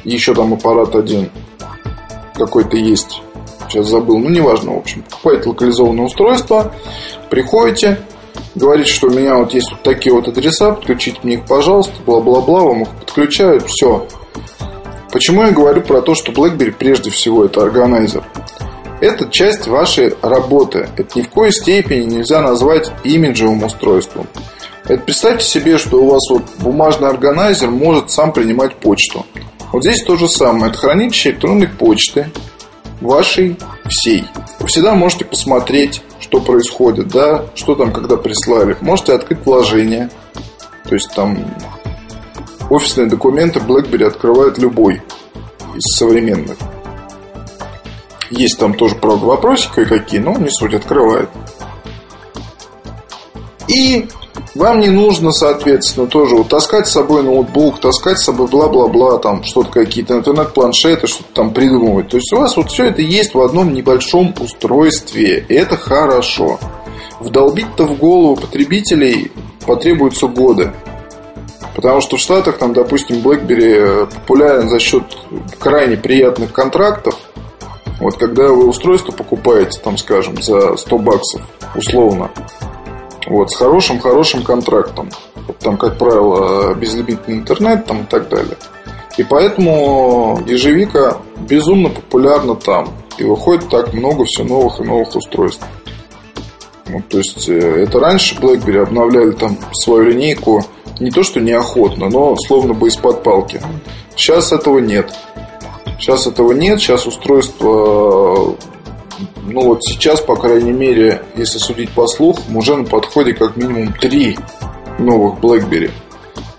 еще 0.04 0.34
там 0.36 0.54
аппарат 0.54 0.96
один 0.96 1.30
какой-то 2.34 2.78
есть, 2.78 3.22
сейчас 3.70 3.88
забыл, 3.88 4.18
ну 4.18 4.30
неважно, 4.30 4.74
в 4.74 4.80
общем, 4.80 5.04
покупаете 5.04 5.50
локализованное 5.50 6.06
устройство, 6.06 6.74
приходите, 7.30 8.00
говорите, 8.56 8.92
что 8.92 9.08
у 9.08 9.12
меня 9.12 9.36
вот 9.36 9.54
есть 9.54 9.72
вот 9.72 9.84
такие 9.84 10.14
вот 10.14 10.28
адреса, 10.28 10.72
подключите 10.72 11.20
мне 11.24 11.36
их, 11.36 11.46
пожалуйста, 11.46 11.94
бла-бла-бла, 12.06 12.62
вам 12.62 12.84
их 12.84 12.90
подключают, 12.90 13.66
все. 13.68 14.08
Почему 15.12 15.44
я 15.44 15.52
говорю 15.52 15.82
про 15.82 16.02
то, 16.02 16.16
что 16.16 16.32
BlackBerry 16.32 16.72
прежде 16.72 17.10
всего 17.10 17.46
это 17.46 17.62
органайзер? 17.62 18.24
Это 19.02 19.30
часть 19.30 19.68
вашей 19.68 20.14
работы. 20.22 20.88
Это 20.96 21.20
ни 21.20 21.24
в 21.24 21.30
коей 21.30 21.52
степени 21.52 22.06
нельзя 22.06 22.42
назвать 22.42 22.92
имиджевым 23.04 23.64
устройством. 23.64 24.28
Это 24.86 25.02
представьте 25.02 25.46
себе, 25.46 25.78
что 25.78 26.02
у 26.04 26.10
вас 26.10 26.30
вот 26.30 26.44
бумажный 26.60 27.10
органайзер 27.10 27.70
может 27.70 28.12
сам 28.12 28.32
принимать 28.32 28.76
почту. 28.76 29.26
Вот 29.72 29.84
здесь 29.84 30.04
то 30.04 30.16
же 30.18 30.28
самое. 30.28 30.70
Это 30.70 30.78
хранилище 30.80 31.32
электронной 31.32 31.68
почты 31.68 32.30
вашей 33.02 33.58
всей. 33.90 34.26
Вы 34.60 34.68
всегда 34.68 34.94
можете 34.94 35.26
посмотреть, 35.26 36.04
что 36.32 36.40
происходит, 36.40 37.10
да, 37.10 37.44
что 37.56 37.76
там, 37.76 37.92
когда 37.92 38.16
прислали. 38.16 38.78
Можете 38.80 39.14
открыть 39.14 39.46
вложение. 39.46 40.10
То 40.86 40.96
есть 40.96 41.14
там 41.14 41.38
офисные 42.70 43.08
документы 43.08 43.60
BlackBerry 43.60 44.06
открывает 44.06 44.58
любой 44.58 45.02
из 45.76 45.98
современных. 45.98 46.56
Есть 48.30 48.58
там 48.60 48.76
тоже, 48.76 48.96
правда, 48.96 49.26
вопросики 49.26 49.74
кое-какие, 49.76 50.22
но 50.22 50.38
не 50.38 50.50
суть, 50.50 50.74
открывает. 50.74 51.30
И 53.68 54.08
вам 54.56 54.80
не 54.80 54.90
нужно, 54.90 55.32
соответственно, 55.32 56.08
тоже 56.08 56.36
вот 56.36 56.50
таскать 56.50 56.88
с 56.88 56.92
собой 56.92 57.24
ноутбук, 57.24 57.80
таскать 57.80 58.20
с 58.20 58.26
собой 58.26 58.48
бла-бла-бла, 58.48 59.18
там 59.18 59.44
что-то 59.44 59.72
какие-то 59.72 60.16
интернет-планшеты, 60.16 61.08
что-то 61.08 61.30
там 61.34 61.54
придумывать. 61.54 62.10
То 62.10 62.18
есть 62.18 62.32
у 62.34 62.38
вас 62.38 62.58
вот 62.58 62.70
все 62.70 62.86
это 62.86 63.02
есть 63.02 63.34
в 63.34 63.42
одном 63.42 63.74
небольшом 63.74 64.34
устройстве. 64.40 65.46
И 65.48 65.54
это 65.54 65.78
хорошо. 65.78 66.60
Вдолбить-то 67.20 67.86
в 67.86 67.98
голову 67.98 68.36
потребителей 68.36 69.32
потребуются 69.66 70.28
годы. 70.28 70.74
Потому 71.76 72.02
что 72.02 72.18
в 72.18 72.20
Штатах, 72.20 72.58
там, 72.58 72.74
допустим, 72.74 73.18
BlackBerry 73.18 74.06
популярен 74.14 74.70
за 74.70 74.80
счет 74.80 75.04
крайне 75.60 75.96
приятных 75.96 76.52
контрактов. 76.52 77.16
Вот 78.00 78.18
когда 78.18 78.50
вы 78.50 78.68
устройство 78.68 79.12
покупаете, 79.12 79.80
там, 79.82 79.98
скажем, 79.98 80.42
за 80.42 80.76
100 80.76 80.98
баксов, 80.98 81.42
условно, 81.76 82.32
вот, 83.28 83.52
с 83.52 83.56
хорошим-хорошим 83.56 84.44
контрактом. 84.44 85.10
Там, 85.60 85.78
как 85.78 85.98
правило, 85.98 86.74
безлимитный 86.74 87.36
интернет 87.36 87.86
там, 87.86 88.04
и 88.04 88.06
так 88.06 88.30
далее. 88.30 88.58
И 89.18 89.24
поэтому 89.24 90.42
ежевика 90.48 91.18
безумно 91.38 91.90
популярна 91.90 92.56
там. 92.56 92.90
И 93.18 93.24
выходит 93.24 93.70
так 93.70 93.94
много 93.94 94.24
все 94.26 94.44
новых 94.44 94.80
и 94.80 94.84
новых 94.84 95.16
устройств. 95.16 95.66
Вот, 96.88 97.08
то 97.10 97.18
есть, 97.18 97.48
э, 97.48 97.84
это 97.84 98.00
раньше 98.00 98.36
BlackBerry 98.36 98.84
обновляли 98.84 99.32
там 99.32 99.58
свою 99.74 100.10
линейку 100.10 100.64
не 101.00 101.12
то, 101.12 101.24
что 101.24 101.40
неохотно, 101.40 102.10
но 102.10 102.36
словно 102.36 102.74
бы 102.74 102.88
из-под 102.88 103.24
палки. 103.24 103.62
Сейчас 104.16 104.52
этого 104.52 104.80
нет. 104.80 105.14
Сейчас 106.00 106.28
этого 106.28 106.52
нет, 106.54 106.80
сейчас 106.80 107.06
устройство 107.06 108.56
ну 109.44 109.62
вот 109.62 109.84
сейчас, 109.84 110.22
по 110.22 110.36
крайней 110.36 110.72
мере, 110.72 111.24
если 111.36 111.58
судить 111.58 111.92
по 111.92 112.08
слухам, 112.08 112.56
уже 112.56 112.76
на 112.76 112.84
подходе 112.84 113.34
как 113.34 113.58
минимум 113.58 113.94
три 113.94 114.38
новых 115.00 115.40
BlackBerry. 115.40 115.92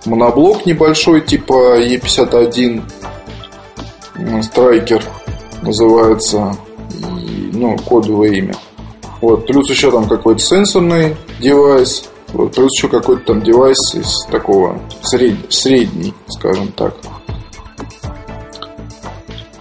Моноблок 0.05 0.67
небольшой, 0.67 1.21
типа 1.21 1.81
E51 1.81 2.83
Striker 4.17 5.03
называется, 5.63 6.57
и, 6.91 7.51
ну, 7.53 7.77
кодовое 7.79 8.31
имя. 8.31 8.55
Вот, 9.21 9.47
плюс 9.47 9.71
еще 9.71 9.91
там 9.91 10.09
какой-то 10.09 10.41
сенсорный 10.41 11.17
девайс, 11.41 12.09
вот, 12.33 12.55
плюс 12.55 12.73
еще 12.77 12.89
какой-то 12.89 13.27
там 13.27 13.43
девайс 13.43 13.95
из 13.95 14.25
такого 14.31 14.81
сред... 15.03 15.37
средний, 15.51 16.13
скажем 16.29 16.73
так. 16.73 16.95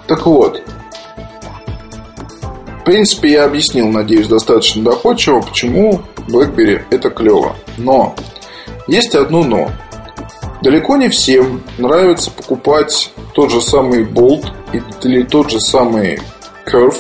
Так 0.08 0.26
вот, 0.26 0.62
в 2.82 2.84
принципе, 2.84 3.34
я 3.34 3.46
объяснил, 3.46 3.90
надеюсь, 3.90 4.28
достаточно 4.28 4.84
доходчиво, 4.84 5.42
почему 5.42 6.02
BlackBerry 6.28 6.82
это 6.90 7.12
клево. 7.12 7.56
Но 7.78 8.16
есть 8.88 9.14
одно 9.14 9.44
но. 9.44 9.70
Далеко 10.64 10.98
не 10.98 11.10
всем 11.10 11.62
нравится 11.78 12.32
покупать 12.32 13.12
тот 13.34 13.52
же 13.52 13.62
самый 13.62 14.04
Bolt 14.04 14.48
или 15.04 15.22
тот 15.22 15.52
же 15.52 15.60
самый 15.60 16.20
Curve 16.66 16.98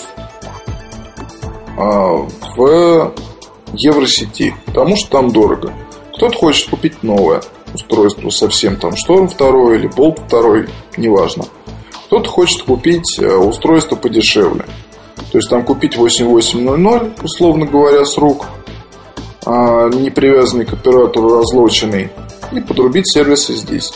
а, 1.77 2.27
в 2.55 3.13
Евросети, 3.73 4.53
потому 4.67 4.95
что 4.95 5.09
там 5.09 5.31
дорого. 5.31 5.73
Кто-то 6.15 6.37
хочет 6.37 6.69
купить 6.69 7.01
новое 7.01 7.41
устройство 7.73 8.29
совсем, 8.29 8.75
там 8.77 8.91
Storm 8.91 9.35
2 9.35 9.75
или 9.75 9.89
Bolt 9.89 10.27
2, 10.29 10.71
неважно. 10.97 11.45
Кто-то 12.05 12.29
хочет 12.29 12.63
купить 12.63 13.17
э, 13.19 13.35
устройство 13.35 13.95
подешевле. 13.95 14.65
То 15.31 15.37
есть 15.37 15.49
там 15.49 15.63
купить 15.63 15.95
8800, 15.95 17.23
условно 17.23 17.65
говоря, 17.65 18.05
с 18.05 18.17
рук, 18.17 18.47
а, 19.45 19.89
не 19.89 20.09
привязанный 20.09 20.65
к 20.65 20.73
оператору, 20.73 21.37
разлоченный, 21.39 22.11
и 22.51 22.59
подрубить 22.59 23.11
сервисы 23.11 23.53
здесь. 23.55 23.93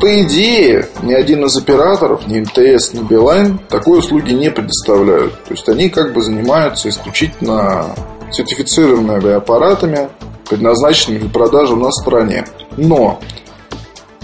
По 0.00 0.22
идее, 0.22 0.88
ни 1.02 1.12
один 1.12 1.44
из 1.44 1.56
операторов, 1.56 2.26
ни 2.26 2.40
МТС, 2.40 2.92
ни 2.94 3.02
Билайн 3.02 3.58
такой 3.68 4.00
услуги 4.00 4.32
не 4.32 4.50
предоставляют. 4.50 5.32
То 5.44 5.52
есть 5.52 5.68
они 5.68 5.88
как 5.88 6.12
бы 6.12 6.20
занимаются 6.20 6.88
исключительно 6.88 7.94
сертифицированными 8.30 9.32
аппаратами, 9.32 10.08
предназначенными 10.48 11.20
для 11.20 11.30
продажи 11.30 11.76
на 11.76 11.90
стране. 11.90 12.44
Но 12.76 13.20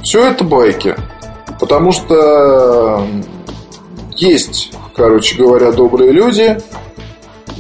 все 0.03 0.27
это 0.27 0.45
байки. 0.45 0.97
Потому 1.59 1.93
что 1.93 3.07
есть 4.21 4.71
короче 5.01 5.37
говоря, 5.37 5.73
добрые 5.73 6.13
люди. 6.13 6.59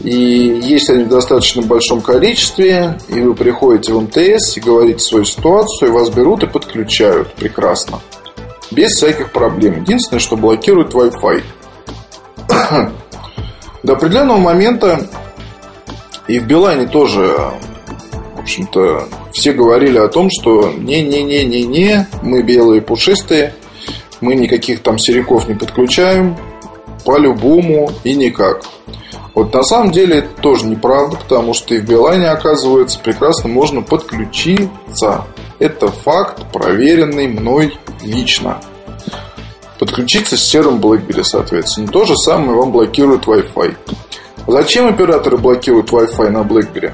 И 0.04 0.60
если 0.62 0.94
они 0.94 1.04
в 1.04 1.08
достаточно 1.08 1.62
большом 1.62 2.02
количестве, 2.02 2.98
и 3.08 3.20
вы 3.20 3.34
приходите 3.34 3.94
в 3.94 4.00
МТС 4.02 4.58
и 4.58 4.60
говорите 4.60 4.98
свою 4.98 5.24
ситуацию, 5.24 5.88
и 5.88 5.92
вас 5.92 6.10
берут 6.10 6.42
и 6.42 6.46
подключают. 6.46 7.32
Прекрасно. 7.34 8.00
Без 8.70 8.92
всяких 8.92 9.32
проблем. 9.32 9.80
Единственное, 9.82 10.20
что 10.20 10.36
блокирует 10.36 10.92
Wi-Fi. 10.92 11.42
До 13.82 13.92
определенного 13.94 14.38
момента 14.38 15.08
и 16.28 16.38
в 16.38 16.46
Билайне 16.46 16.86
тоже, 16.86 17.36
в 18.36 18.40
общем-то, 18.40 19.08
все 19.32 19.52
говорили 19.52 19.96
о 19.96 20.08
том, 20.08 20.28
что 20.30 20.70
не-не-не-не-не, 20.76 22.06
мы 22.22 22.42
белые 22.42 22.82
пушистые, 22.82 23.54
мы 24.20 24.34
никаких 24.34 24.82
там 24.82 24.98
сериков 24.98 25.48
не 25.48 25.54
подключаем, 25.54 26.36
по-любому 27.04 27.90
и 28.04 28.14
никак. 28.14 28.62
Вот 29.34 29.54
на 29.54 29.62
самом 29.62 29.92
деле 29.92 30.18
это 30.18 30.40
тоже 30.40 30.66
неправда, 30.66 31.16
потому 31.16 31.54
что 31.54 31.74
и 31.74 31.78
в 31.78 31.84
Билайне, 31.84 32.28
оказывается, 32.28 32.98
прекрасно 32.98 33.48
можно 33.48 33.80
подключиться. 33.80 35.24
Это 35.58 35.88
факт, 35.88 36.42
проверенный 36.52 37.28
мной 37.28 37.78
лично. 38.02 38.60
Подключиться 39.78 40.36
с 40.36 40.42
серым 40.42 40.78
BlackBerry, 40.80 41.24
соответственно. 41.24 41.88
То 41.88 42.04
же 42.04 42.16
самое 42.16 42.52
вам 42.52 42.72
блокирует 42.72 43.24
Wi-Fi. 43.24 43.76
Зачем 44.46 44.86
операторы 44.86 45.38
блокируют 45.38 45.90
Wi-Fi 45.90 46.28
на 46.28 46.38
BlackBerry? 46.38 46.92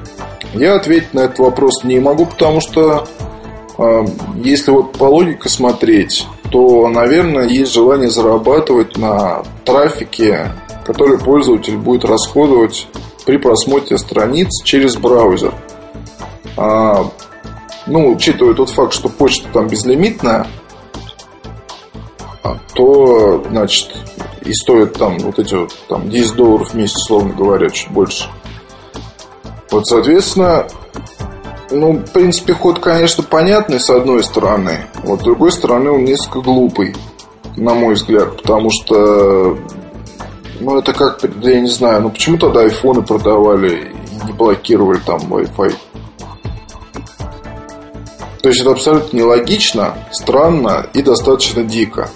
Я 0.55 0.77
ответить 0.77 1.15
на 1.15 1.21
этот 1.21 1.39
вопрос 1.39 1.85
не 1.85 1.99
могу, 2.01 2.27
потому 2.27 2.61
что 2.61 3.07
э, 3.79 4.05
если 4.37 4.71
вот 4.71 4.93
по 4.93 5.05
логике 5.05 5.49
смотреть, 5.49 6.27
то, 6.57 6.89
наверное, 6.89 7.47
есть 7.47 7.75
желание 7.75 8.09
зарабатывать 8.09 8.97
на 8.97 9.43
трафике, 9.67 10.53
который 10.87 11.19
пользователь 11.19 11.77
будет 11.77 12.07
расходовать 12.07 12.89
при 13.27 13.37
просмотре 13.37 13.99
страниц 13.99 14.49
через 14.65 14.97
браузер. 14.97 15.53
А, 16.57 17.11
ну, 17.87 18.11
учитывая 18.11 18.55
тот 18.55 18.71
факт, 18.71 18.95
что 18.95 19.11
почта 19.11 19.47
там 19.53 19.69
безлимитная, 19.69 20.47
а, 22.43 22.57
то, 22.73 23.45
значит, 23.51 23.95
и 24.41 24.55
стоит 24.55 24.95
там 24.95 25.19
вот 25.19 25.39
эти 25.39 25.57
вот 25.57 25.77
там 25.91 26.09
10 26.09 26.37
долларов 26.37 26.71
в 26.71 26.75
месяц, 26.75 27.07
словно 27.07 27.35
говоря, 27.35 27.69
чуть 27.69 27.91
больше. 27.91 28.31
Вот, 29.71 29.87
соответственно, 29.87 30.67
ну, 31.71 31.93
в 31.95 32.11
принципе, 32.13 32.53
ход, 32.55 32.79
конечно, 32.79 33.23
понятный 33.23 33.81
с 33.81 33.91
одной 33.91 34.23
стороны. 34.23 34.79
Вот 35.03 35.21
с 35.21 35.25
другой 35.25 35.53
стороны, 35.53 35.91
он 35.91 36.05
несколько 36.05 36.41
глупый, 36.41 36.95
на 37.57 37.75
мой 37.75 37.95
взгляд. 37.95 38.37
Потому 38.37 38.71
что, 38.71 39.59
ну, 40.61 40.79
это 40.79 40.93
как, 40.93 41.21
я 41.43 41.61
не 41.61 41.69
знаю, 41.69 42.03
ну, 42.03 42.11
почему 42.11 42.39
тогда 42.39 42.61
айфоны 42.61 43.03
продавали 43.03 43.93
и 44.11 44.27
не 44.27 44.33
блокировали 44.33 44.99
там 44.99 45.19
Wi-Fi? 45.19 45.75
То 48.43 48.51
есть 48.51 48.61
это 48.61 48.71
абсолютно 48.71 49.17
нелогично, 49.17 49.95
странно 50.13 50.87
и 50.93 51.03
достаточно 51.03 51.65
дико. 51.65 52.09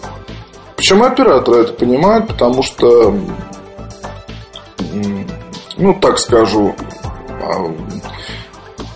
Причем 0.76 1.02
операторы 1.02 1.62
это 1.62 1.72
понимают, 1.72 2.28
потому 2.28 2.62
что, 2.62 3.14
ну 5.76 5.94
так 5.94 6.20
скажу, 6.20 6.76
а, 7.42 7.74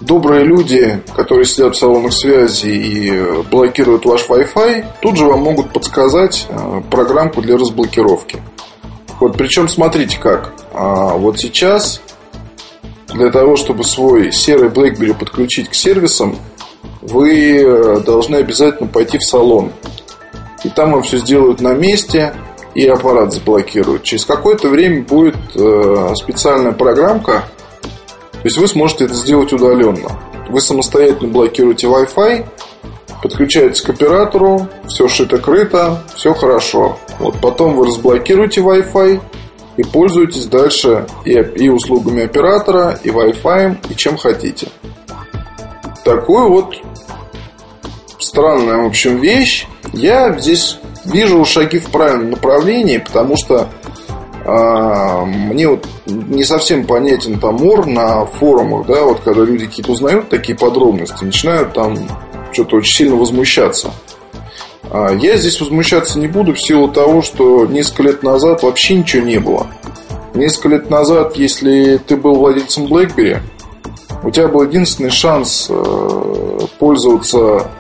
добрые 0.05 0.44
люди, 0.44 1.02
которые 1.16 1.46
сидят 1.46 1.74
в 1.74 1.78
салонах 1.78 2.12
связи 2.12 2.68
и 2.68 3.11
э, 3.11 3.42
блокируют 3.50 4.05
ваш 4.05 4.28
Wi-Fi, 4.28 4.84
тут 5.00 5.16
же 5.16 5.24
вам 5.26 5.40
могут 5.40 5.72
подсказать 5.72 6.46
э, 6.48 6.82
программку 6.90 7.42
для 7.42 7.57
разблокировки. 7.57 8.42
Вот, 9.20 9.36
причем 9.36 9.68
смотрите 9.68 10.18
как. 10.20 10.52
А, 10.72 11.14
вот 11.14 11.38
сейчас 11.38 12.00
для 13.09 13.30
того, 13.30 13.57
чтобы 13.57 13.84
свой 13.84 14.32
серый 14.32 14.68
BlackBerry 14.68 15.14
подключить 15.14 15.68
к 15.68 15.74
сервисам, 15.74 16.36
вы 17.00 17.59
э, 17.59 18.00
должны 18.00 18.36
обязательно 18.36 18.88
пойти 18.88 19.18
в 19.18 19.22
салон. 19.22 19.72
И 20.64 20.68
там 20.68 20.92
вам 20.92 21.02
все 21.02 21.18
сделают 21.18 21.61
на 21.61 21.74
месте, 21.74 22.34
и 22.74 22.86
аппарат 22.86 23.32
заблокируют. 23.32 24.02
Через 24.02 24.24
какое-то 24.24 24.68
время 24.68 25.02
будет 25.02 25.36
специальная 26.16 26.72
программка, 26.72 27.44
то 28.45 28.49
есть 28.49 28.59
вы 28.59 28.68
сможете 28.68 29.07
это 29.07 29.14
сделать 29.14 29.55
удаленно. 29.55 30.20
Вы 30.51 30.61
самостоятельно 30.61 31.32
блокируете 31.32 31.86
Wi-Fi, 31.86 32.45
подключаетесь 33.22 33.80
к 33.80 33.88
оператору, 33.88 34.68
все 34.86 35.09
шито-крыто, 35.09 36.01
все 36.14 36.34
хорошо. 36.34 36.99
Вот 37.18 37.40
потом 37.40 37.74
вы 37.74 37.86
разблокируете 37.86 38.61
Wi-Fi 38.61 39.18
и 39.78 39.82
пользуетесь 39.82 40.45
дальше 40.45 41.07
и, 41.24 41.30
и 41.32 41.70
услугами 41.70 42.22
оператора, 42.22 43.01
и 43.03 43.09
Wi-Fi, 43.09 43.78
и 43.88 43.97
чем 43.97 44.18
хотите. 44.18 44.68
Такую 46.05 46.51
вот 46.51 46.74
странная, 48.18 48.76
в 48.76 48.88
общем, 48.88 49.22
вещь. 49.22 49.66
Я 49.95 50.38
здесь 50.38 50.78
вижу 51.07 51.42
шаги 51.47 51.78
в 51.78 51.86
правильном 51.86 52.32
направлении, 52.32 52.99
потому 52.99 53.38
что 53.38 53.70
мне 54.47 55.68
вот 55.68 55.86
не 56.07 56.45
совсем 56.45 56.86
понятен 56.86 57.40
там 57.40 57.55
мор 57.57 57.86
на 57.86 58.26
форумах, 58.26 58.86
да, 58.86 59.05
вот 59.05 59.20
когда 59.20 59.42
люди 59.42 59.66
какие-то 59.66 59.92
узнают 59.92 60.28
такие 60.28 60.57
подробности, 60.57 61.24
начинают 61.24 61.72
там 61.72 61.97
что-то 62.53 62.76
очень 62.76 62.95
сильно 62.95 63.16
возмущаться. 63.16 63.90
А, 64.90 65.12
я 65.12 65.36
здесь 65.36 65.61
возмущаться 65.61 66.18
не 66.18 66.28
буду 66.28 66.55
в 66.55 66.61
силу 66.61 66.88
того, 66.88 67.22
что 67.22 67.66
несколько 67.66 68.05
лет 68.05 68.22
назад 68.22 68.62
вообще 68.62 68.97
ничего 68.97 69.24
не 69.24 69.38
было. 69.38 69.66
Несколько 70.34 70.68
лет 70.68 70.90
назад, 70.90 71.36
если 71.36 71.97
ты 71.97 72.16
был 72.16 72.34
владельцем 72.36 72.86
BlackBerry, 72.86 73.40
у 74.22 74.30
тебя 74.30 74.49
был 74.49 74.62
единственный 74.62 75.11
шанс 75.11 75.66
э, 75.68 76.59
пользоваться 76.78 77.70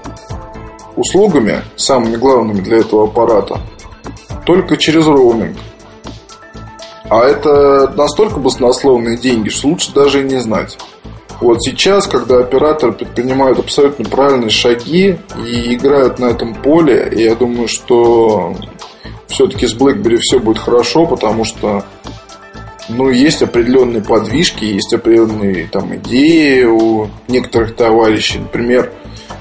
услугами, 0.96 1.62
самыми 1.76 2.16
главными 2.16 2.60
для 2.60 2.78
этого 2.78 3.04
аппарата, 3.04 3.60
только 4.44 4.76
через 4.76 5.06
роуминг. 5.06 5.56
А 7.08 7.24
это 7.24 7.92
настолько 7.96 8.40
баснословные 8.40 9.18
деньги, 9.18 9.48
что 9.50 9.68
лучше 9.68 9.92
даже 9.92 10.22
и 10.22 10.28
не 10.28 10.40
знать. 10.40 10.78
Вот 11.40 11.62
сейчас, 11.62 12.06
когда 12.06 12.38
операторы 12.38 12.92
предпринимают 12.92 13.58
абсолютно 13.58 14.04
правильные 14.04 14.50
шаги 14.50 15.18
и 15.46 15.74
играют 15.74 16.18
на 16.18 16.26
этом 16.26 16.54
поле, 16.54 17.12
я 17.14 17.34
думаю, 17.34 17.68
что 17.68 18.54
все-таки 19.26 19.66
с 19.66 19.76
BlackBerry 19.76 20.16
все 20.18 20.38
будет 20.38 20.58
хорошо, 20.58 21.06
потому 21.06 21.44
что 21.44 21.84
ну, 22.88 23.10
есть 23.10 23.42
определенные 23.42 24.02
подвижки, 24.02 24.64
есть 24.64 24.92
определенные 24.94 25.66
там 25.66 25.94
идеи 25.96 26.64
у 26.64 27.08
некоторых 27.28 27.74
товарищей. 27.74 28.38
Например, 28.38 28.92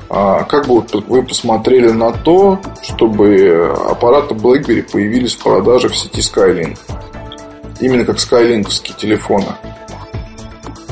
а, 0.10 0.44
как 0.44 0.68
бы 0.68 0.84
вы 1.08 1.24
посмотрели 1.24 1.90
на 1.90 2.12
то, 2.12 2.60
чтобы 2.82 3.74
аппараты 3.90 4.34
BlackBerry 4.34 4.84
появились 4.92 5.36
в 5.36 5.44
продаже 5.44 5.90
в 5.90 5.96
сети 5.96 6.22
Skylink? 6.22 6.78
Именно 7.84 8.06
как 8.06 8.18
скайлинковские 8.18 8.96
телефоны. 8.98 9.58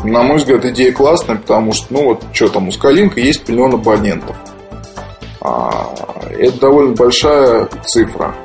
На 0.03 0.23
мой 0.23 0.39
взгляд, 0.39 0.65
идея 0.65 0.91
классная, 0.91 1.37
потому 1.37 1.71
что, 1.71 1.85
ну 1.89 2.03
вот, 2.03 2.25
что 2.33 2.49
там, 2.49 2.67
у 2.67 2.71
Skylink 2.71 3.17
есть 3.17 3.47
миллион 3.47 3.75
абонентов. 3.75 4.35
А, 5.39 5.93
это 6.37 6.59
довольно 6.59 6.93
большая 6.93 7.69
цифра. 7.85 8.35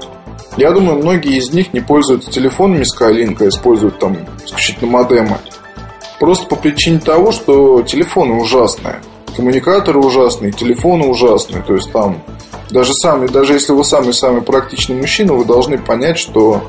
Я 0.56 0.70
думаю, 0.70 1.00
многие 1.00 1.36
из 1.38 1.52
них 1.52 1.72
не 1.72 1.80
пользуются 1.80 2.30
телефонами 2.30 2.84
Skylink, 2.84 3.38
а 3.40 3.48
используют 3.48 3.98
там 3.98 4.16
исключительно 4.44 4.92
модемы. 4.92 5.38
Просто 6.20 6.46
по 6.46 6.54
причине 6.54 7.00
того, 7.00 7.32
что 7.32 7.82
телефоны 7.82 8.34
ужасные. 8.34 9.00
Коммуникаторы 9.34 9.98
ужасные, 9.98 10.52
телефоны 10.52 11.06
ужасные. 11.08 11.64
То 11.64 11.74
есть 11.74 11.90
там 11.90 12.22
даже 12.70 12.94
сами, 12.94 13.26
даже 13.26 13.54
если 13.54 13.72
вы 13.72 13.82
самый-самый 13.82 14.42
практичный 14.42 14.94
мужчина, 14.94 15.32
вы 15.32 15.44
должны 15.44 15.78
понять, 15.78 16.16
что 16.16 16.62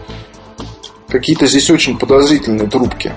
какие-то 1.08 1.48
здесь 1.48 1.70
очень 1.70 1.98
подозрительные 1.98 2.68
трубки. 2.68 3.14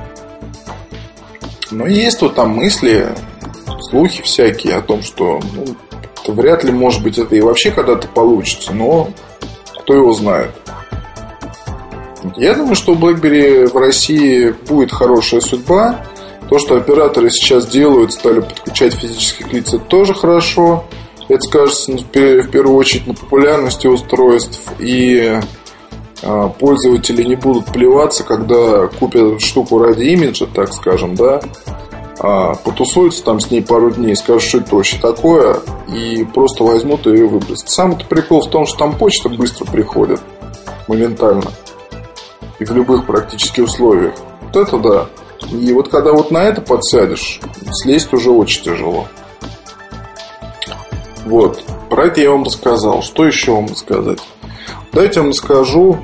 Но 1.71 1.87
есть 1.87 2.21
вот 2.23 2.35
там 2.35 2.51
мысли, 2.51 3.09
слухи 3.91 4.23
всякие 4.23 4.77
о 4.77 4.83
том, 4.83 5.03
что 5.03 5.41
ну, 5.55 5.65
это 6.23 6.33
вряд 6.33 6.65
ли, 6.65 6.73
может 6.73 7.03
быть, 7.03 7.19
это 7.19 7.35
и 7.35 7.41
вообще 7.41 7.71
когда-то 7.71 8.09
получится, 8.09 8.73
но 8.73 9.11
кто 9.81 9.95
его 9.95 10.13
знает. 10.13 10.51
Я 12.37 12.55
думаю, 12.55 12.75
что 12.75 12.93
у 12.93 12.97
BlackBerry 12.97 13.67
в 13.69 13.77
России 13.77 14.55
будет 14.69 14.93
хорошая 14.93 15.41
судьба. 15.41 16.05
То, 16.49 16.59
что 16.59 16.77
операторы 16.77 17.31
сейчас 17.31 17.67
делают, 17.67 18.13
стали 18.13 18.41
подключать 18.41 18.95
физических 18.95 19.53
лиц, 19.53 19.69
это 19.69 19.85
тоже 19.85 20.15
хорошо. 20.15 20.85
Это 21.29 21.41
скажется 21.43 21.93
в 21.93 22.05
первую 22.05 22.75
очередь 22.75 23.07
на 23.07 23.15
популярности 23.15 23.87
устройств 23.87 24.61
и 24.81 25.41
пользователи 26.23 27.23
не 27.23 27.37
будут 27.37 27.67
плеваться, 27.67 28.25
когда 28.25 28.87
купят 28.89 29.41
штуку 29.41 29.79
ради 29.79 30.05
имиджа, 30.05 30.47
так 30.47 30.73
скажем, 30.73 31.15
да, 31.15 31.41
а 32.19 32.55
потусуются 32.55 33.25
там 33.25 33.41
с 33.41 33.51
ней 33.51 33.63
пару 33.63 33.91
дней, 33.91 34.15
скажут, 34.15 34.43
что 34.43 34.59
это 34.59 34.77
вообще 34.77 34.99
такое, 34.99 35.57
и 35.89 36.25
просто 36.25 36.65
возьмут 36.65 37.07
ее 37.07 37.21
и 37.21 37.29
выбросят. 37.29 37.71
Самый-то 37.71 38.05
прикол 38.05 38.43
в 38.43 38.51
том, 38.51 38.67
что 38.67 38.79
там 38.79 38.97
почта 38.97 39.31
быстро 39.31 39.65
приходит, 39.65 40.21
моментально, 40.87 41.51
и 42.59 42.65
в 42.65 42.73
любых 42.73 43.07
практически 43.07 43.63
условиях. 43.63 44.15
Вот 44.43 44.57
это 44.57 44.79
да. 44.79 45.07
И 45.51 45.73
вот 45.73 45.89
когда 45.89 46.13
вот 46.13 46.31
на 46.31 46.45
это 46.45 46.61
подсядешь, 46.61 47.41
слезть 47.83 48.13
уже 48.13 48.31
очень 48.31 48.63
тяжело. 48.65 49.07
Вот. 51.25 51.63
Про 51.89 52.07
это 52.07 52.21
я 52.21 52.31
вам 52.31 52.45
рассказал. 52.45 53.03
Что 53.03 53.25
еще 53.25 53.53
вам 53.53 53.67
рассказать? 53.67 54.19
Давайте 54.93 55.21
я 55.21 55.23
вам 55.23 55.31
расскажу. 55.31 55.99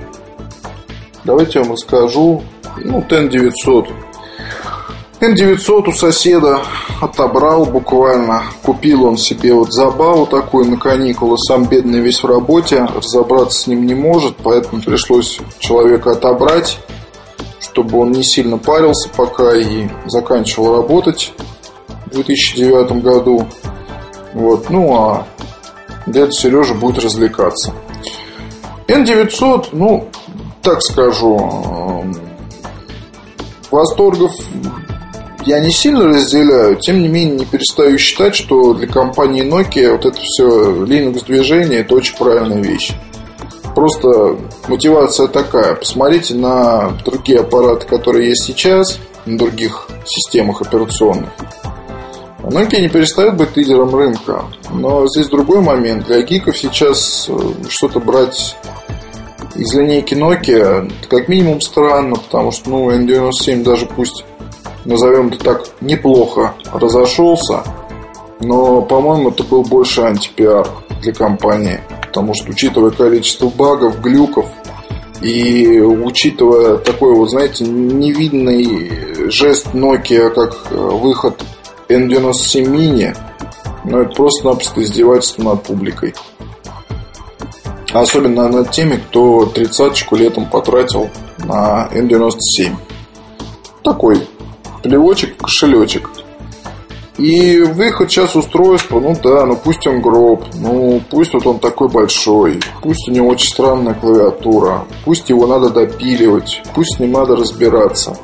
Давайте 1.25 1.59
я 1.59 1.65
вам 1.65 1.73
расскажу. 1.73 2.43
Ну, 2.85 3.01
TN900. 3.01 3.89
N900 5.21 5.89
у 5.89 5.93
соседа 5.93 6.61
отобрал 7.01 7.67
буквально. 7.67 8.45
Купил 8.63 9.05
он 9.05 9.17
себе 9.17 9.55
вот 9.55 9.73
забаву 9.73 10.27
такую 10.27 10.67
на 10.67 10.77
каникулы. 10.77 11.37
Сам 11.37 11.65
бедный 11.65 11.99
весь 11.99 12.23
в 12.23 12.27
работе. 12.27 12.85
Разобраться 12.95 13.63
с 13.63 13.67
ним 13.67 13.87
не 13.87 13.95
может. 13.95 14.37
Поэтому 14.37 14.81
пришлось 14.81 15.41
человека 15.59 16.13
отобрать. 16.13 16.79
Чтобы 17.59 17.99
он 17.99 18.13
не 18.13 18.23
сильно 18.23 18.57
парился 18.57 19.09
пока 19.17 19.57
и 19.57 19.89
заканчивал 20.07 20.77
работать 20.77 21.33
в 22.07 22.11
2009 22.11 23.03
году. 23.03 23.49
Вот. 24.33 24.71
Ну 24.71 24.95
а 24.95 25.27
дядя 26.07 26.31
Сережа 26.31 26.75
будет 26.75 27.03
развлекаться. 27.03 27.73
N900, 28.89 29.69
ну, 29.73 30.09
так 30.63 30.83
скажу, 30.83 32.05
восторгов 33.71 34.33
я 35.47 35.61
не 35.61 35.71
сильно 35.71 36.09
разделяю, 36.09 36.77
тем 36.77 37.01
не 37.01 37.09
менее 37.09 37.39
не 37.39 37.45
перестаю 37.45 37.99
считать, 37.99 38.35
что 38.35 38.75
для 38.75 38.89
компании 38.89 39.45
Nokia 39.45 39.93
вот 39.93 40.05
это 40.05 40.19
все 40.21 40.45
Linux 40.85 41.25
движение 41.25 41.81
это 41.81 41.95
очень 41.95 42.17
правильная 42.17 42.61
вещь. 42.61 42.93
Просто 43.75 44.37
мотивация 44.69 45.29
такая. 45.29 45.75
Посмотрите 45.77 46.35
на 46.35 46.91
другие 47.05 47.41
аппараты, 47.41 47.87
которые 47.87 48.31
есть 48.31 48.45
сейчас, 48.45 48.99
на 49.25 49.39
других 49.39 49.89
системах 50.05 50.63
операционных. 50.63 51.29
Nokia 52.43 52.81
не 52.81 52.89
перестает 52.89 53.37
быть 53.37 53.57
лидером 53.57 53.95
рынка. 53.95 54.45
Но 54.73 55.07
здесь 55.09 55.29
другой 55.29 55.61
момент. 55.61 56.07
Для 56.07 56.23
гиков 56.23 56.57
сейчас 56.57 57.29
э, 57.29 57.39
что-то 57.69 58.01
брать 58.01 58.57
из 59.59 59.75
линейки 59.75 60.15
Nokia 60.15 60.91
как 61.09 61.29
минимум 61.29 61.61
странно, 61.61 62.17
потому 62.17 62.53
что 62.53 62.71
ну, 62.71 62.91
N97 62.91 63.63
даже 63.63 63.87
пусть 63.87 64.25
назовем 64.85 65.29
это 65.29 65.39
так, 65.39 65.67
неплохо 65.81 66.55
разошелся, 66.73 67.63
но, 68.41 68.83
по-моему, 68.83 69.31
это 69.31 69.43
был 69.43 69.63
больше 69.63 70.03
антипиар 70.03 70.69
для 71.03 71.13
компании, 71.13 71.81
потому 72.07 72.35
что, 72.35 72.51
учитывая 72.51 72.91
количество 72.91 73.49
багов, 73.49 74.01
глюков 74.01 74.47
и 75.21 75.81
учитывая 75.81 76.77
такой 76.79 77.15
вот, 77.15 77.31
знаете, 77.31 77.65
невидный 77.65 79.31
жест 79.31 79.69
Nokia, 79.73 80.31
как 80.31 80.57
э, 80.71 80.77
выход 80.77 81.43
N97 81.89 82.65
Mini, 82.65 83.17
ну, 83.85 84.03
это 84.03 84.15
просто-напросто 84.15 84.83
издевательство 84.83 85.43
над 85.43 85.63
публикой. 85.63 86.15
Особенно 87.93 88.49
над 88.49 88.71
теми, 88.71 88.97
кто 88.97 89.47
тридцаточку 89.47 90.17
летом 90.17 90.47
потратил 90.47 91.09
на 91.39 91.89
N97. 91.93 92.75
Такой 93.83 94.27
плевочек, 94.83 95.37
кошелечек. 95.37 96.11
И 97.19 97.61
выход 97.61 98.11
сейчас 98.11 98.37
устройства, 98.37 99.01
ну 99.01 99.17
да, 99.23 99.47
ну 99.47 99.57
пусть 99.57 99.87
он 99.87 100.03
гроб, 100.03 100.45
ну 100.55 101.01
пусть 101.11 101.33
вот 101.33 101.47
он 101.47 101.59
такой 101.61 101.89
большой, 101.89 102.61
пусть 102.83 103.09
у 103.09 103.13
него 103.13 103.29
очень 103.29 103.49
странная 103.49 103.95
клавиатура, 103.95 104.85
пусть 105.07 105.31
его 105.31 105.47
надо 105.47 105.71
допиливать, 105.71 106.63
пусть 106.75 107.01
ним 107.01 107.13
надо 107.13 107.37
разбираться. 107.37 108.19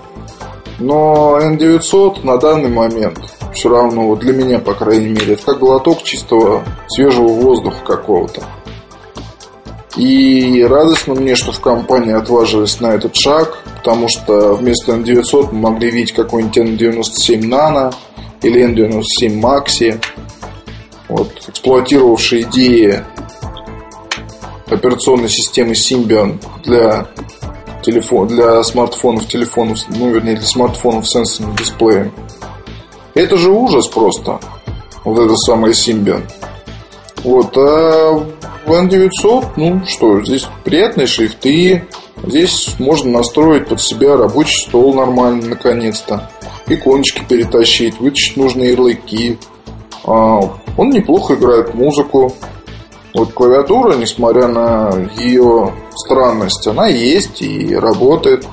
Но 0.79 1.39
N900 1.41 2.25
на 2.27 2.37
данный 2.37 2.69
момент 2.69 3.19
все 3.55 3.71
равно, 3.71 4.09
вот 4.09 4.19
для 4.19 4.35
меня, 4.35 4.59
по 4.59 4.75
крайней 4.75 5.09
мере, 5.09 5.35
это 5.35 5.45
как 5.45 5.61
глоток 5.61 6.03
чистого 6.03 6.63
свежего 6.89 7.29
воздуха 7.29 7.83
какого-то. 7.85 8.43
И 9.97 10.63
радостно 10.63 11.15
мне, 11.15 11.35
что 11.35 11.53
в 11.53 11.61
компании 11.61 12.15
отважились 12.15 12.81
на 12.81 12.95
этот 12.95 13.15
шаг, 13.15 13.59
потому 13.77 14.09
что 14.09 14.55
вместо 14.55 14.93
N900 14.93 15.49
мы 15.53 15.71
могли 15.71 15.91
видеть 15.91 16.13
какой-нибудь 16.13 16.57
N97 16.57 17.41
Nano 17.43 17.95
или 18.41 18.67
N97 18.67 19.41
Maxi, 19.41 20.03
вот, 21.09 21.31
эксплуатировавшие 21.47 22.43
идеи 22.43 23.05
операционной 24.71 25.29
системы 25.29 25.73
Symbian 25.73 26.43
для 26.65 27.07
телефон, 27.83 28.29
для 28.29 28.63
смартфонов, 28.63 29.27
телефонов, 29.27 29.79
ну, 29.89 30.11
вернее, 30.11 30.37
для 30.37 30.47
смартфонов 30.47 31.07
с 31.07 31.13
сенсорным 31.13 31.55
дисплеем. 31.57 32.13
Это 33.15 33.37
же 33.37 33.51
ужас 33.51 33.89
просто. 33.89 34.41
Вот 35.05 35.19
это 35.19 35.37
самое 35.37 35.75
Symbian. 35.75 36.23
Вот, 37.25 37.57
а 37.59 38.25
в 38.73 38.75
N900, 38.75 39.49
ну 39.57 39.85
что, 39.85 40.25
здесь 40.25 40.49
приятные 40.65 41.07
шрифты, 41.07 41.87
здесь 42.25 42.75
можно 42.79 43.19
настроить 43.19 43.69
под 43.69 43.83
себя 43.83 44.17
рабочий 44.17 44.67
стол 44.67 44.95
нормально, 44.95 45.49
наконец-то, 45.51 46.31
иконочки 46.67 47.23
перетащить, 47.29 48.01
вытащить 48.01 48.39
нужные 48.39 48.71
ярлыки. 48.71 49.39
А, 50.05 50.41
он 50.79 50.89
неплохо 50.89 51.35
играет 51.35 51.75
музыку. 51.75 52.35
Вот 53.13 53.35
клавиатура, 53.35 53.95
несмотря 53.97 54.49
на 54.49 54.91
ее 55.19 55.75
странность, 55.95 56.67
она 56.67 56.87
есть 56.89 57.43
и 57.43 57.77
работает. 57.77 58.47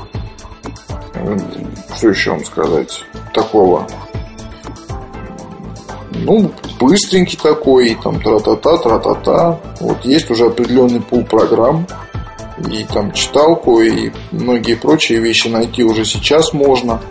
Что 1.96 2.10
еще 2.10 2.32
вам 2.32 2.44
сказать 2.44 3.06
такого? 3.34 3.88
Ну, 6.24 6.52
быстренький 6.80 7.38
такой, 7.42 7.98
там 8.02 8.22
тра-та-та, 8.22 8.78
тра-та-та. 8.78 9.60
Вот 9.80 10.04
есть 10.06 10.30
уже 10.30 10.48
определенный 10.48 11.02
пул 11.02 11.24
программ, 11.24 11.88
и 12.70 12.84
там 12.84 13.12
читалку, 13.14 13.82
и 13.82 14.12
многие 14.32 14.76
прочие 14.76 15.20
вещи 15.20 15.48
найти 15.48 15.84
уже 15.84 16.06
сейчас 16.06 16.54
можно. 16.54 17.02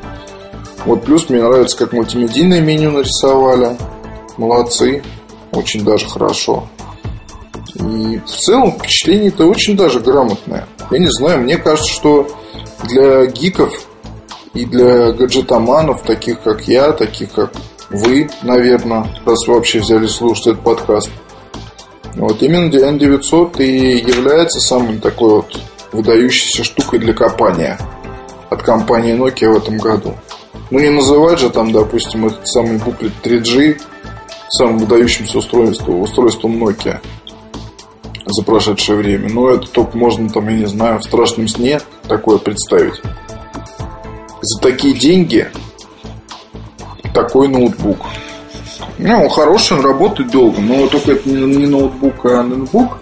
Вот 0.85 1.05
плюс 1.05 1.29
мне 1.29 1.43
нравится, 1.43 1.77
как 1.77 1.93
мультимедийное 1.93 2.61
меню 2.61 2.91
нарисовали. 2.91 3.77
Молодцы. 4.37 5.03
Очень 5.53 5.85
даже 5.85 6.07
хорошо. 6.07 6.69
И 7.75 8.21
в 8.25 8.31
целом 8.31 8.73
впечатление-то 8.73 9.47
очень 9.47 9.77
даже 9.77 10.01
грамотное. 10.01 10.67
Я 10.91 10.99
не 10.99 11.11
знаю, 11.11 11.41
мне 11.41 11.57
кажется, 11.57 11.91
что 11.91 12.29
для 12.85 13.27
гиков 13.27 13.73
и 14.55 14.65
для 14.65 15.13
гаджетоманов, 15.13 16.03
таких 16.03 16.43
как 16.43 16.69
я, 16.69 16.93
таких 16.93 17.33
как 17.33 17.53
вы, 17.91 18.29
наверное, 18.43 19.07
раз 19.25 19.47
вы 19.47 19.55
вообще 19.55 19.81
взяли 19.81 20.07
слушать 20.07 20.49
этот 20.49 20.61
подкаст, 20.63 21.11
вот 22.15 22.43
именно 22.43 22.69
N900 22.69 23.63
и 23.63 23.99
является 23.99 24.61
самой 24.61 24.99
такой 24.99 25.31
вот 25.37 25.61
выдающейся 25.93 26.65
штукой 26.65 26.99
для 26.99 27.15
копания 27.15 27.79
от 28.51 28.63
компании 28.63 29.17
Nokia 29.17 29.53
в 29.53 29.57
этом 29.57 29.79
году. 29.79 30.15
Ну 30.71 30.79
не 30.81 30.91
называть 30.91 31.39
же 31.39 31.51
там, 31.51 31.73
допустим, 31.73 32.27
этот 32.27 32.47
самый 32.47 32.79
буклет 32.79 33.13
3G 33.23 33.81
самым 34.51 34.79
выдающимся 34.79 35.39
устройством, 35.39 36.01
устройством 36.01 36.63
Nokia 36.63 37.01
за 38.27 38.43
прошедшее 38.43 38.99
время. 38.99 39.31
Но 39.33 39.51
это 39.51 39.67
только 39.69 39.97
можно 39.97 40.29
там, 40.29 40.49
я 40.49 40.57
не 40.57 40.67
знаю, 40.67 40.99
в 40.99 41.05
страшном 41.05 41.49
сне 41.49 41.81
такое 42.07 42.39
представить. 42.39 43.01
За 44.41 44.61
такие 44.61 44.95
деньги 44.95 45.51
такой 47.23 47.49
ноутбук. 47.49 47.99
Ну, 48.99 49.23
он 49.23 49.29
хороший, 49.29 49.77
он 49.79 49.85
работает 49.85 50.31
долго, 50.31 50.61
но 50.61 50.87
только 50.89 51.13
это 51.13 51.29
не 51.29 51.67
ноутбук, 51.67 52.25
а 52.27 52.43
ноутбук. 52.43 52.99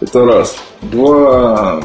Это 0.00 0.24
раз. 0.24 0.56
Два, 0.82 1.80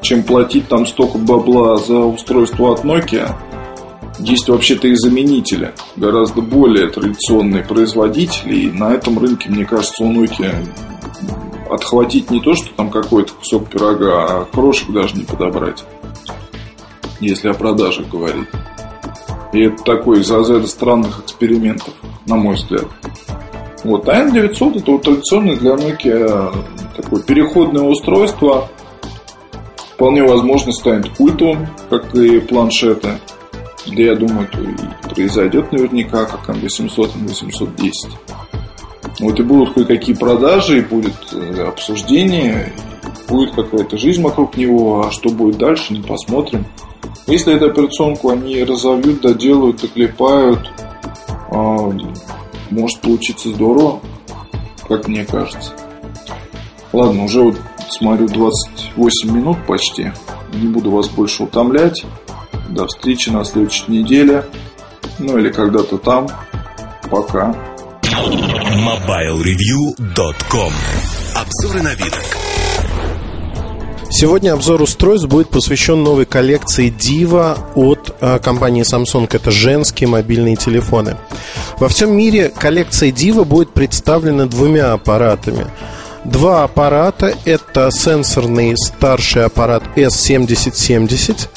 чем 0.00 0.22
платить 0.22 0.68
там 0.68 0.86
столько 0.86 1.18
бабла 1.18 1.76
за 1.76 1.98
устройство 1.98 2.72
от 2.72 2.84
Nokia, 2.84 3.32
есть 4.18 4.48
вообще-то 4.48 4.88
и 4.88 4.94
заменители, 4.94 5.72
гораздо 5.96 6.40
более 6.40 6.88
традиционные 6.88 7.62
производители, 7.62 8.56
и 8.56 8.70
на 8.70 8.92
этом 8.92 9.18
рынке, 9.18 9.50
мне 9.50 9.64
кажется, 9.64 10.02
у 10.02 10.12
Nokia 10.12 10.54
отхватить 11.70 12.30
не 12.30 12.40
то, 12.40 12.54
что 12.54 12.72
там 12.74 12.90
какой-то 12.90 13.32
кусок 13.34 13.68
пирога, 13.68 14.24
а 14.24 14.44
крошек 14.44 14.90
даже 14.90 15.16
не 15.16 15.24
подобрать, 15.24 15.84
если 17.20 17.48
о 17.48 17.54
продажах 17.54 18.08
говорить. 18.08 18.48
И 19.52 19.60
это 19.60 19.82
такой 19.84 20.20
из 20.20 20.30
разряда 20.30 20.66
странных 20.66 21.20
экспериментов, 21.20 21.94
на 22.26 22.36
мой 22.36 22.56
взгляд. 22.56 22.86
Вот, 23.84 24.08
а 24.08 24.24
N900 24.24 24.78
это 24.78 24.90
вот 24.90 25.02
традиционное 25.02 25.56
для 25.56 25.74
Nokia 25.74 26.52
такое 26.96 27.22
переходное 27.22 27.84
устройство. 27.84 28.68
Вполне 29.94 30.22
возможно 30.22 30.72
станет 30.72 31.08
культовым, 31.10 31.68
как 31.88 32.14
и 32.14 32.40
планшеты. 32.40 33.18
Да 33.86 34.02
я 34.02 34.16
думаю, 34.16 34.48
это 34.52 34.60
и 34.60 35.14
произойдет 35.14 35.70
наверняка, 35.72 36.24
как 36.24 36.48
M800, 36.48 37.12
M810. 37.14 38.10
Вот 39.20 39.40
и 39.40 39.42
будут 39.42 39.74
кое-какие 39.74 40.14
продажи, 40.14 40.78
и 40.78 40.82
будет 40.82 41.14
э, 41.32 41.64
обсуждение, 41.66 42.72
будет 43.28 43.54
какая-то 43.54 43.98
жизнь 43.98 44.22
вокруг 44.22 44.56
него, 44.56 45.06
а 45.06 45.10
что 45.10 45.30
будет 45.30 45.58
дальше, 45.58 45.92
не 45.92 46.02
посмотрим. 46.02 46.64
Если 47.26 47.54
эту 47.54 47.66
операционку 47.66 48.30
они 48.30 48.62
разовьют, 48.62 49.20
доделают, 49.20 49.80
доклепают, 49.80 50.70
а, 51.50 51.92
может 52.70 53.00
получиться 53.00 53.50
здорово, 53.50 54.00
как 54.88 55.08
мне 55.08 55.24
кажется. 55.24 55.72
Ладно, 56.92 57.24
уже 57.24 57.42
вот 57.42 57.56
смотрю 57.90 58.28
28 58.28 59.30
минут 59.30 59.58
почти. 59.66 60.12
Не 60.52 60.68
буду 60.68 60.90
вас 60.90 61.08
больше 61.08 61.44
утомлять. 61.44 62.04
До 62.68 62.86
встречи 62.86 63.30
на 63.30 63.44
следующей 63.44 63.90
неделе. 63.90 64.44
Ну 65.18 65.38
или 65.38 65.50
когда-то 65.50 65.96
там. 65.98 66.28
Пока. 67.10 67.56
MobileReview.com 68.02 70.72
Обзоры 71.34 71.82
на 71.82 71.94
вид. 71.94 72.14
Сегодня 74.18 74.54
обзор 74.54 74.80
устройств 74.80 75.28
будет 75.28 75.50
посвящен 75.50 76.02
новой 76.02 76.24
коллекции 76.24 76.90
Diva 76.90 77.58
от 77.74 78.16
э, 78.22 78.38
компании 78.38 78.82
Samsung. 78.82 79.28
Это 79.30 79.50
женские 79.50 80.08
мобильные 80.08 80.56
телефоны. 80.56 81.18
Во 81.78 81.86
всем 81.90 82.16
мире 82.16 82.48
коллекция 82.48 83.10
Diva 83.12 83.44
будет 83.44 83.74
представлена 83.74 84.46
двумя 84.46 84.94
аппаратами. 84.94 85.66
Два 86.24 86.64
аппарата– 86.64 87.34
это 87.44 87.90
сенсорный 87.90 88.74
старший 88.78 89.44
аппарат 89.44 89.82
S7070, 89.96 91.48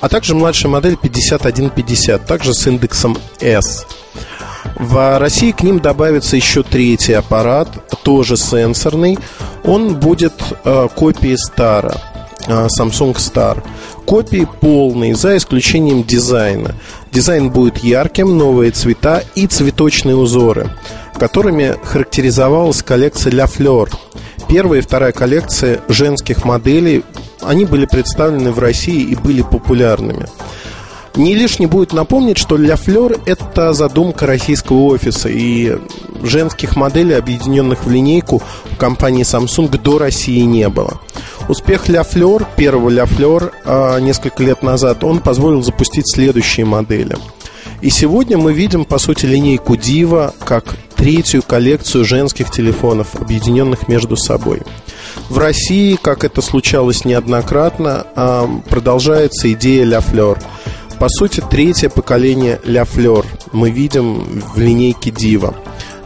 а 0.00 0.08
также 0.08 0.34
младшая 0.34 0.72
модель 0.72 0.96
5150, 0.96 2.24
также 2.24 2.54
с 2.54 2.66
индексом 2.66 3.18
S. 3.40 3.84
В 4.76 5.18
России 5.18 5.52
к 5.52 5.62
ним 5.62 5.80
добавится 5.80 6.36
еще 6.36 6.62
третий 6.62 7.12
аппарат, 7.12 7.68
тоже 8.02 8.36
сенсорный. 8.36 9.18
Он 9.64 9.94
будет 9.94 10.34
э, 10.64 10.88
копией 10.94 11.36
Star, 11.36 11.96
э, 12.46 12.66
Samsung 12.66 13.14
Star. 13.16 13.62
Копии 14.06 14.48
полные, 14.60 15.14
за 15.14 15.36
исключением 15.36 16.02
дизайна. 16.02 16.74
Дизайн 17.12 17.50
будет 17.50 17.78
ярким, 17.78 18.36
новые 18.36 18.70
цвета 18.70 19.22
и 19.34 19.46
цветочные 19.46 20.16
узоры, 20.16 20.70
которыми 21.18 21.76
характеризовалась 21.84 22.82
коллекция 22.82 23.32
La 23.32 23.46
Fleur. 23.46 23.92
Первая 24.48 24.80
и 24.80 24.82
вторая 24.82 25.12
коллекция 25.12 25.80
женских 25.88 26.44
моделей, 26.44 27.04
они 27.40 27.64
были 27.64 27.86
представлены 27.86 28.50
в 28.50 28.58
России 28.58 29.02
и 29.02 29.14
были 29.14 29.42
популярными. 29.42 30.26
Не 31.20 31.34
лишне 31.34 31.66
будет 31.66 31.92
напомнить, 31.92 32.38
что 32.38 32.56
Ля 32.56 32.76
Флер– 32.76 33.20
это 33.26 33.74
задумка 33.74 34.26
российского 34.26 34.84
офиса, 34.84 35.28
и 35.28 35.76
женских 36.22 36.76
моделей, 36.76 37.12
объединенных 37.12 37.84
в 37.84 37.90
линейку, 37.90 38.40
компании 38.78 39.22
Samsung 39.22 39.68
до 39.78 39.98
России 39.98 40.40
не 40.40 40.66
было. 40.70 40.98
Успех 41.46 41.90
Ля 41.90 42.04
Флер, 42.04 42.46
первого 42.56 42.88
Ля 42.88 43.04
Флер, 43.04 43.52
а, 43.66 43.98
несколько 43.98 44.42
лет 44.42 44.62
назад, 44.62 45.04
он 45.04 45.18
позволил 45.18 45.62
запустить 45.62 46.10
следующие 46.10 46.64
модели. 46.64 47.18
И 47.82 47.90
сегодня 47.90 48.38
мы 48.38 48.54
видим, 48.54 48.86
по 48.86 48.96
сути, 48.96 49.26
линейку 49.26 49.76
Дива 49.76 50.32
как 50.42 50.74
третью 50.96 51.42
коллекцию 51.42 52.06
женских 52.06 52.50
телефонов, 52.50 53.14
объединенных 53.20 53.88
между 53.88 54.16
собой. 54.16 54.62
В 55.28 55.36
России, 55.36 55.98
как 56.00 56.24
это 56.24 56.40
случалось 56.40 57.04
неоднократно, 57.04 58.06
а, 58.16 58.48
продолжается 58.70 59.52
идея 59.52 59.84
Ля 59.84 60.00
Флер– 60.00 60.38
по 61.00 61.08
сути, 61.08 61.42
третье 61.50 61.88
поколение 61.88 62.60
Ля 62.62 62.84
Флер 62.84 63.24
мы 63.52 63.70
видим 63.70 64.42
в 64.54 64.58
линейке 64.58 65.10
Дива. 65.10 65.54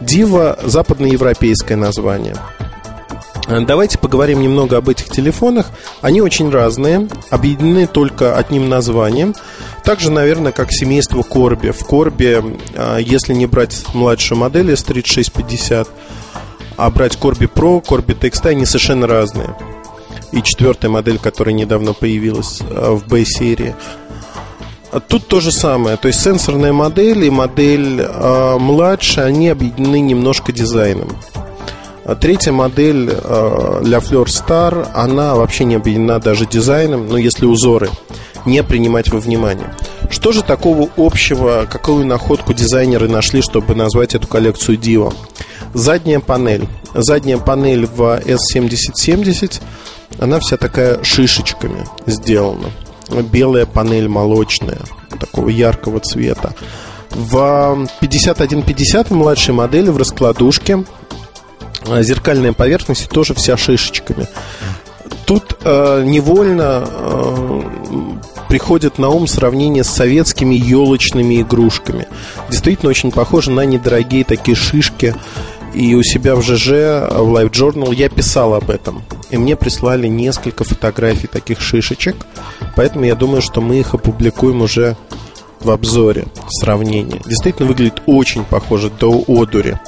Дива– 0.01 0.57
западноевропейское 0.62 1.76
название. 1.76 2.36
Э, 3.49 3.59
давайте 3.66 3.99
поговорим 3.99 4.40
немного 4.40 4.76
об 4.76 4.88
этих 4.88 5.09
телефонах. 5.09 5.66
Они 6.01 6.20
очень 6.22 6.49
разные, 6.49 7.09
объединены 7.30 7.88
только 7.88 8.36
одним 8.36 8.68
названием. 8.68 9.34
Также, 9.82 10.12
наверное, 10.12 10.53
как 10.53 10.70
семейство 10.70 11.22
Корби. 11.22 11.70
В 11.70 11.84
Корби, 11.84 12.57
э, 12.74 12.99
если 13.01 13.34
не 13.34 13.47
брать 13.47 13.84
младшую 13.95 14.38
модель 14.38 14.70
S3650, 14.70 15.88
а 16.76 16.90
брать 16.90 17.16
Корби 17.16 17.47
Pro, 17.53 17.84
Корби 17.84 18.12
TXT, 18.12 18.51
они 18.51 18.64
совершенно 18.64 19.09
разные. 19.09 19.57
И 20.30 20.40
четвертая 20.40 20.88
модель, 20.88 21.18
которая 21.18 21.53
недавно 21.53 21.95
появилась 21.95 22.61
э, 22.61 22.92
в 22.92 23.09
B-серии– 23.09 23.74
тут 25.01 25.26
то 25.26 25.40
же 25.40 25.51
самое. 25.51 25.97
То 25.97 26.09
есть 26.09 26.20
сенсорная 26.20 26.72
модель 26.72 27.24
и 27.24 27.30
модель 27.30 28.01
э, 28.01 28.57
младше, 28.59 29.20
они 29.20 29.49
объединены 29.49 30.01
немножко 30.01 30.53
дизайном. 30.53 31.09
А 32.05 32.14
третья 32.14 32.53
модель 32.53 33.11
э, 33.11 33.80
La 33.82 34.01
Fleur 34.01 34.26
Star, 34.26 34.88
она 34.95 35.34
вообще 35.34 35.64
не 35.64 35.76
объединена 35.76 36.18
даже 36.20 36.47
дизайном, 36.47 37.09
но 37.09 37.16
если 37.16 37.47
узоры 37.47 37.88
не 38.45 38.62
принимать 38.62 39.11
во 39.11 39.20
внимание. 39.20 39.74
Что 40.11 40.32
же 40.32 40.42
такого 40.42 40.88
общего, 40.97 41.66
какую 41.70 42.07
находку 42.07 42.53
дизайнеры 42.53 43.09
нашли, 43.09 43.40
чтобы 43.40 43.74
назвать 43.74 44.14
эту 44.14 44.28
коллекцию 44.28 44.78
Diva? 44.78 45.14
Задняя 45.72 46.20
панель. 46.20 46.68
Задняя 46.95 47.38
панель 47.38 47.86
в 47.86 48.20
S7070, 48.24 49.61
она 50.20 50.38
вся 50.40 50.57
такая 50.57 51.03
шишечками 51.03 51.84
сделана 52.07 52.70
белая 53.11 53.67
панель 53.67 54.09
молочная, 54.09 54.81
такого 55.19 55.49
яркого 55.49 56.01
цвета. 56.01 56.55
В 57.11 57.87
5150 58.01 59.11
младшей 59.11 59.55
модели 59.55 59.91
в 59.91 59.97
раскладушке 59.97 60.85
а, 61.87 62.03
зеркальная 62.03 62.53
поверхность 62.53 63.09
тоже 63.09 63.35
вся 63.35 63.57
шишечками. 63.57 64.27
Тут 65.27 65.57
э, 65.65 66.03
невольно 66.05 66.85
э, 66.87 67.63
приходит 68.49 68.99
на 68.99 69.09
ум 69.09 69.27
сравнение 69.27 69.83
с 69.83 69.89
советскими 69.89 70.55
елочными 70.55 71.41
игрушками. 71.41 72.07
Действительно 72.51 72.91
очень 72.91 73.11
похоже 73.11 73.51
на 73.51 73.65
недорогие 73.65 74.25
такие 74.25 74.55
шишки 74.55 75.15
и 75.75 75.95
у 75.95 76.03
себя 76.03 76.37
в 76.37 76.43
ЖЖ, 76.43 76.68
в 76.68 77.35
Live 77.35 77.51
Journal 77.51 77.95
я 77.95 78.09
писал 78.09 78.55
об 78.55 78.70
этом. 78.70 79.03
И 79.31 79.37
мне 79.37 79.57
прислали 79.57 80.07
несколько 80.07 80.64
фотографий 80.64 81.27
таких 81.27 81.61
шишечек. 81.61 82.16
Поэтому 82.77 83.05
я 83.05 83.14
думаю, 83.14 83.43
что 83.43 83.61
мы 83.61 83.81
их 83.81 83.95
опубликуем 83.95 84.62
уже 84.62 84.97
в 85.61 85.70
обзоре 85.70 86.27
сравнение. 86.49 87.20
Действительно 87.27 87.68
выглядит 87.68 88.03
очень 88.07 88.45
похоже 88.45 88.91
до 88.91 89.25
одури. 89.27 89.79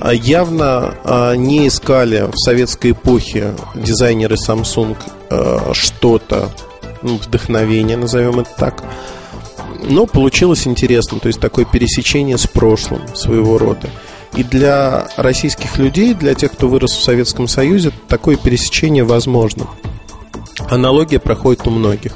А 0.00 0.12
явно 0.12 0.94
а, 1.04 1.34
не 1.34 1.68
искали 1.68 2.28
в 2.30 2.36
советской 2.36 2.92
эпохе 2.92 3.54
дизайнеры 3.74 4.36
Samsung 4.36 4.96
а, 5.30 5.72
что-то, 5.74 6.50
ну, 7.02 7.16
вдохновение, 7.16 7.96
назовем 7.96 8.40
это 8.40 8.50
так. 8.56 8.84
Но 9.88 10.06
получилось 10.06 10.66
интересно, 10.66 11.18
то 11.18 11.28
есть 11.28 11.40
такое 11.40 11.64
пересечение 11.64 12.38
с 12.38 12.46
прошлым 12.46 13.14
своего 13.14 13.58
рода. 13.58 13.88
И 14.36 14.42
для 14.42 15.08
российских 15.16 15.78
людей, 15.78 16.12
для 16.12 16.34
тех, 16.34 16.52
кто 16.52 16.68
вырос 16.68 16.92
в 16.92 17.02
Советском 17.02 17.48
Союзе, 17.48 17.90
такое 18.08 18.36
пересечение 18.36 19.02
возможно. 19.02 19.66
Аналогия 20.68 21.18
проходит 21.18 21.66
у 21.66 21.70
многих. 21.70 22.12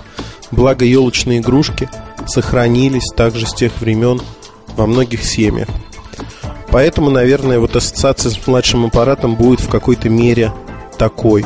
Благо 0.51 0.85
елочные 0.85 1.39
игрушки 1.39 1.89
сохранились 2.27 3.11
также 3.16 3.47
с 3.47 3.55
тех 3.55 3.81
времен 3.81 4.21
во 4.77 4.87
многих 4.87 5.25
семьях. 5.25 5.68
Поэтому, 6.71 7.11
наверное, 7.11 7.59
вот 7.59 7.75
ассоциация 7.75 8.31
с 8.31 8.47
младшим 8.47 8.87
аппаратом 8.87 9.35
будет 9.35 9.61
в 9.61 9.68
какой-то 9.68 10.09
мере 10.09 10.53
такой. 10.99 11.45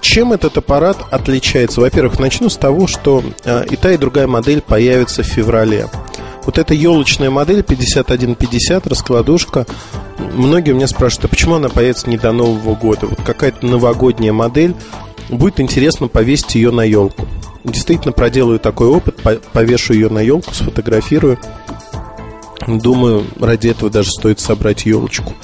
Чем 0.00 0.32
этот 0.32 0.56
аппарат 0.58 0.96
отличается? 1.10 1.80
Во-первых, 1.80 2.18
начну 2.18 2.48
с 2.48 2.56
того, 2.56 2.86
что 2.86 3.22
э, 3.44 3.66
и 3.70 3.76
та, 3.76 3.92
и 3.92 3.96
другая 3.96 4.26
модель 4.26 4.60
появится 4.60 5.22
в 5.22 5.26
феврале. 5.26 5.88
Вот 6.44 6.58
эта 6.58 6.74
елочная 6.74 7.30
модель 7.30 7.62
5150, 7.62 8.86
раскладушка, 8.86 9.66
многие 10.34 10.72
у 10.72 10.76
меня 10.76 10.86
спрашивают, 10.86 11.26
а 11.26 11.28
почему 11.28 11.56
она 11.56 11.68
появится 11.68 12.08
не 12.08 12.16
до 12.16 12.32
Нового 12.32 12.74
года? 12.74 13.06
Вот 13.06 13.20
какая-то 13.22 13.66
новогодняя 13.66 14.32
модель, 14.32 14.74
будет 15.28 15.60
интересно 15.60 16.08
повесить 16.08 16.54
ее 16.54 16.70
на 16.70 16.82
елку. 16.82 17.26
Действительно 17.64 18.12
проделаю 18.12 18.58
такой 18.58 18.88
опыт, 18.88 19.20
повешу 19.52 19.92
ее 19.92 20.08
на 20.08 20.20
елку, 20.20 20.54
сфотографирую. 20.54 21.38
Думаю, 22.66 23.26
ради 23.38 23.68
этого 23.68 23.90
даже 23.90 24.10
стоит 24.10 24.40
собрать 24.40 24.86
елочку. 24.86 25.34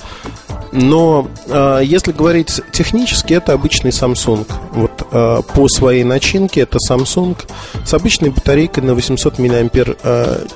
Но 0.73 1.29
э, 1.47 1.81
если 1.85 2.13
говорить 2.13 2.61
технически, 2.73 3.35
это 3.35 3.53
обычный 3.53 3.91
Samsung. 3.91 4.47
Вот 4.73 5.07
э, 5.11 5.43
по 5.55 5.69
своей 5.69 6.05
начинке 6.05 6.63
это 6.63 6.79
Samsung 6.89 7.37
с 7.85 7.95
обычной 7.95 8.31
батарейкой 8.31 8.83
на 8.83 8.95
800 8.95 9.39
мАч, 9.39 9.71
э, 9.75 10.47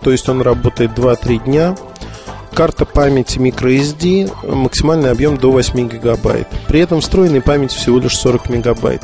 то 0.00 0.10
есть 0.10 0.28
он 0.28 0.40
работает 0.42 0.92
2-3 0.92 1.44
дня. 1.44 1.76
Карта 2.52 2.84
памяти 2.84 3.38
microSD, 3.38 4.54
максимальный 4.54 5.10
объем 5.10 5.36
до 5.36 5.50
8 5.50 5.88
гигабайт. 5.88 6.46
При 6.68 6.80
этом 6.80 7.00
встроенной 7.00 7.40
памяти 7.42 7.74
всего 7.74 7.98
лишь 7.98 8.16
40 8.16 8.48
мегабайт. 8.48 9.02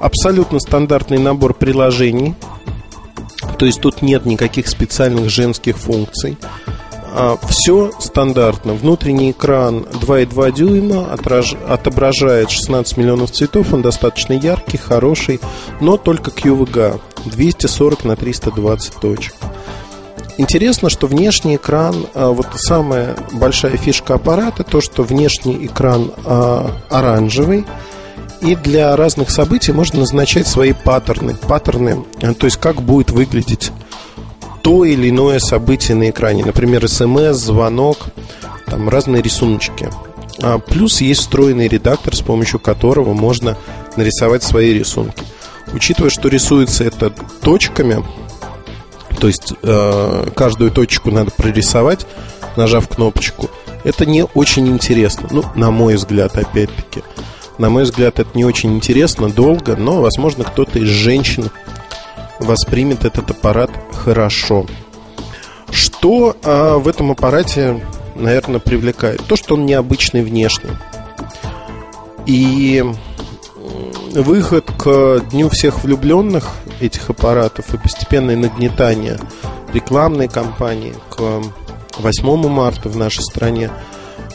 Абсолютно 0.00 0.60
стандартный 0.60 1.18
набор 1.18 1.54
приложений. 1.54 2.34
То 3.58 3.66
есть 3.66 3.80
тут 3.80 4.02
нет 4.02 4.26
никаких 4.26 4.68
специальных 4.68 5.30
женских 5.30 5.78
функций. 5.78 6.36
А, 7.14 7.38
все 7.48 7.90
стандартно. 7.98 8.74
Внутренний 8.74 9.30
экран 9.30 9.86
2,2 10.00 10.52
дюйма 10.52 11.12
отраж... 11.12 11.54
отображает 11.68 12.50
16 12.50 12.96
миллионов 12.96 13.30
цветов. 13.30 13.72
Он 13.72 13.82
достаточно 13.82 14.34
яркий, 14.34 14.76
хороший, 14.76 15.40
но 15.80 15.96
только 15.96 16.30
QVGA 16.30 17.00
240 17.24 18.04
на 18.04 18.16
320 18.16 18.94
точек. 18.94 19.34
Интересно, 20.36 20.88
что 20.88 21.08
внешний 21.08 21.56
экран, 21.56 22.06
а, 22.14 22.30
вот 22.30 22.46
самая 22.54 23.16
большая 23.32 23.76
фишка 23.76 24.14
аппарата, 24.14 24.62
то, 24.62 24.80
что 24.80 25.02
внешний 25.02 25.66
экран 25.66 26.12
а, 26.24 26.70
оранжевый, 26.90 27.66
и 28.40 28.54
для 28.54 28.94
разных 28.94 29.30
событий 29.30 29.72
можно 29.72 30.00
назначать 30.00 30.46
свои 30.46 30.72
паттерны. 30.72 31.34
Паттерны, 31.34 32.04
то 32.20 32.44
есть 32.46 32.58
как 32.58 32.80
будет 32.82 33.10
выглядеть 33.10 33.72
то 34.68 34.84
или 34.84 35.08
иное 35.08 35.38
событие 35.38 35.96
на 35.96 36.10
экране. 36.10 36.44
Например, 36.44 36.86
смс, 36.86 37.38
звонок, 37.38 38.08
там 38.66 38.90
разные 38.90 39.22
рисуночки. 39.22 39.88
А 40.42 40.58
плюс 40.58 41.00
есть 41.00 41.22
встроенный 41.22 41.68
редактор, 41.68 42.14
с 42.14 42.20
помощью 42.20 42.60
которого 42.60 43.14
можно 43.14 43.56
нарисовать 43.96 44.42
свои 44.42 44.74
рисунки. 44.74 45.22
Учитывая, 45.72 46.10
что 46.10 46.28
рисуется 46.28 46.84
это 46.84 47.14
точками, 47.40 48.04
то 49.18 49.26
есть 49.26 49.54
э, 49.62 50.26
каждую 50.36 50.70
точку 50.70 51.10
надо 51.10 51.30
прорисовать, 51.30 52.06
нажав 52.56 52.88
кнопочку, 52.88 53.48
это 53.84 54.04
не 54.04 54.26
очень 54.34 54.68
интересно. 54.68 55.28
Ну, 55.30 55.44
на 55.54 55.70
мой 55.70 55.94
взгляд, 55.94 56.36
опять-таки. 56.36 57.02
На 57.56 57.70
мой 57.70 57.84
взгляд, 57.84 58.18
это 58.18 58.28
не 58.36 58.44
очень 58.44 58.74
интересно, 58.76 59.30
долго, 59.30 59.76
но, 59.76 60.02
возможно, 60.02 60.44
кто-то 60.44 60.78
из 60.78 60.88
женщин 60.88 61.50
воспримет 62.38 63.04
этот 63.04 63.30
аппарат 63.30 63.70
хорошо. 63.92 64.66
Что 65.70 66.36
а, 66.42 66.78
в 66.78 66.88
этом 66.88 67.10
аппарате, 67.10 67.84
наверное, 68.14 68.60
привлекает? 68.60 69.22
То, 69.26 69.36
что 69.36 69.54
он 69.54 69.66
необычный 69.66 70.22
внешне. 70.22 70.70
И 72.26 72.84
выход 74.14 74.70
к 74.76 75.20
Дню 75.30 75.48
всех 75.48 75.84
влюбленных 75.84 76.48
этих 76.80 77.10
аппаратов 77.10 77.72
и 77.74 77.78
постепенное 77.78 78.36
нагнетание 78.36 79.18
рекламной 79.72 80.28
кампании 80.28 80.94
к 81.10 81.42
8 81.98 82.48
марта 82.48 82.88
в 82.88 82.96
нашей 82.96 83.22
стране 83.22 83.70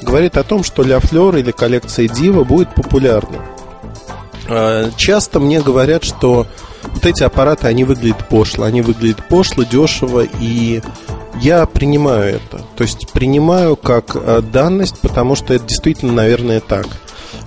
говорит 0.02 0.38
о 0.38 0.44
том, 0.44 0.64
что 0.64 0.84
Ля 0.84 1.00
Флер 1.00 1.36
или 1.38 1.52
коллекция 1.52 2.08
Дива 2.08 2.44
будет 2.44 2.74
популярна. 2.76 3.46
А, 4.48 4.90
часто 4.98 5.40
мне 5.40 5.62
говорят, 5.62 6.04
что 6.04 6.48
вот 6.84 7.06
эти 7.06 7.24
аппараты, 7.24 7.68
они 7.68 7.84
выглядят 7.84 8.28
пошло. 8.28 8.66
Они 8.66 8.82
выглядят 8.82 9.28
пошло, 9.28 9.64
дешево, 9.64 10.26
и 10.40 10.82
я 11.42 11.66
принимаю 11.66 12.36
это. 12.36 12.64
То 12.76 12.84
есть 12.84 13.12
принимаю 13.12 13.76
как 13.76 14.16
э, 14.16 14.42
данность, 14.42 15.00
потому 15.00 15.36
что 15.36 15.54
это 15.54 15.66
действительно, 15.66 16.14
наверное, 16.14 16.60
так. 16.60 16.88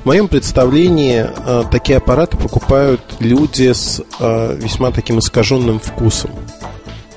В 0.02 0.06
моем 0.06 0.28
представлении 0.28 1.26
э, 1.26 1.64
такие 1.70 1.98
аппараты 1.98 2.36
покупают 2.36 3.00
люди 3.20 3.72
с 3.72 4.00
э, 4.20 4.56
весьма 4.56 4.90
таким 4.90 5.18
искаженным 5.18 5.80
вкусом, 5.80 6.30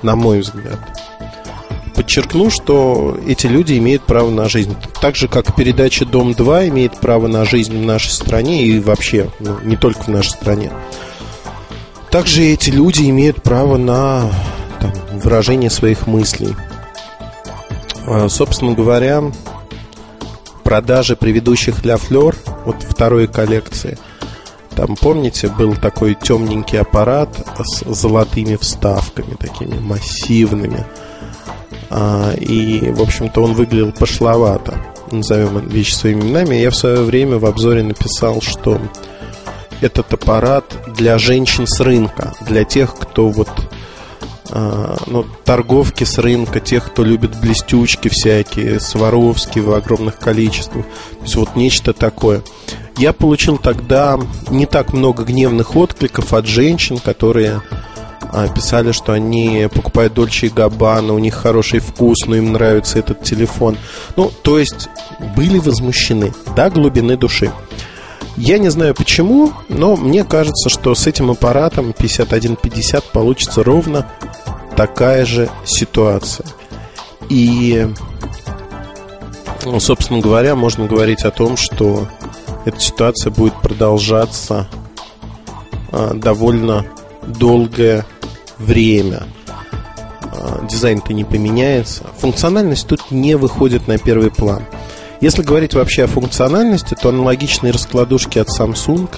на 0.02 0.16
мой 0.16 0.40
взгляд. 0.40 0.78
Подчеркну, 1.94 2.50
что 2.50 3.18
эти 3.26 3.46
люди 3.46 3.76
имеют 3.76 4.04
право 4.04 4.30
на 4.30 4.48
жизнь. 4.48 4.74
Так 5.00 5.16
же, 5.16 5.28
как 5.28 5.54
передача 5.54 6.06
«Дом-2» 6.06 6.68
имеет 6.68 6.96
право 6.98 7.26
на 7.26 7.44
жизнь 7.44 7.76
в 7.76 7.84
нашей 7.84 8.10
стране 8.10 8.64
и 8.64 8.80
вообще, 8.80 9.28
ну, 9.38 9.58
не 9.62 9.76
только 9.76 10.04
в 10.04 10.08
нашей 10.08 10.30
стране. 10.30 10.70
Также 12.10 12.42
эти 12.42 12.70
люди 12.70 13.08
имеют 13.08 13.42
право 13.42 13.76
на 13.76 14.30
там, 14.80 14.92
выражение 15.12 15.70
своих 15.70 16.06
мыслей. 16.06 16.56
А, 18.06 18.28
собственно 18.28 18.72
говоря, 18.72 19.22
продажи 20.64 21.14
предыдущих 21.14 21.82
для 21.82 21.96
Флер, 21.96 22.36
вот 22.64 22.82
второй 22.82 23.28
коллекции, 23.28 23.96
там, 24.74 24.96
помните, 24.96 25.48
был 25.48 25.74
такой 25.76 26.14
темненький 26.14 26.80
аппарат 26.80 27.28
с 27.62 27.84
золотыми 27.94 28.56
вставками, 28.56 29.34
такими 29.34 29.78
массивными. 29.78 30.84
А, 31.90 32.32
и, 32.34 32.90
в 32.90 33.02
общем-то, 33.02 33.42
он 33.42 33.54
выглядел 33.54 33.92
пошловато, 33.92 34.80
назовем 35.10 35.68
вещи 35.68 35.94
своими 35.94 36.22
именами. 36.22 36.56
Я 36.56 36.70
в 36.70 36.76
свое 36.76 37.02
время 37.02 37.38
в 37.38 37.46
обзоре 37.46 37.82
написал, 37.82 38.40
что 38.40 38.80
этот 39.80 40.12
аппарат 40.12 40.64
для 40.96 41.18
женщин 41.18 41.66
с 41.66 41.80
рынка, 41.80 42.34
для 42.40 42.64
тех, 42.64 42.94
кто 42.94 43.28
вот 43.28 43.50
э, 44.50 44.96
ну, 45.06 45.24
торговки 45.44 46.04
с 46.04 46.18
рынка, 46.18 46.60
тех, 46.60 46.90
кто 46.90 47.02
любит 47.02 47.40
блестючки 47.40 48.08
всякие, 48.08 48.80
Сваровски 48.80 49.58
в 49.58 49.72
огромных 49.72 50.18
количествах. 50.18 50.84
То 50.84 51.22
есть 51.22 51.36
вот 51.36 51.56
нечто 51.56 51.92
такое. 51.92 52.42
Я 52.96 53.12
получил 53.12 53.56
тогда 53.56 54.18
не 54.50 54.66
так 54.66 54.92
много 54.92 55.24
гневных 55.24 55.76
откликов 55.76 56.34
от 56.34 56.46
женщин, 56.46 56.98
которые 56.98 57.62
а, 58.32 58.48
писали, 58.48 58.92
что 58.92 59.12
они 59.12 59.68
покупают 59.72 60.14
Дольче 60.14 60.46
и 60.46 60.50
Габбана, 60.50 61.14
у 61.14 61.18
них 61.18 61.34
хороший 61.34 61.80
вкус, 61.80 62.18
но 62.26 62.36
им 62.36 62.52
нравится 62.52 62.98
этот 62.98 63.22
телефон. 63.22 63.76
Ну, 64.16 64.30
то 64.42 64.58
есть 64.58 64.88
были 65.36 65.58
возмущены 65.58 66.32
до 66.54 66.70
глубины 66.70 67.16
души. 67.16 67.50
Я 68.36 68.58
не 68.58 68.70
знаю 68.70 68.94
почему, 68.94 69.52
но 69.68 69.96
мне 69.96 70.24
кажется, 70.24 70.68
что 70.68 70.94
с 70.94 71.06
этим 71.06 71.30
аппаратом 71.30 71.92
5150 71.92 73.04
получится 73.04 73.62
ровно 73.62 74.06
такая 74.76 75.24
же 75.24 75.50
ситуация. 75.64 76.46
И, 77.28 77.86
ну, 79.64 79.78
собственно 79.78 80.20
говоря, 80.20 80.56
можно 80.56 80.86
говорить 80.86 81.24
о 81.24 81.30
том, 81.30 81.56
что 81.56 82.08
эта 82.64 82.80
ситуация 82.80 83.30
будет 83.30 83.54
продолжаться 83.60 84.68
а, 85.92 86.14
довольно 86.14 86.86
долгое 87.26 88.06
время. 88.58 89.24
А, 90.22 90.64
дизайн-то 90.66 91.12
не 91.12 91.24
поменяется. 91.24 92.04
Функциональность 92.18 92.86
тут 92.86 93.10
не 93.10 93.36
выходит 93.36 93.86
на 93.86 93.98
первый 93.98 94.30
план. 94.30 94.64
Если 95.20 95.42
говорить 95.42 95.74
вообще 95.74 96.04
о 96.04 96.06
функциональности, 96.06 96.96
то 97.00 97.10
аналогичные 97.10 97.72
раскладушки 97.72 98.38
от 98.38 98.48
Samsung 98.48 99.08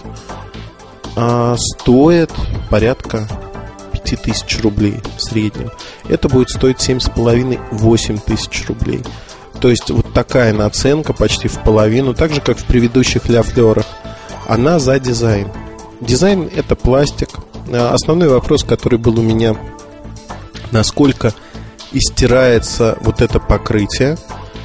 а, 1.14 1.56
стоят 1.56 2.32
порядка 2.70 3.28
9 4.04 4.22
тысяч 4.22 4.60
рублей 4.60 5.00
в 5.16 5.22
среднем. 5.22 5.70
Это 6.08 6.28
будет 6.28 6.50
стоить 6.50 6.78
7,5-8 6.78 8.20
тысяч 8.24 8.66
рублей. 8.68 9.02
То 9.60 9.68
есть 9.68 9.90
вот 9.90 10.12
такая 10.12 10.52
наценка 10.52 11.12
почти 11.12 11.48
в 11.48 11.60
половину, 11.60 12.14
так 12.14 12.32
же 12.32 12.40
как 12.40 12.58
в 12.58 12.64
предыдущих 12.64 13.28
ляфлерах. 13.28 13.86
Она 14.48 14.78
за 14.78 14.98
дизайн. 14.98 15.48
Дизайн 16.00 16.50
это 16.54 16.74
пластик. 16.74 17.28
А 17.72 17.94
основной 17.94 18.28
вопрос, 18.28 18.64
который 18.64 18.98
был 18.98 19.20
у 19.20 19.22
меня, 19.22 19.56
насколько 20.72 21.32
истирается 21.92 22.98
вот 23.02 23.20
это 23.20 23.38
покрытие. 23.38 24.18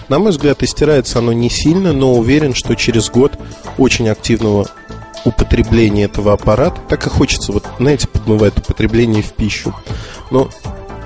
На 0.10 0.20
мой 0.20 0.32
взгляд, 0.32 0.64
истирается 0.64 1.20
оно 1.20 1.34
не 1.34 1.49
сильно, 1.49 1.93
но 1.93 2.14
уверен, 2.14 2.53
что 2.53 2.76
через 2.76 3.10
год 3.10 3.34
очень 3.78 4.10
активного 4.10 4.68
употребления 5.26 6.05
этого 6.05 6.34
аппарата, 6.34 6.80
так 6.88 7.05
и 7.05 7.10
хочется, 7.10 7.51
вот, 7.51 7.66
знаете, 7.80 8.08
подмывает 8.08 8.58
употребление 8.58 9.22
в 9.22 9.34
пищу. 9.34 9.76
Но 10.32 10.49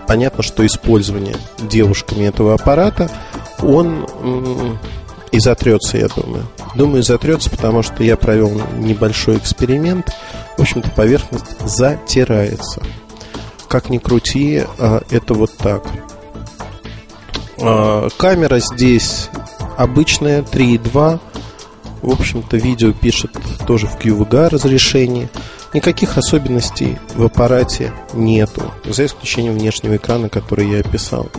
понятно, 0.08 0.43
что 0.43 0.66
использование 0.66 1.36
девушками 1.58 2.26
этого 2.26 2.54
аппарата, 2.54 3.10
он 3.64 4.06
и 5.32 5.39
затрется, 5.39 5.97
я 5.97 6.08
думаю. 6.08 6.45
Думаю, 6.76 7.04
затрется, 7.04 7.49
потому 7.49 7.84
что 7.84 8.04
я 8.04 8.18
провел 8.18 8.62
небольшой 8.78 9.38
эксперимент. 9.38 10.12
В 10.58 10.62
общем-то, 10.62 10.89
поверхность 10.91 11.60
затирается. 11.66 12.82
Как 13.68 13.89
ни 13.89 13.97
крути, 13.97 14.64
а, 14.78 15.02
это 15.10 15.34
вот 15.34 15.52
так. 15.58 15.86
А, 17.62 18.09
камера 18.18 18.59
здесь 18.59 19.30
обычная 19.78 20.41
3.2. 20.41 21.20
В 22.01 22.09
общем-то, 22.09 22.57
видео 22.57 22.93
пишет 22.93 23.32
тоже 23.68 23.88
в 23.88 23.97
QVGA 23.99 24.49
разрешении. 24.49 25.30
Никаких 25.74 26.18
особенностей 26.18 26.97
в 27.16 27.24
аппарате 27.24 27.93
нету, 28.14 28.64
за 28.86 29.05
исключением 29.05 29.53
внешнего 29.53 29.95
экрана, 29.95 30.28
который 30.28 30.70
я 30.70 30.80
описал. 30.80 31.30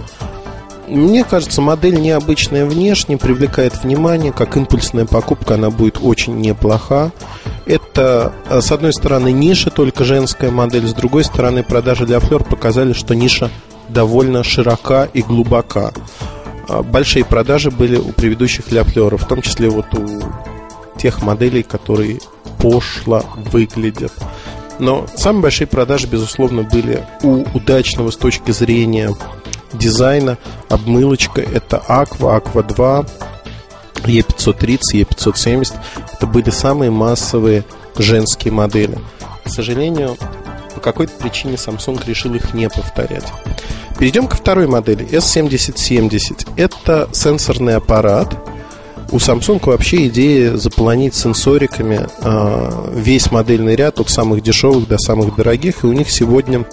Мне 0.89 1.25
кажется, 1.25 1.61
модель 1.61 2.01
необычная 2.01 2.65
внешне, 2.67 3.17
привлекает 3.17 3.83
внимание, 3.83 4.33
как 4.33 4.57
импульсная 4.57 5.07
покупка 5.07 5.55
она 5.55 5.71
будет 5.71 5.99
очень 6.01 6.39
неплоха. 6.41 7.13
Это, 7.67 8.33
а, 8.49 8.61
с 8.61 8.73
одной 8.73 8.93
стороны, 8.93 9.33
ниша, 9.33 9.71
только 9.71 10.05
женская 10.05 10.51
модель, 10.51 10.87
с 10.87 10.95
другой 10.95 11.25
стороны, 11.25 11.63
продажи 11.63 12.07
для 12.07 12.21
Флер 12.21 12.43
показали, 12.45 12.93
что 12.93 13.15
ниша 13.15 13.51
довольно 13.93 14.43
широка 14.43 15.09
и 15.13 15.23
глубока. 15.23 15.93
А, 16.69 16.83
большие 16.83 17.25
продажи 17.25 17.71
были 17.71 17.97
у 17.97 18.13
предыдущих 18.13 18.71
ляфлеров, 18.73 19.23
в 19.23 19.29
том 19.29 19.43
числе 19.43 19.69
вот 19.69 19.87
у 19.95 20.23
тех 20.99 21.23
моделей, 21.23 21.63
которые 21.63 22.21
пошло 22.59 23.25
выглядят. 23.37 24.13
Но 24.79 25.07
самые 25.17 25.43
большие 25.43 25.67
продажи, 25.67 26.07
безусловно, 26.07 26.63
были 26.63 27.07
у 27.23 27.45
удачного 27.55 28.11
с 28.11 28.17
точки 28.17 28.51
зрения 28.53 29.15
дизайна 29.73 30.39
обмылочка. 30.69 31.41
Это 31.41 31.83
Aqua, 31.89 32.43
Aqua 32.43 32.67
2, 32.67 33.05
E530, 34.05 34.79
E570. 34.93 35.75
Это 36.13 36.27
были 36.27 36.51
самые 36.51 36.91
массовые 36.91 37.65
женские 37.97 38.53
модели. 38.53 38.99
К 39.45 39.49
сожалению, 39.49 40.17
какой-то 40.83 41.13
причине 41.15 41.55
Samsung 41.55 42.03
решил 42.07 42.35
их 42.35 42.55
не 42.55 42.69
повторять. 42.69 43.25
Перейдем 43.99 44.27
ко 44.27 44.37
второй 44.37 44.67
модели 44.67 45.07
S7070. 45.07 46.51
Это 46.57 47.09
сенсорный 47.13 47.77
аппарат. 47.77 48.37
У 49.11 49.17
Samsung 49.17 49.61
вообще 49.65 50.09
идея 50.09 50.57
заполонить 50.57 51.15
сенсориками 51.15 52.07
э, 52.21 52.91
весь 52.95 53.31
модельный 53.31 53.77
ряд 53.77 54.01
от 54.01 54.11
самых 54.11 54.43
дешевых 54.43 54.89
до 54.89 54.99
самых 54.99 55.37
дорогих. 55.37 55.85
И 55.85 55.87
у 55.87 55.93
них 55.93 56.11
сегодня 56.11 56.67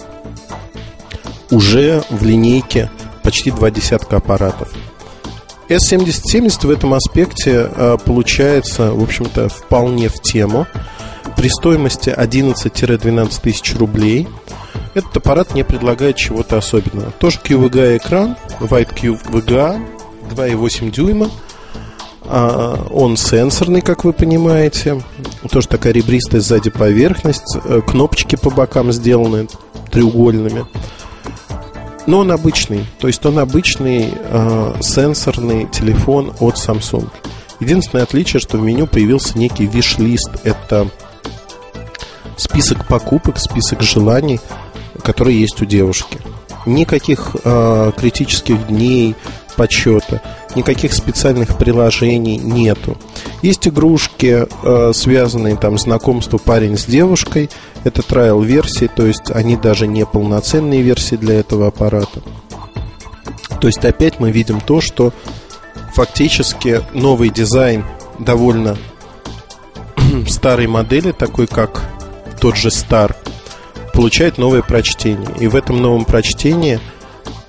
уже 1.50 2.02
в 2.10 2.24
линейке 2.24 2.90
почти 3.22 3.50
два 3.50 3.70
десятка 3.70 4.16
аппаратов. 4.16 4.72
S7070 5.68 6.66
в 6.66 6.70
этом 6.70 6.94
аспекте 6.94 7.70
э, 7.72 7.96
получается, 8.04 8.92
в 8.92 9.02
общем-то, 9.02 9.48
вполне 9.48 10.08
в 10.08 10.20
тему. 10.20 10.66
При 11.36 11.48
стоимости 11.48 12.10
11-12 12.10 13.40
тысяч 13.40 13.74
рублей 13.76 14.28
этот 14.94 15.16
аппарат 15.16 15.54
не 15.54 15.64
предлагает 15.64 16.16
чего-то 16.16 16.58
особенного. 16.58 17.12
Тоже 17.12 17.38
QVGA 17.42 17.96
экран, 17.96 18.36
White 18.60 18.94
QVGA, 18.94 19.80
2,8 20.34 20.90
дюйма. 20.90 21.30
А, 22.24 22.86
он 22.90 23.16
сенсорный, 23.16 23.80
как 23.80 24.04
вы 24.04 24.12
понимаете. 24.12 25.02
Тоже 25.50 25.68
такая 25.68 25.92
ребристая 25.92 26.40
сзади 26.40 26.70
поверхность. 26.70 27.56
Э, 27.64 27.80
кнопочки 27.86 28.36
по 28.36 28.50
бокам 28.50 28.92
сделаны 28.92 29.48
треугольными. 29.90 30.66
Но 32.06 32.18
он 32.18 32.30
обычный. 32.32 32.86
То 32.98 33.06
есть 33.06 33.24
он 33.26 33.38
обычный 33.38 34.12
э, 34.14 34.74
сенсорный 34.80 35.68
телефон 35.70 36.32
от 36.40 36.56
Samsung. 36.56 37.08
Единственное 37.60 38.04
отличие, 38.04 38.40
что 38.40 38.56
в 38.56 38.62
меню 38.62 38.86
появился 38.86 39.38
некий 39.38 39.66
виш-лист. 39.66 40.30
Это 40.44 40.88
список 42.40 42.86
покупок, 42.86 43.38
список 43.38 43.82
желаний, 43.82 44.40
которые 45.02 45.40
есть 45.40 45.60
у 45.60 45.66
девушки. 45.66 46.18
Никаких 46.66 47.36
э, 47.44 47.92
критических 47.96 48.66
дней 48.68 49.14
подсчета, 49.56 50.22
никаких 50.54 50.92
специальных 50.94 51.58
приложений 51.58 52.38
нету. 52.38 52.96
Есть 53.42 53.68
игрушки, 53.68 54.46
э, 54.62 54.92
связанные 54.94 55.56
там 55.56 55.78
знакомство 55.78 56.38
парень 56.38 56.78
с 56.78 56.84
девушкой. 56.86 57.50
Это 57.84 58.02
трайл 58.02 58.40
версии, 58.40 58.90
то 58.94 59.06
есть 59.06 59.30
они 59.30 59.56
даже 59.56 59.86
не 59.86 60.06
полноценные 60.06 60.82
версии 60.82 61.16
для 61.16 61.40
этого 61.40 61.68
аппарата. 61.68 62.22
То 63.60 63.66
есть 63.66 63.84
опять 63.84 64.18
мы 64.18 64.30
видим 64.30 64.60
то, 64.60 64.80
что 64.80 65.12
фактически 65.94 66.80
новый 66.94 67.28
дизайн 67.28 67.84
довольно 68.18 68.78
старой 70.26 70.66
модели, 70.66 71.12
такой 71.12 71.46
как 71.46 71.82
тот 72.40 72.56
же 72.56 72.68
Star, 72.68 73.14
получает 73.92 74.38
новое 74.38 74.62
прочтение. 74.62 75.28
И 75.38 75.46
в 75.46 75.54
этом 75.54 75.80
новом 75.80 76.04
прочтении 76.04 76.80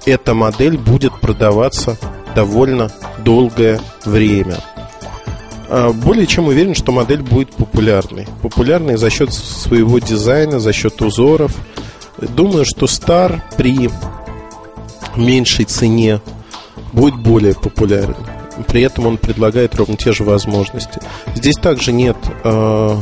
эта 0.06 0.34
модель 0.34 0.78
будет 0.78 1.20
продаваться 1.20 1.98
довольно 2.36 2.92
долгое 3.20 3.80
время. 4.06 4.58
А, 5.70 5.92
более 5.94 6.28
чем 6.28 6.48
уверен, 6.48 6.76
что 6.76 6.92
модель 6.92 7.22
будет 7.22 7.52
популярной. 7.52 8.28
Популярной 8.42 8.98
за 8.98 9.10
счет 9.10 9.34
своего 9.34 10.00
дизайна, 10.00 10.60
за 10.60 10.74
счет 10.74 11.02
узоров. 11.02 11.56
Думаю, 12.18 12.66
что 12.66 12.86
Star 12.86 13.42
при 13.58 13.90
меньшей 15.16 15.66
цене 15.66 16.20
будет 16.92 17.16
более 17.16 17.54
популярен. 17.54 18.18
При 18.68 18.82
этом 18.82 19.08
он 19.08 19.18
предлагает 19.18 19.76
ровно 19.76 19.96
те 19.96 20.12
же 20.12 20.24
возможности. 20.24 21.00
Здесь 21.36 21.56
также 21.56 21.94
нет 21.94 22.18
э, 22.44 22.98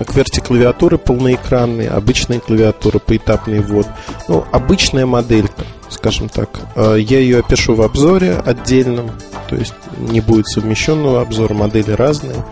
QWERTY 0.00 0.40
клавиатуры 0.40 0.98
полноэкранные, 0.98 1.90
обычные 1.90 2.40
клавиатуры, 2.40 2.98
поэтапный 2.98 3.60
ввод. 3.60 3.86
Ну, 4.28 4.44
обычная 4.52 5.06
моделька, 5.06 5.64
скажем 5.88 6.28
так. 6.28 6.48
Э, 6.74 6.96
я 6.98 7.18
ее 7.18 7.40
опишу 7.40 7.74
в 7.74 7.82
обзоре 7.82 8.34
отдельном, 8.44 9.10
то 9.48 9.56
есть 9.56 9.74
не 9.96 10.20
будет 10.20 10.46
совмещенного 10.46 11.20
обзора, 11.20 11.54
модели 11.54 11.90
разные. 11.92 12.44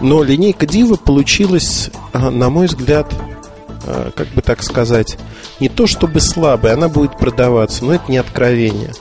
Но 0.00 0.22
линейка 0.22 0.66
Дива 0.66 0.96
получилась, 0.96 1.90
на 2.12 2.50
мой 2.50 2.66
взгляд, 2.66 3.12
э, 3.86 4.10
как 4.14 4.28
бы 4.28 4.42
так 4.42 4.62
сказать, 4.62 5.16
не 5.60 5.68
то 5.68 5.86
чтобы 5.86 6.20
слабая, 6.20 6.74
она 6.74 6.88
будет 6.88 7.18
продаваться, 7.18 7.84
но 7.84 7.94
это 7.94 8.10
не 8.10 8.18
откровение. 8.18 8.92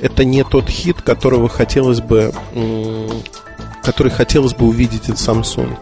Это 0.00 0.24
не 0.24 0.42
тот 0.42 0.68
хит, 0.68 1.00
которого 1.00 1.48
хотелось 1.48 2.00
бы, 2.00 2.32
который 3.82 4.10
хотелось 4.10 4.54
бы 4.54 4.66
увидеть 4.66 5.08
от 5.08 5.16
Samsung. 5.16 5.76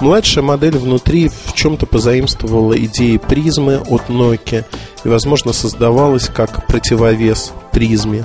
Младшая 0.00 0.44
модель 0.44 0.76
внутри 0.76 1.28
в 1.28 1.54
чем-то 1.54 1.86
позаимствовала 1.86 2.76
идеи 2.76 3.16
призмы 3.16 3.78
от 3.78 4.08
Nokia 4.08 4.64
и, 5.04 5.08
возможно, 5.08 5.52
создавалась 5.52 6.28
как 6.28 6.66
противовес 6.66 7.52
призме. 7.72 8.24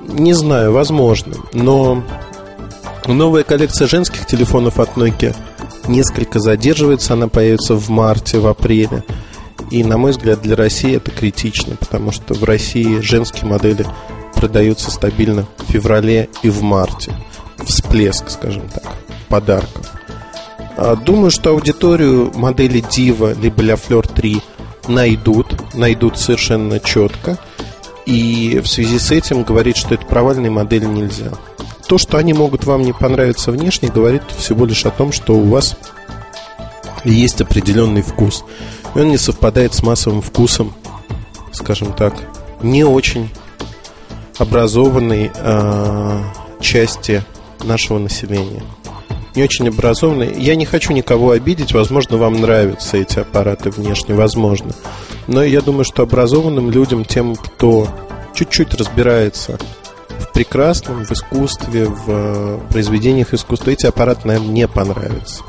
Не 0.00 0.32
знаю, 0.32 0.72
возможно, 0.72 1.36
но 1.52 2.02
новая 3.06 3.44
коллекция 3.44 3.86
женских 3.86 4.26
телефонов 4.26 4.80
от 4.80 4.96
Nokia 4.96 5.36
несколько 5.86 6.38
задерживается, 6.38 7.14
она 7.14 7.28
появится 7.28 7.74
в 7.74 7.88
марте, 7.88 8.38
в 8.38 8.46
апреле. 8.46 9.04
И, 9.70 9.84
на 9.84 9.96
мой 9.96 10.10
взгляд, 10.10 10.42
для 10.42 10.56
России 10.56 10.96
это 10.96 11.10
критично, 11.10 11.76
потому 11.76 12.10
что 12.10 12.34
в 12.34 12.44
России 12.44 13.00
женские 13.00 13.46
модели 13.46 13.86
продаются 14.34 14.90
стабильно 14.90 15.46
в 15.56 15.70
феврале 15.70 16.28
и 16.42 16.50
в 16.50 16.62
марте. 16.62 17.12
Всплеск, 17.64 18.30
скажем 18.30 18.68
так, 18.68 18.84
подарков. 19.28 19.92
А, 20.76 20.96
думаю, 20.96 21.30
что 21.30 21.50
аудиторию 21.50 22.32
модели 22.34 22.80
Diva 22.80 23.38
либо 23.40 23.62
La 23.62 23.80
Fleur 23.80 24.08
3 24.12 24.40
найдут, 24.88 25.74
найдут 25.74 26.18
совершенно 26.18 26.80
четко. 26.80 27.38
И 28.06 28.60
в 28.62 28.66
связи 28.68 28.98
с 28.98 29.10
этим 29.10 29.44
говорить, 29.44 29.76
что 29.76 29.94
это 29.94 30.04
провальная 30.06 30.50
модель 30.50 30.86
нельзя. 30.86 31.32
То, 31.86 31.98
что 31.98 32.16
они 32.16 32.32
могут 32.32 32.64
вам 32.64 32.82
не 32.82 32.92
понравиться 32.92 33.52
внешне, 33.52 33.88
говорит 33.88 34.22
всего 34.36 34.64
лишь 34.64 34.84
о 34.86 34.90
том, 34.90 35.12
что 35.12 35.34
у 35.34 35.44
вас 35.44 35.76
есть 37.04 37.40
определенный 37.40 38.02
вкус. 38.02 38.44
И 38.94 38.98
он 38.98 39.08
не 39.08 39.18
совпадает 39.18 39.74
с 39.74 39.82
массовым 39.82 40.22
вкусом, 40.22 40.74
скажем 41.52 41.92
так, 41.92 42.14
не 42.62 42.84
очень 42.84 43.28
образованной 44.38 45.30
э, 45.34 46.22
части 46.60 47.22
нашего 47.64 47.98
населения. 47.98 48.62
Не 49.34 49.42
очень 49.42 49.68
образованной. 49.68 50.34
Я 50.38 50.56
не 50.56 50.66
хочу 50.66 50.92
никого 50.92 51.30
обидеть. 51.30 51.72
Возможно, 51.72 52.18
вам 52.18 52.40
нравятся 52.40 52.98
эти 52.98 53.18
аппараты 53.18 53.70
внешне, 53.70 54.14
возможно. 54.14 54.72
Но 55.26 55.42
я 55.42 55.62
думаю, 55.62 55.84
что 55.84 56.02
образованным 56.02 56.70
людям, 56.70 57.04
тем, 57.04 57.36
кто 57.36 57.88
чуть-чуть 58.34 58.74
разбирается 58.74 59.58
в 60.18 60.32
прекрасном, 60.32 61.04
в 61.04 61.12
искусстве, 61.12 61.86
в 61.86 62.04
э, 62.08 62.60
произведениях 62.70 63.32
искусства, 63.32 63.70
эти 63.70 63.86
аппараты, 63.86 64.28
наверное, 64.28 64.52
не 64.52 64.68
понравятся. 64.68 65.42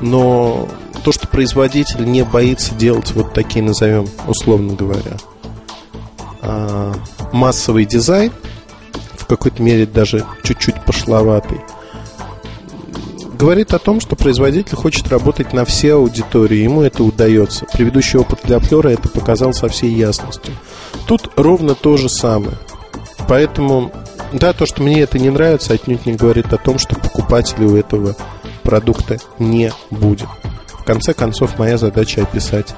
Но 0.00 0.68
то, 1.04 1.12
что 1.12 1.28
производитель 1.28 2.04
не 2.04 2.24
боится 2.24 2.74
делать 2.74 3.12
вот 3.12 3.32
такие, 3.32 3.64
назовем, 3.64 4.08
условно 4.26 4.74
говоря, 4.74 5.16
а, 6.42 6.92
массовый 7.32 7.84
дизайн, 7.84 8.32
какой-то 9.26 9.62
мере 9.62 9.86
даже 9.86 10.24
чуть-чуть 10.42 10.84
пошловатый, 10.84 11.60
говорит 13.36 13.74
о 13.74 13.78
том, 13.78 14.00
что 14.00 14.16
производитель 14.16 14.76
хочет 14.76 15.08
работать 15.08 15.52
на 15.52 15.64
все 15.64 15.94
аудитории, 15.94 16.58
ему 16.58 16.82
это 16.82 17.04
удается. 17.04 17.66
Предыдущий 17.72 18.18
опыт 18.18 18.40
для 18.44 18.58
Флера 18.58 18.88
это 18.88 19.08
показал 19.08 19.52
со 19.52 19.68
всей 19.68 19.92
ясностью. 19.92 20.54
Тут 21.06 21.30
ровно 21.36 21.74
то 21.74 21.96
же 21.96 22.08
самое. 22.08 22.56
Поэтому, 23.28 23.92
да, 24.32 24.52
то, 24.52 24.66
что 24.66 24.82
мне 24.82 25.00
это 25.00 25.18
не 25.18 25.30
нравится, 25.30 25.74
отнюдь 25.74 26.06
не 26.06 26.14
говорит 26.14 26.52
о 26.52 26.58
том, 26.58 26.78
что 26.78 26.96
покупателей 26.96 27.66
у 27.66 27.76
этого 27.76 28.16
продукта 28.62 29.18
не 29.38 29.72
будет. 29.90 30.28
В 30.72 30.84
конце 30.84 31.12
концов, 31.12 31.58
моя 31.58 31.78
задача 31.78 32.22
описать 32.22 32.74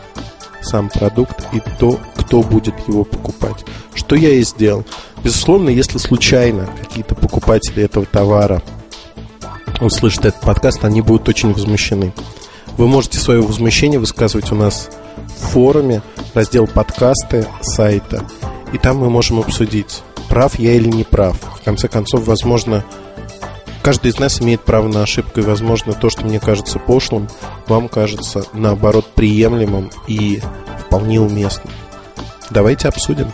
сам 0.62 0.88
продукт 0.88 1.46
и 1.52 1.62
то, 1.78 1.98
кто 2.16 2.42
будет 2.42 2.74
его 2.88 3.04
покупать. 3.04 3.64
Что 3.94 4.16
я 4.16 4.30
и 4.30 4.42
сделал. 4.42 4.84
Безусловно, 5.22 5.70
если 5.70 5.98
случайно 5.98 6.68
какие-то 6.80 7.14
покупатели 7.14 7.82
этого 7.82 8.06
товара 8.06 8.62
услышат 9.80 10.26
этот 10.26 10.40
подкаст, 10.40 10.84
они 10.84 11.02
будут 11.02 11.28
очень 11.28 11.52
возмущены. 11.52 12.12
Вы 12.76 12.86
можете 12.86 13.18
свое 13.18 13.40
возмущение 13.42 13.98
высказывать 13.98 14.52
у 14.52 14.54
нас 14.54 14.88
в 15.16 15.52
форуме, 15.52 16.02
раздел 16.34 16.66
подкасты 16.66 17.46
сайта. 17.60 18.24
И 18.72 18.78
там 18.78 18.98
мы 18.98 19.10
можем 19.10 19.40
обсудить, 19.40 20.02
прав 20.28 20.58
я 20.58 20.74
или 20.74 20.88
не 20.88 21.04
прав. 21.04 21.36
В 21.60 21.64
конце 21.64 21.88
концов, 21.88 22.26
возможно, 22.26 22.84
каждый 23.82 24.10
из 24.10 24.18
нас 24.18 24.40
имеет 24.40 24.64
право 24.64 24.86
на 24.86 25.02
ошибку, 25.02 25.40
и, 25.40 25.42
возможно, 25.42 25.92
то, 25.92 26.10
что 26.10 26.24
мне 26.24 26.38
кажется 26.38 26.78
пошлым, 26.78 27.28
вам 27.66 27.88
кажется, 27.88 28.44
наоборот, 28.52 29.06
приемлемым 29.14 29.90
и 30.06 30.40
вполне 30.86 31.20
уместным. 31.20 31.72
Давайте 32.50 32.88
обсудим. 32.88 33.32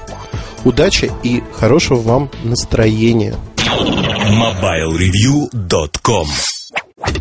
Удачи 0.65 1.12
и 1.23 1.43
хорошего 1.53 2.01
вам 2.01 2.31
настроения. 2.43 3.36
MobileReview.com 4.31 6.27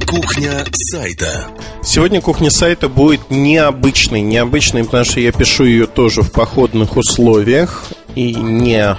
Кухня 0.07 0.63
сайта 0.71 1.47
Сегодня 1.83 2.21
кухня 2.21 2.49
сайта 2.49 2.87
будет 2.87 3.29
необычной. 3.29 4.21
Необычной, 4.21 4.85
потому 4.85 5.03
что 5.03 5.19
я 5.19 5.33
пишу 5.33 5.65
ее 5.65 5.87
тоже 5.87 6.21
в 6.21 6.31
походных 6.31 6.95
условиях 6.95 7.85
и 8.15 8.33
не 8.35 8.95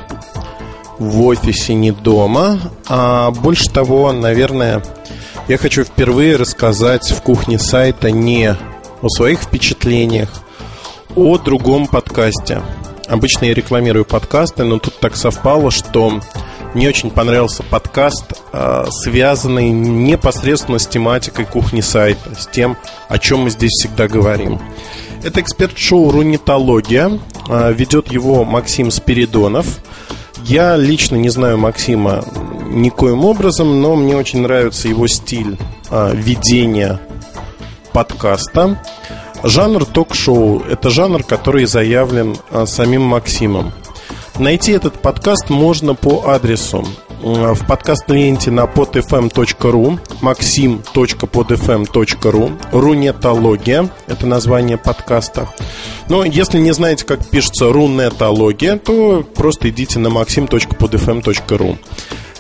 в 0.99 1.23
офисе, 1.23 1.75
не 1.75 1.93
дома. 1.93 2.59
А 2.87 3.31
больше 3.31 3.71
того, 3.71 4.13
наверное, 4.13 4.83
я 5.49 5.57
хочу 5.57 5.85
впервые 5.85 6.37
рассказать 6.37 7.11
в 7.11 7.23
кухне 7.23 7.59
сайта 7.59 8.11
не 8.11 8.57
о 9.01 9.09
своих 9.09 9.41
впечатлениях, 9.41 10.29
о 11.17 11.39
другом 11.39 11.87
подкасте. 11.87 12.63
Обычно 13.09 13.47
я 13.47 13.55
рекламирую 13.55 14.05
подкасты, 14.05 14.65
но 14.65 14.79
тут 14.79 14.99
так 14.99 15.17
совпало, 15.17 15.71
что 15.71 16.21
мне 16.75 16.89
очень 16.89 17.11
понравился 17.11 17.63
подкаст, 17.63 18.25
а, 18.53 18.87
связанный 18.91 19.71
непосредственно 19.71 20.79
с 20.79 20.87
тематикой 20.87 21.45
кухни 21.45 21.81
сайта, 21.81 22.35
с 22.37 22.47
тем, 22.47 22.77
о 23.09 23.19
чем 23.19 23.41
мы 23.41 23.51
здесь 23.51 23.73
всегда 23.73 24.09
говорим. 24.09 24.61
Это 25.23 25.41
эксперт-шоу 25.41 26.11
«Рунитология». 26.11 27.19
А, 27.49 27.71
ведет 27.71 28.11
его 28.11 28.45
Максим 28.45 28.91
Спиридонов. 28.91 29.67
Я 30.45 30.77
лично 30.77 31.17
не 31.17 31.29
знаю 31.29 31.59
Максима 31.59 32.25
никоим 32.67 33.25
образом, 33.25 33.81
но 33.81 33.97
мне 33.97 34.17
очень 34.17 34.41
нравится 34.41 34.89
его 34.89 35.07
стиль 35.07 35.57
а, 35.91 36.13
ведения 36.13 37.01
подкаста. 37.93 38.79
Жанр 39.47 39.85
ток-шоу– 39.85 40.63
это 40.71 40.89
жанр, 40.89 41.23
который 41.23 41.67
заявлен 41.67 42.35
самим 42.65 43.03
Максимом. 43.03 43.75
Найти 44.39 44.73
этот 44.73 45.03
подкаст 45.03 45.51
можно 45.51 45.95
по 45.95 46.31
адресу 46.31 46.83
в 47.23 47.67
подкаст-ленте 47.67 48.51
на 48.51 48.65
podfm.ru 48.65 50.01
maxim.podfm.ru 50.23 52.53
Рунетология– 52.73 53.91
это 54.07 54.27
название 54.27 54.79
подкаста. 54.79 55.47
Но 56.09 56.25
если 56.25 56.59
не 56.59 56.73
знаете, 56.73 57.05
как 57.05 57.29
пишется 57.29 57.71
рунетология, 57.71 58.79
то 58.79 59.23
просто 59.35 59.69
идите 59.69 59.99
на 59.99 60.09
maxim.podfm.ru 60.09 61.77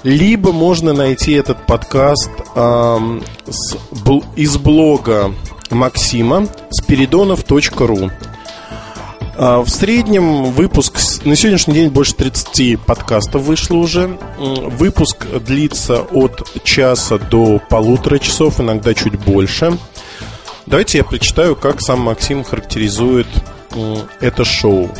либо 0.04 0.52
можно 0.52 0.92
найти 0.92 1.32
этот 1.32 1.66
подкаст 1.66 2.30
э, 2.54 3.20
с, 3.48 3.76
бл, 4.04 4.22
из 4.36 4.56
блога 4.58 5.34
Максима 5.74 6.48
спиридонов.ру 6.70 8.10
а, 9.36 9.62
в 9.62 9.68
среднем 9.68 10.44
выпуск 10.44 10.98
на 11.24 11.34
сегодняшний 11.34 11.74
день 11.74 11.90
больше 11.90 12.14
30 12.14 12.80
подкастов 12.80 13.42
вышло 13.42 13.76
уже. 13.76 14.18
Выпуск 14.38 15.26
длится 15.40 16.02
от 16.02 16.62
часа 16.62 17.18
до 17.18 17.60
полутора 17.68 18.18
часов, 18.18 18.60
иногда 18.60 18.94
чуть 18.94 19.18
больше. 19.18 19.76
Давайте 20.66 20.98
я 20.98 21.04
прочитаю, 21.04 21.56
как 21.56 21.80
сам 21.80 22.00
Максим 22.00 22.44
характеризует 22.44 23.26
это 24.20 24.44
шоу. 24.44 24.90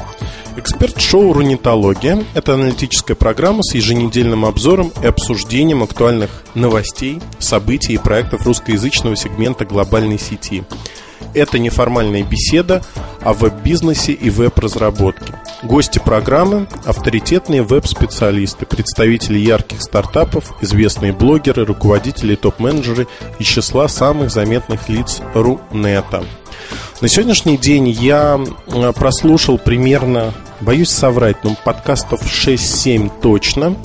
Эксперт-шоу 0.56 1.32
«Рунитология»– 1.32 2.24
это 2.34 2.54
аналитическая 2.54 3.14
программа 3.14 3.62
с 3.62 3.74
еженедельным 3.74 4.44
обзором 4.44 4.92
и 5.02 5.06
обсуждением 5.06 5.82
актуальных 5.82 6.30
новостей, 6.54 7.20
событий 7.38 7.94
и 7.94 7.98
проектов 7.98 8.46
русскоязычного 8.46 9.16
сегмента 9.16 9.64
глобальной 9.64 10.18
сети– 10.18 10.64
это 11.34 11.58
неформальная 11.58 12.22
беседа 12.22 12.82
о 13.22 13.32
веб-бизнесе 13.32 14.12
и 14.12 14.30
веб-разработке. 14.30 15.34
Гости 15.62 15.98
программы– 15.98 16.68
авторитетные 16.84 17.62
веб-специалисты, 17.62 18.66
представители 18.66 19.38
ярких 19.38 19.82
стартапов, 19.82 20.54
известные 20.62 21.12
блогеры, 21.12 21.64
руководители 21.64 22.34
и 22.34 22.36
топ-менеджеры 22.36 23.06
из 23.38 23.46
числа 23.46 23.88
самых 23.88 24.30
заметных 24.30 24.88
лиц 24.88 25.20
Рунета. 25.34 26.24
На 27.04 27.08
сегодняшний 27.08 27.58
день 27.58 27.90
я 27.90 28.40
э, 28.66 28.92
прослушал 28.94 29.58
примерно, 29.58 30.32
боюсь 30.62 30.88
соврать, 30.88 31.44
но 31.44 31.54
подкастов 31.54 32.22
6-7 32.22 33.12
точно. 33.20 33.76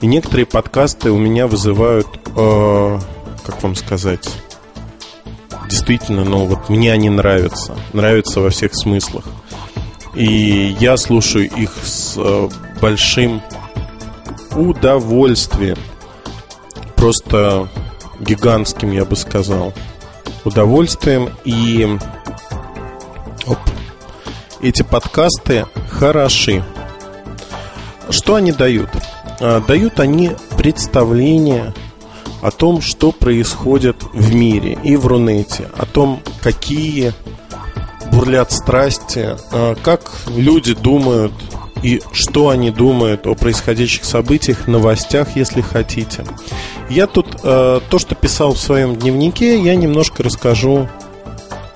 И 0.00 0.08
некоторые 0.08 0.44
подкасты 0.44 1.12
у 1.12 1.18
меня 1.18 1.46
вызывают, 1.46 2.08
э, 2.34 2.98
как 3.46 3.62
вам 3.62 3.76
сказать, 3.76 4.28
действительно, 5.70 6.24
ну 6.24 6.46
вот 6.46 6.68
мне 6.68 6.92
они 6.92 7.08
нравятся. 7.08 7.76
Нравятся 7.92 8.40
во 8.40 8.50
всех 8.50 8.74
смыслах. 8.74 9.26
И 10.16 10.76
я 10.80 10.96
слушаю 10.96 11.48
их 11.48 11.70
с 11.84 12.14
э, 12.16 12.48
большим 12.80 13.40
удовольствием. 14.56 15.78
Просто 16.96 17.68
гигантским, 18.18 18.90
я 18.90 19.04
бы 19.04 19.14
сказал. 19.14 19.72
Удовольствием. 20.44 21.30
И 21.44 21.86
оп, 23.48 23.58
эти 24.60 24.82
подкасты 24.82 25.66
хороши. 25.90 26.62
Что 28.10 28.34
они 28.34 28.52
дают? 28.52 28.90
А, 29.40 29.60
дают 29.60 30.00
они 30.00 30.32
представление 30.56 31.72
о 32.42 32.50
том, 32.50 32.80
что 32.80 33.10
происходит 33.12 34.02
в 34.12 34.34
мире 34.34 34.78
и 34.84 34.96
в 34.96 35.06
Рунете, 35.06 35.68
о 35.76 35.86
том, 35.86 36.22
какие 36.42 37.12
бурлят 38.12 38.52
страсти, 38.52 39.36
а, 39.52 39.74
как 39.82 40.12
люди 40.28 40.74
думают 40.74 41.32
и 41.82 42.02
что 42.12 42.48
они 42.48 42.70
думают 42.70 43.26
о 43.26 43.34
происходящих 43.34 44.04
событиях, 44.04 44.66
новостях, 44.66 45.36
если 45.36 45.60
хотите. 45.60 46.24
Я 46.90 47.06
тут 47.06 47.26
а, 47.42 47.80
то, 47.88 47.98
что 47.98 48.14
писал 48.14 48.54
в 48.54 48.58
своем 48.58 48.96
дневнике, 48.96 49.60
я 49.62 49.74
немножко 49.74 50.22
расскажу 50.22 50.88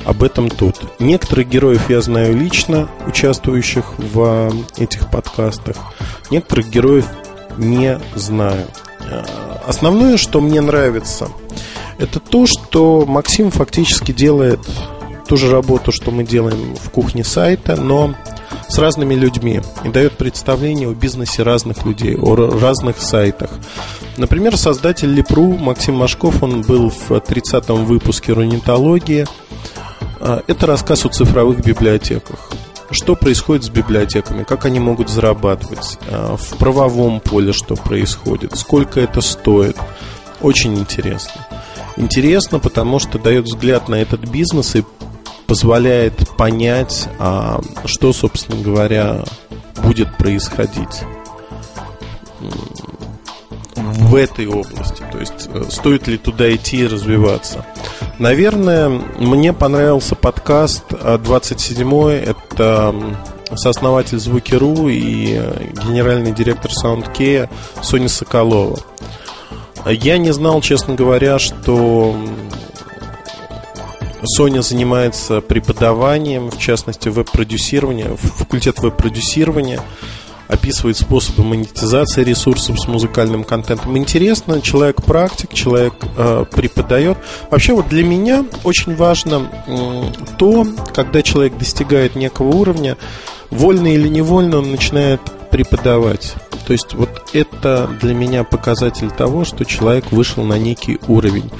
об 0.04 0.22
этом 0.22 0.48
тут. 0.48 0.80
Некоторых 0.98 1.48
героев 1.48 1.90
я 1.90 2.00
знаю 2.00 2.36
лично, 2.36 2.88
участвующих 3.06 3.98
в 3.98 4.20
а, 4.20 4.50
этих 4.76 5.10
подкастах. 5.10 5.76
Некоторых 6.30 6.70
героев 6.70 7.06
не 7.56 8.00
знаю. 8.14 8.66
Основное, 9.66 10.16
что 10.16 10.40
мне 10.40 10.60
нравится, 10.60 11.28
Это 11.98 12.18
то, 12.18 12.46
что 12.46 13.04
Максим 13.06 13.50
фактически 13.50 14.12
делает 14.12 14.60
ту 15.28 15.36
же 15.36 15.50
работу, 15.50 15.92
что 15.92 16.10
мы 16.10 16.24
делаем 16.24 16.74
в 16.74 16.90
кухне 16.90 17.22
сайта, 17.22 17.76
но 17.76 18.14
с 18.68 18.78
разными 18.78 19.14
людьми 19.14 19.60
и 19.84 19.88
дает 19.88 20.16
представление 20.16 20.88
о 20.88 20.94
бизнесе 20.94 21.42
разных 21.42 21.84
людей, 21.84 22.16
о 22.16 22.34
разных 22.34 23.00
сайтах. 23.00 23.50
Например, 24.16 24.56
создатель 24.56 25.12
Лепру 25.12 25.56
Максим 25.56 25.96
Машков, 25.96 26.42
он 26.42 26.62
был 26.62 26.90
в 26.90 27.10
30-м 27.10 27.84
выпуске 27.84 28.32
Рунитологии. 28.32 29.26
А, 30.24 30.40
это 30.46 30.66
рассказ 30.66 31.04
о 31.04 31.08
цифровых 31.08 31.64
библиотеках. 31.64 32.38
Что 32.92 33.16
происходит 33.16 33.64
с 33.64 33.70
библиотеками, 33.70 34.44
как 34.44 34.66
они 34.66 34.78
могут 34.78 35.08
зарабатывать, 35.08 35.98
а, 36.08 36.36
в 36.36 36.56
правовом 36.58 37.18
поле 37.18 37.52
что 37.52 37.74
происходит, 37.74 38.56
сколько 38.56 39.00
это 39.00 39.20
стоит. 39.20 39.76
Очень 40.40 40.78
интересно. 40.78 41.44
Интересно, 41.96 42.60
потому 42.60 43.00
что 43.00 43.18
дает 43.18 43.46
взгляд 43.46 43.88
на 43.88 43.96
этот 43.96 44.20
бизнес 44.20 44.76
и 44.76 44.84
позволяет 45.48 46.28
понять, 46.36 47.08
а, 47.18 47.60
что, 47.84 48.12
собственно 48.12 48.62
говоря, 48.62 49.24
будет 49.82 50.16
происходить 50.16 51.02
в 53.76 54.14
этой 54.14 54.46
области. 54.46 55.02
То 55.10 55.18
есть, 55.18 55.48
э, 55.52 55.64
стоит 55.70 56.06
ли 56.08 56.18
туда 56.18 56.54
идти 56.54 56.78
и 56.78 56.86
развиваться. 56.86 57.64
Наверное, 58.18 58.88
мне 58.88 59.52
понравился 59.52 60.14
подкаст 60.14 60.84
27-й. 60.90 62.16
Э, 62.16 62.34
Это 62.34 62.94
сооснователь 63.54 64.18
Звуки.ру 64.18 64.88
и 64.88 65.34
э, 65.38 65.66
генеральный 65.86 66.32
директор 66.32 66.70
SoundKey 66.70 67.48
Соня 67.82 68.08
Соколова. 68.08 68.78
Я 69.86 70.18
не 70.18 70.32
знал, 70.32 70.60
честно 70.60 70.94
говоря, 70.94 71.38
что 71.38 72.16
Соня 74.24 74.62
занимается 74.62 75.40
преподаванием, 75.40 76.50
в 76.50 76.58
частности, 76.58 77.08
веб-продюсирования, 77.08 78.14
факультет 78.16 78.78
веб-продюсирования, 78.78 79.80
описывает 80.52 80.98
способы 80.98 81.44
монетизации 81.44 82.22
ресурсов 82.22 82.78
с 82.78 82.86
музыкальным 82.86 83.42
контентом. 83.42 83.96
Интересно, 83.96 84.60
человек 84.60 85.02
практик, 85.02 85.52
человек 85.52 85.94
э, 86.16 86.44
преподает. 86.52 87.16
Вообще 87.50 87.72
вот 87.72 87.88
для 87.88 88.04
меня 88.04 88.44
очень 88.62 88.94
важно 88.94 89.50
э, 89.66 90.02
то, 90.38 90.66
когда 90.94 91.22
человек 91.22 91.56
достигает 91.56 92.16
некого 92.16 92.48
уровня, 92.48 92.98
вольно 93.50 93.94
или 93.94 94.08
невольно 94.08 94.58
он 94.58 94.70
начинает 94.70 95.20
преподавать. 95.50 96.34
То 96.66 96.72
есть 96.72 96.94
вот 96.94 97.10
это 97.32 97.90
для 98.00 98.14
меня 98.14 98.44
показатель 98.44 99.10
того, 99.10 99.44
что 99.44 99.64
человек 99.64 100.12
вышел 100.12 100.44
на 100.44 100.58
некий 100.58 100.98
уровень. 101.08 101.50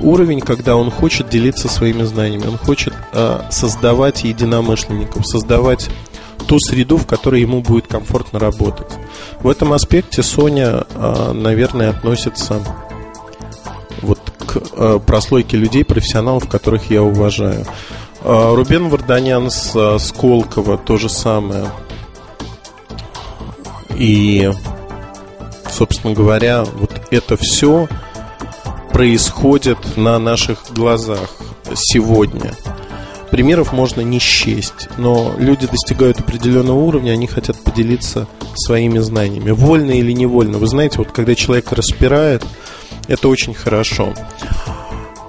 Уровень, 0.00 0.40
когда 0.40 0.76
он 0.76 0.90
хочет 0.90 1.28
делиться 1.28 1.68
своими 1.68 2.02
знаниями, 2.02 2.46
он 2.46 2.58
хочет 2.58 2.94
э, 3.12 3.42
создавать 3.50 4.24
единомышленников, 4.24 5.26
создавать 5.26 5.90
ту 6.40 6.58
среду, 6.58 6.96
в 6.96 7.06
которой 7.06 7.40
ему 7.40 7.60
будет 7.60 7.86
комфортно 7.86 8.38
работать. 8.38 8.88
В 9.40 9.48
этом 9.48 9.72
аспекте 9.72 10.22
Соня, 10.22 10.84
э, 10.94 11.32
наверное, 11.32 11.90
относится 11.90 12.60
вот 14.02 14.20
к 14.38 14.56
э, 14.76 14.98
прослойке 15.04 15.56
людей, 15.56 15.84
профессионалов, 15.84 16.48
которых 16.48 16.90
я 16.90 17.02
уважаю. 17.02 17.64
Э, 18.22 18.54
Рубен 18.54 18.88
Варданян 18.88 19.50
с 19.50 19.98
Сколково 19.98 20.78
то 20.78 20.96
же 20.96 21.08
самое. 21.08 21.66
И, 23.96 24.50
собственно 25.70 26.14
говоря, 26.14 26.64
вот 26.64 26.90
это 27.10 27.36
все 27.36 27.88
происходит 28.92 29.96
на 29.96 30.18
наших 30.18 30.72
глазах 30.72 31.30
сегодня. 31.74 32.52
Примеров 33.30 33.72
можно 33.72 34.00
не 34.00 34.18
счесть, 34.18 34.88
но 34.98 35.34
люди 35.38 35.66
достигают 35.66 36.20
определенного 36.20 36.78
уровня, 36.78 37.12
они 37.12 37.26
хотят 37.26 37.56
поделиться 37.58 38.26
своими 38.54 38.98
знаниями, 38.98 39.52
вольно 39.52 39.92
или 39.92 40.12
невольно. 40.12 40.58
Вы 40.58 40.66
знаете, 40.66 40.98
вот 40.98 41.12
когда 41.12 41.34
человек 41.34 41.70
распирает, 41.72 42.44
это 43.06 43.28
очень 43.28 43.54
хорошо. 43.54 44.14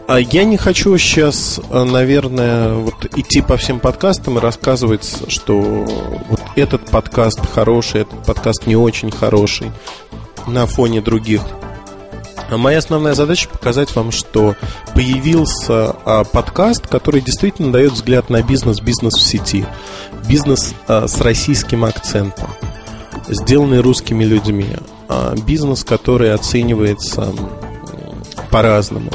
А 0.07 0.19
я 0.19 0.43
не 0.43 0.57
хочу 0.57 0.97
сейчас, 0.97 1.61
наверное, 1.69 2.73
вот 2.73 3.05
идти 3.15 3.41
по 3.41 3.55
всем 3.55 3.79
подкастам 3.79 4.37
и 4.39 4.41
рассказывать, 4.41 5.23
что 5.29 5.57
вот 5.57 6.41
этот 6.55 6.89
подкаст 6.89 7.39
хороший, 7.53 8.01
этот 8.01 8.25
подкаст 8.25 8.67
не 8.67 8.75
очень 8.75 9.11
хороший 9.11 9.71
на 10.47 10.65
фоне 10.65 11.01
других. 11.01 11.41
А 12.51 12.57
моя 12.57 12.79
основная 12.79 13.13
задача 13.13 13.47
показать 13.47 13.95
вам, 13.95 14.11
что 14.11 14.55
появился 14.93 15.95
а, 16.03 16.25
подкаст, 16.25 16.85
который 16.85 17.21
действительно 17.21 17.71
дает 17.71 17.93
взгляд 17.93 18.29
на 18.29 18.43
бизнес, 18.43 18.81
бизнес 18.81 19.13
в 19.13 19.21
сети, 19.21 19.65
бизнес 20.27 20.73
а, 20.87 21.07
с 21.07 21.21
российским 21.21 21.85
акцентом, 21.85 22.49
сделанный 23.29 23.79
русскими 23.79 24.25
людьми, 24.25 24.67
а, 25.07 25.33
бизнес, 25.35 25.85
который 25.85 26.33
оценивается 26.33 27.33
по-разному. 28.49 29.11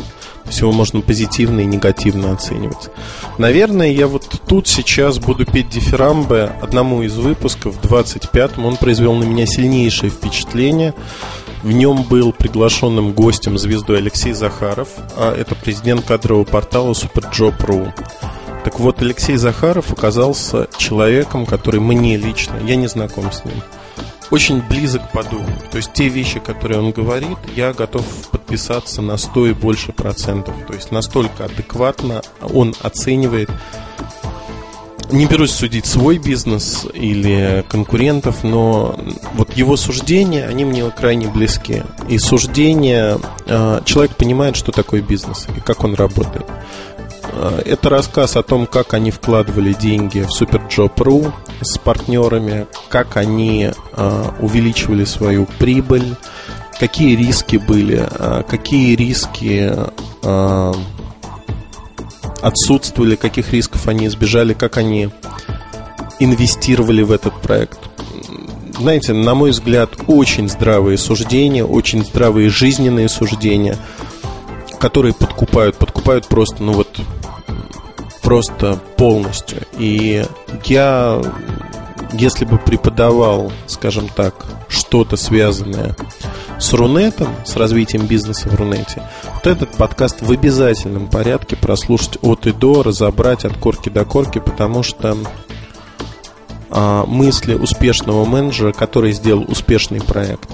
Всего 0.49 0.73
можно 0.73 1.03
позитивно 1.03 1.61
и 1.61 1.67
негативно 1.67 2.33
оценивать. 2.33 2.89
Наверное, 3.37 3.91
я 3.91 4.07
вот 4.07 4.41
тут 4.47 4.67
сейчас 4.67 5.19
буду 5.19 5.45
петь 5.45 5.69
дифирамбы 5.69 6.53
одному 6.63 7.03
из 7.03 7.17
выпусков, 7.17 7.79
25-м. 7.83 8.65
Он 8.65 8.77
произвел 8.77 9.13
на 9.15 9.25
меня 9.25 9.45
сильнейшее 9.45 10.09
впечатление. 10.09 10.95
В 11.63 11.73
нем 11.73 12.05
был 12.05 12.33
приглашенным 12.33 13.13
гостем 13.13 13.59
звездой 13.59 13.99
Алексей 13.99 14.33
Захаров, 14.33 14.89
а 15.17 15.35
это 15.35 15.55
президент 15.55 16.05
кадрового 16.05 16.45
портала 16.45 16.93
SuperJob.ru. 16.93 17.93
Так 18.65 18.81
вот, 18.81 19.01
Алексей 19.01 19.37
Захаров 19.37 19.93
оказался 19.93 20.69
человеком, 20.77 21.47
который 21.47 21.81
мне 21.81 22.17
лично, 22.17 22.57
я 22.65 22.77
не 22.77 22.89
знаком 22.89 23.31
с 23.31 23.45
ним, 23.45 23.63
очень 24.31 24.61
близок 24.61 25.11
по 25.13 25.23
духу. 25.23 25.51
То 25.71 25.77
есть 25.77 25.93
те 25.93 26.09
вещи, 26.09 26.41
которые 26.41 26.81
он 26.81 26.91
говорит, 26.91 27.39
я 27.55 27.73
готов 27.73 28.05
подписаться 28.31 29.03
на 29.03 29.17
100 29.17 29.47
и 29.47 29.53
больше 29.53 29.93
процентов. 29.93 30.55
То 30.67 30.75
есть 30.75 30.91
настолько 30.91 31.45
адекватно 31.45 32.23
он 32.41 32.75
оценивает 32.83 33.51
не 35.11 35.27
берусь 35.27 35.53
судить 35.53 35.87
свой 35.87 36.19
бизнес 36.19 36.87
или 36.93 37.65
конкурентов, 37.69 38.43
но 38.43 38.99
вот 39.35 39.57
его 39.57 39.77
суждения, 39.77 40.47
они 40.47 40.65
мне 40.65 40.89
крайне 40.91 41.29
близки. 41.29 41.83
И 42.09 42.19
суждения, 42.19 43.19
э, 43.47 43.81
человек 43.85 44.17
понимает, 44.17 44.57
что 44.57 44.73
такое 44.73 45.03
бизнес 45.03 45.47
и 45.57 45.61
как 45.61 45.85
он 45.85 45.95
работает. 45.95 46.47
Э, 47.33 47.63
это 47.65 47.89
рассказ 47.89 48.37
о 48.37 48.43
том, 48.43 48.67
как 48.67 48.95
они 48.95 49.11
вкладывали 49.11 49.73
деньги 49.73 50.21
в 50.21 50.41
SuperJob.ru 50.41 51.33
с 51.61 51.79
партнерами, 51.79 52.67
как 52.89 53.17
они 53.17 53.71
э, 53.93 54.25
увеличивали 54.41 55.05
свою 55.05 55.47
прибыль, 55.59 56.17
какие 56.79 57.17
риски 57.17 57.57
были, 57.57 58.07
какие 58.49 58.95
риски 58.97 59.73
отсутствовали, 62.41 63.17
каких 63.17 63.53
рисков 63.53 63.89
они 63.89 64.07
избежали, 64.07 64.55
как 64.55 64.77
они 64.77 65.11
инвестировали 66.19 67.03
в 67.03 67.13
этот 67.13 67.35
проект. 67.41 67.79
Знаете, 68.79 69.13
на 69.13 69.35
мой 69.35 69.51
взгляд, 69.51 69.91
очень 70.07 70.49
здравые 70.49 70.99
суждения, 70.99 71.65
очень 71.65 72.05
здравые 72.05 72.51
жизненные 72.51 73.09
суждения, 73.09 73.79
которые 74.79 75.15
подкупают, 75.15 75.77
подкупают 75.77 76.27
просто, 76.27 76.63
ну 76.63 76.73
вот, 76.73 77.01
просто 78.23 78.79
полностью. 78.97 79.63
И 79.79 80.27
я, 80.65 81.23
если 82.13 82.45
бы 82.45 82.59
преподавал, 82.59 83.53
скажем 83.67 84.09
так, 84.09 84.47
что-то 84.69 85.17
связанное 85.17 85.97
с 86.59 86.73
Рунетом, 86.73 87.29
с 87.45 87.57
развитием 87.57 88.07
бизнеса 88.07 88.49
в 88.49 88.55
Рунете, 88.55 89.03
вот 89.35 89.47
этот 89.47 89.77
подкаст 89.77 90.23
в 90.23 90.31
обязательном 90.31 91.09
порядке 91.09 91.57
прослушать 91.57 92.19
от 92.23 92.47
и 92.47 92.53
до, 92.53 92.83
разобрать 92.83 93.45
от 93.45 93.57
корки 93.57 93.89
до 93.89 94.05
корки, 94.05 94.39
потому 94.39 94.83
что 94.83 95.17
а, 96.71 97.05
мысли 97.07 97.55
успешного 97.55 98.25
менеджера, 98.25 98.73
который 98.73 99.13
сделал 99.13 99.45
успешный 99.49 100.01
проект, 100.01 100.49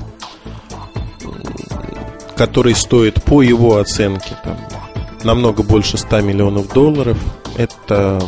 который 2.37 2.75
стоит 2.75 3.23
по 3.23 3.43
его 3.43 3.77
оценке 3.77 4.37
там, 4.43 4.57
намного 5.25 5.63
больше 5.63 5.99
100 5.99 6.21
миллионов 6.23 6.73
долларов– 6.73 7.19
это 7.57 8.23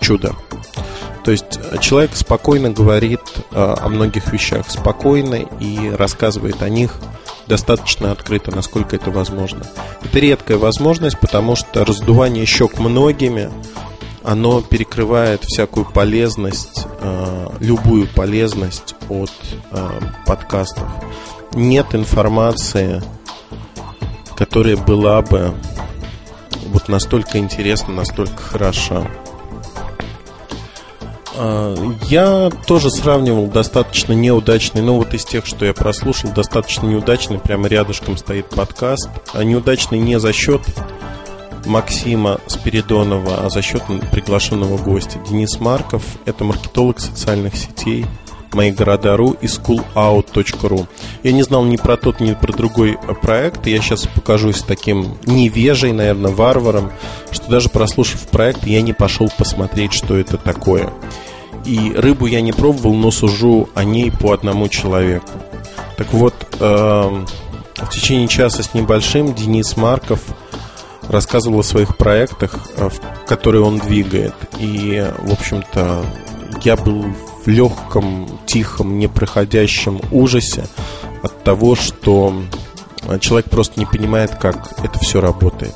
чудо. 0.00 0.34
То 1.28 1.32
есть 1.32 1.60
человек 1.82 2.12
спокойно 2.16 2.70
говорит 2.70 3.20
а, 3.50 3.76
о 3.82 3.90
многих 3.90 4.32
вещах, 4.32 4.70
спокойно 4.70 5.34
и 5.60 5.90
рассказывает 5.90 6.62
о 6.62 6.70
них 6.70 6.94
достаточно 7.46 8.12
открыто, 8.12 8.50
насколько 8.50 8.96
это 8.96 9.10
возможно. 9.10 9.62
Это 10.02 10.20
редкая 10.20 10.56
возможность, 10.56 11.20
потому 11.20 11.54
что 11.54 11.84
раздувание 11.84 12.46
щек 12.46 12.78
многими, 12.78 13.50
оно 14.24 14.62
перекрывает 14.62 15.44
всякую 15.44 15.84
полезность, 15.84 16.86
а, 17.02 17.52
любую 17.60 18.08
полезность 18.08 18.94
от 19.10 19.30
подкастов. 20.24 20.88
Нет 21.52 21.94
информации, 21.94 23.02
которая 24.34 24.78
была 24.78 25.20
бы 25.20 25.52
настолько 26.88 27.36
интересна, 27.36 27.92
настолько 27.92 28.42
хороша. 28.42 29.06
А, 31.40 31.74
я 32.08 32.50
тоже 32.66 32.90
сравнивал 32.90 33.46
достаточно 33.46 34.12
неудачный, 34.12 34.82
ну 34.82 34.96
вот 34.96 35.14
из 35.14 35.24
тех, 35.24 35.46
что 35.46 35.64
я 35.64 35.72
прослушал, 35.72 36.32
достаточно 36.32 36.86
неудачный, 36.86 37.38
прямо 37.38 37.68
рядышком 37.68 38.16
стоит 38.16 38.48
подкаст. 38.48 39.08
А 39.32 39.44
неудачный 39.44 39.98
не 39.98 40.18
за 40.18 40.32
счет 40.32 40.62
Максима 41.64 42.40
Спиридонова, 42.46 43.46
а 43.46 43.50
за 43.50 43.62
счет 43.62 43.82
приглашенного 44.10 44.78
гостя. 44.78 45.20
Денис 45.28 45.60
Марков– 45.60 46.02
это 46.24 46.44
маркетолог 46.44 46.98
социальных 46.98 47.54
сетей– 47.54 48.04
мои 48.52 48.70
города.ру 48.70 49.36
и 49.40 49.46
schoolout.ru. 49.46 50.86
Я 51.22 51.32
не 51.32 51.42
знал 51.42 51.64
ни 51.64 51.76
про 51.76 51.96
тот, 51.96 52.20
ни 52.20 52.34
про 52.34 52.52
другой 52.52 52.98
проект. 53.22 53.66
Я 53.66 53.80
сейчас 53.80 54.06
покажусь 54.06 54.62
таким 54.62 55.18
невежей, 55.26 55.92
наверное, 55.92 56.32
варваром, 56.32 56.92
что 57.30 57.48
даже 57.50 57.68
прослушав 57.68 58.28
проект, 58.28 58.64
я 58.66 58.82
не 58.82 58.92
пошел 58.92 59.30
посмотреть, 59.36 59.92
что 59.92 60.16
это 60.16 60.36
такое. 60.36 60.90
И 61.64 61.92
рыбу 61.92 62.26
я 62.26 62.40
не 62.40 62.52
пробовал, 62.52 62.94
но 62.94 63.10
сужу 63.10 63.68
о 63.74 63.84
ней 63.84 64.10
по 64.10 64.32
одному 64.32 64.68
человеку. 64.68 65.30
Так 65.96 66.12
вот, 66.12 66.34
э, 66.60 67.24
в 67.76 67.90
течение 67.90 68.28
часа 68.28 68.62
с 68.62 68.74
небольшим 68.74 69.34
Денис 69.34 69.76
Марков 69.76 70.20
рассказывал 71.08 71.60
о 71.60 71.64
своих 71.64 71.96
проектах, 71.96 72.58
э, 72.76 72.88
которые 73.26 73.62
он 73.62 73.78
двигает. 73.78 74.34
И, 74.58 75.04
в 75.18 75.32
общем-то, 75.32 76.04
я 76.62 76.76
был 76.76 77.04
в 77.44 77.48
легком, 77.48 78.28
тихом, 78.46 78.98
непроходящем 78.98 80.00
ужасе 80.10 80.66
от 81.22 81.42
того, 81.44 81.74
что 81.74 82.34
человек 83.20 83.50
просто 83.50 83.78
не 83.78 83.86
понимает, 83.86 84.34
как 84.36 84.80
это 84.82 84.98
все 84.98 85.20
работает. 85.20 85.74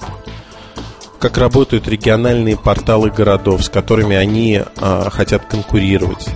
Как 1.22 1.38
работают 1.38 1.86
региональные 1.86 2.56
порталы 2.56 3.08
городов, 3.08 3.64
с 3.64 3.68
которыми 3.68 4.16
они 4.16 4.60
а, 4.80 5.08
хотят 5.08 5.46
конкурировать. 5.46 6.26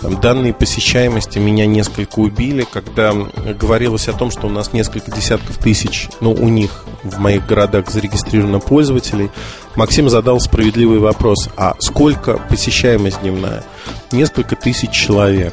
Там, 0.00 0.18
данные 0.22 0.54
посещаемости 0.54 1.38
меня 1.38 1.66
несколько 1.66 2.20
убили, 2.20 2.64
когда 2.72 3.12
говорилось 3.12 4.08
о 4.08 4.14
том, 4.14 4.30
что 4.30 4.46
у 4.46 4.50
нас 4.50 4.72
несколько 4.72 5.10
десятков 5.10 5.58
тысяч, 5.58 6.08
ну, 6.22 6.32
у 6.32 6.48
них 6.48 6.86
в 7.02 7.18
моих 7.18 7.46
городах 7.46 7.90
зарегистрировано 7.90 8.58
пользователей. 8.58 9.30
Максим 9.76 10.08
задал 10.08 10.40
справедливый 10.40 10.98
вопрос, 10.98 11.50
а 11.58 11.76
сколько 11.80 12.38
посещаемость 12.48 13.20
дневная? 13.20 13.64
Несколько 14.12 14.56
тысяч 14.56 14.92
человек. 14.92 15.52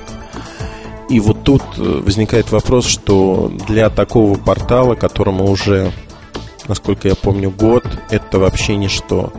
И 1.09 1.19
вот 1.19 1.43
тут 1.43 1.63
э, 1.75 1.81
возникает 1.81 2.49
вопрос, 2.51 2.85
что 2.85 3.51
для 3.67 3.89
такого 3.89 4.37
портала, 4.37 4.95
которому 4.95 5.51
уже, 5.51 5.91
насколько 6.69 7.07
я 7.09 7.15
помню, 7.15 7.51
год, 7.51 7.83
это 8.09 8.39
вообще 8.39 8.77
ничто 8.77 9.33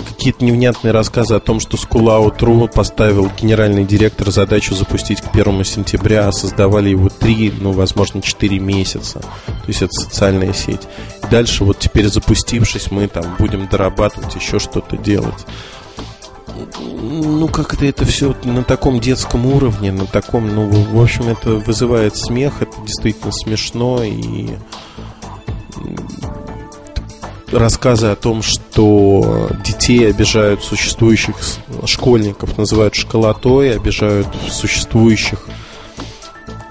какие-то 0.00 0.44
невнятные 0.44 0.92
рассказы 0.92 1.34
о 1.34 1.40
том, 1.40 1.60
что 1.60 1.76
Schoolout.ru 1.76 2.72
поставил 2.72 3.30
генеральный 3.40 3.84
директор 3.84 4.30
задачу 4.30 4.74
запустить 4.74 5.20
к 5.20 5.34
1 5.34 5.64
сентября, 5.64 6.28
а 6.28 6.32
создавали 6.32 6.90
его 6.90 7.08
3, 7.08 7.54
ну, 7.60 7.72
возможно, 7.72 8.22
4 8.22 8.58
месяца. 8.58 9.20
То 9.20 9.66
есть 9.66 9.82
это 9.82 9.92
социальная 9.92 10.52
сеть. 10.52 10.82
И 11.22 11.30
дальше 11.30 11.64
вот 11.64 11.78
теперь 11.78 12.08
запустившись, 12.08 12.90
мы 12.90 13.08
там 13.08 13.36
будем 13.38 13.68
дорабатывать, 13.68 14.34
еще 14.34 14.58
что-то 14.58 14.96
делать. 14.96 15.46
Ну, 16.80 17.48
как 17.48 17.74
это, 17.74 17.86
это 17.86 18.04
все 18.04 18.36
на 18.44 18.62
таком 18.62 19.00
детском 19.00 19.46
уровне, 19.46 19.90
на 19.90 20.06
таком, 20.06 20.54
ну, 20.54 20.68
в 20.68 21.02
общем, 21.02 21.28
это 21.28 21.50
вызывает 21.54 22.16
смех, 22.16 22.60
это 22.60 22.72
действительно 22.82 23.32
смешно 23.32 24.02
и 24.04 24.50
рассказы 27.52 28.08
о 28.08 28.16
том, 28.16 28.42
что 28.42 29.50
детей 29.64 30.08
обижают 30.08 30.62
существующих 30.62 31.36
школьников, 31.86 32.58
называют 32.58 32.94
школотой, 32.94 33.74
обижают 33.76 34.26
существующих 34.50 35.46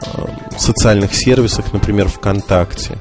э, 0.05 0.25
социальных 0.57 1.13
сервисах, 1.13 1.73
например, 1.73 2.07
ВКонтакте. 2.07 2.97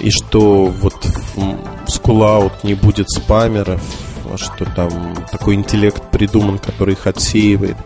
И 0.00 0.10
что 0.10 0.66
вот 0.66 0.94
в 1.36 1.88
Schoolout 1.88 2.52
не 2.62 2.74
будет 2.74 3.10
спамеров, 3.10 3.80
что 4.38 4.64
там 4.64 5.14
такой 5.30 5.54
интеллект 5.54 6.02
придуман, 6.10 6.58
который 6.58 6.94
их 6.94 7.06
отсеивает, 7.06 7.76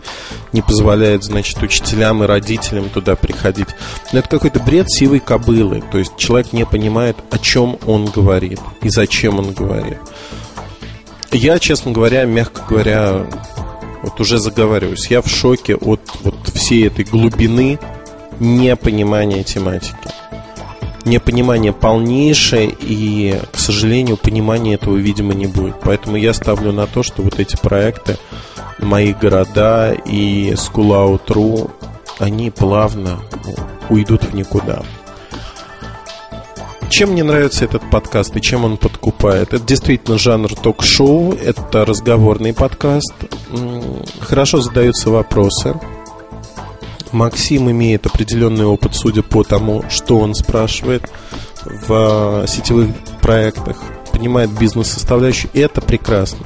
не 0.53 0.61
позволяет, 0.61 1.23
значит, 1.23 1.61
учителям 1.61 2.23
и 2.23 2.27
родителям 2.27 2.89
туда 2.89 3.15
приходить. 3.15 3.69
Но 4.11 4.19
это 4.19 4.29
какой-то 4.29 4.59
бред 4.59 4.89
сивой 4.89 5.19
кобылы. 5.19 5.83
То 5.91 5.97
есть 5.97 6.15
человек 6.17 6.53
не 6.53 6.65
понимает, 6.65 7.17
о 7.31 7.37
чем 7.37 7.77
он 7.85 8.05
говорит 8.05 8.59
и 8.81 8.89
зачем 8.89 9.39
он 9.39 9.53
говорит. 9.53 9.97
Я, 11.31 11.59
честно 11.59 11.91
говоря, 11.91 12.25
мягко 12.25 12.61
говоря, 12.67 13.25
вот 14.01 14.19
уже 14.19 14.37
заговариваюсь, 14.37 15.07
я 15.07 15.21
в 15.21 15.27
шоке 15.27 15.75
от 15.75 16.01
вот 16.23 16.35
всей 16.53 16.87
этой 16.87 17.03
глубины 17.03 17.79
непонимания 18.39 19.43
тематики 19.43 19.95
непонимание 21.05 21.71
полнейшее, 21.73 22.75
и, 22.79 23.39
к 23.51 23.57
сожалению, 23.57 24.17
понимания 24.17 24.73
этого, 24.73 24.97
видимо, 24.97 25.33
не 25.33 25.47
будет. 25.47 25.75
Поэтому 25.83 26.17
я 26.17 26.33
ставлю 26.33 26.71
на 26.71 26.87
то, 26.87 27.03
что 27.03 27.21
вот 27.21 27.39
эти 27.39 27.55
проекты, 27.55 28.17
мои 28.79 29.13
города 29.13 29.93
и 29.93 30.53
Schoolout.ru, 30.53 31.71
они 32.19 32.49
плавно 32.49 33.19
уйдут 33.89 34.23
в 34.23 34.33
никуда. 34.33 34.83
Чем 36.89 37.11
мне 37.11 37.23
нравится 37.23 37.65
этот 37.65 37.81
подкаст 37.89 38.35
и 38.35 38.41
чем 38.41 38.63
он 38.63 38.77
подкупает? 38.77 39.53
Это 39.53 39.63
действительно 39.63 40.17
жанр 40.17 40.53
ток-шоу, 40.53 41.33
это 41.33 41.83
разговорный 41.83 42.53
подкаст. 42.53 43.13
Хорошо 44.21 44.61
задаются 44.61 45.09
вопросы. 45.09 45.75
Максим 47.11 47.69
имеет 47.71 48.05
определенный 48.05 48.65
опыт, 48.65 48.95
судя 48.95 49.23
по 49.23 49.43
тому, 49.43 49.83
что 49.89 50.19
он 50.19 50.33
спрашивает 50.33 51.09
в 51.65 52.43
э, 52.43 52.47
сетевых 52.47 52.89
проектах, 53.21 53.77
понимает 54.11 54.51
бизнес-составляющую, 54.51 55.49
и 55.53 55.59
это 55.59 55.81
прекрасно. 55.81 56.45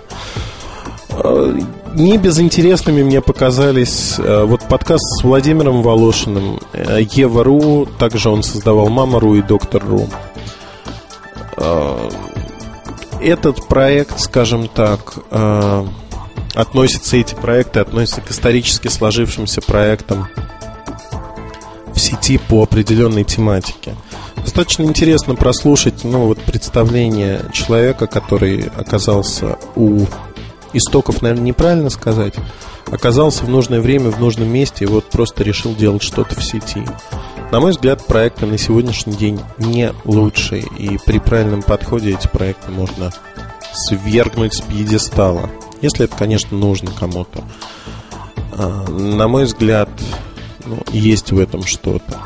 Э, 1.10 1.60
не 1.94 2.18
безинтересными 2.18 3.04
мне 3.04 3.22
показались 3.22 4.16
э, 4.18 4.44
вот 4.46 4.62
подкаст 4.68 5.04
с 5.20 5.24
Владимиром 5.24 5.82
Волошиным, 5.82 6.60
Ева.ру, 6.74 7.88
также 7.98 8.30
он 8.30 8.44
создавал 8.44 8.90
Мама.ру 8.90 9.36
и 9.36 9.42
Доктор.ру. 9.42 10.08
Этот 13.22 13.68
проект, 13.68 14.18
скажем 14.22 14.70
так, 14.70 15.16
относится, 16.54 17.18
эти 17.18 17.36
проекты 17.36 17.80
относятся 17.80 18.22
к 18.22 18.32
исторически 18.32 18.88
сложившимся 18.88 19.62
проектам 19.62 20.28
в 21.94 22.00
сети 22.00 22.38
по 22.38 22.64
определенной 22.64 23.24
тематике. 23.24 23.96
Достаточно 24.38 24.84
интересно 24.84 25.36
прослушать 25.36 26.04
ну, 26.04 26.26
вот 26.26 26.40
представление 26.40 27.42
человека, 27.52 28.08
который 28.08 28.70
оказался 28.76 29.58
у 29.76 30.06
истоков, 30.74 31.22
наверное, 31.22 31.46
неправильно 31.46 31.90
сказать, 31.90 32.36
оказался 32.88 33.44
в 33.44 33.50
нужное 33.50 33.82
время, 33.82 34.12
в 34.12 34.20
нужном 34.20 34.48
месте 34.48 34.86
и 34.86 34.88
вот 34.88 35.10
просто 35.10 35.44
решил 35.44 35.76
делать 35.76 36.04
что-то 36.04 36.36
в 36.36 36.44
сети. 36.44 36.84
На 37.52 37.60
мой 37.60 37.72
взгляд, 37.72 38.06
проекты 38.06 38.46
на 38.46 38.58
сегодняшний 38.58 39.14
день 39.14 39.40
не 39.58 39.92
лучшие, 40.06 40.64
и 40.78 41.00
при 41.06 41.20
правильном 41.20 41.64
подходе 41.64 42.14
эти 42.14 42.28
проекты 42.28 42.72
можно 42.72 43.12
свергнуть 43.74 44.54
с 44.54 44.62
пьедестала, 44.62 45.50
если 45.82 46.06
это, 46.06 46.16
конечно, 46.16 46.58
нужно 46.58 46.92
кому-то. 46.92 47.44
А, 48.54 48.86
на 48.90 49.28
мой 49.28 49.46
взгляд, 49.46 49.90
ну, 50.66 50.80
есть 50.92 51.32
в 51.32 51.40
этом 51.40 51.64
что-то. 51.64 52.20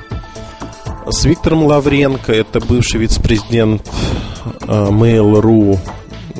С 1.09 1.25
Виктором 1.25 1.65
Лавренко, 1.65 2.31
это 2.31 2.59
бывший 2.59 2.99
вице-президент 3.01 3.89
э, 4.45 4.65
Mail.ru, 4.67 5.77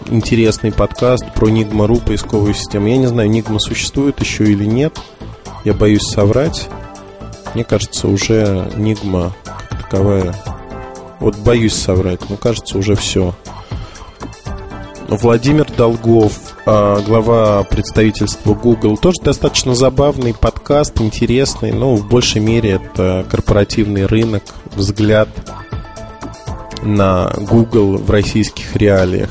интересный 0.08 0.72
подкаст 0.72 1.26
про 1.34 1.50
Nigma.ru, 1.50 2.04
поисковую 2.06 2.54
систему. 2.54 2.88
Я 2.88 2.98
не 2.98 3.08
знаю, 3.08 3.30
Nigma 3.30 3.60
существует 3.60 4.20
еще 4.22 4.46
или 4.46 4.66
нет. 4.66 5.00
Я 5.66 5.74
боюсь 5.74 6.04
соврать. 6.04 6.70
Мне 7.54 7.64
кажется, 7.64 8.08
уже 8.08 8.72
Nigma 8.76 9.32
как 9.44 9.84
таковая... 9.84 10.34
Вот 11.20 11.38
боюсь 11.38 11.76
соврать, 11.76 12.30
но 12.30 12.36
кажется, 12.36 12.78
уже 12.78 12.96
все. 12.96 13.34
Владимир 15.10 15.66
Долгов, 15.72 16.34
а, 16.66 17.02
глава 17.02 17.64
представительства 17.64 18.54
Google, 18.54 18.98
тоже 18.98 19.22
достаточно 19.22 19.76
забавный 19.76 20.34
подкаст, 20.34 21.00
интересный, 21.02 21.72
но 21.72 21.96
в 21.96 22.08
большей 22.08 22.42
мере 22.42 22.72
это 22.72 23.26
корпоративный 23.30 24.06
рынок, 24.06 24.44
взгляд 24.76 25.30
на 26.82 27.32
Google 27.38 27.98
в 27.98 28.10
российских 28.10 28.76
реалиях. 28.76 29.30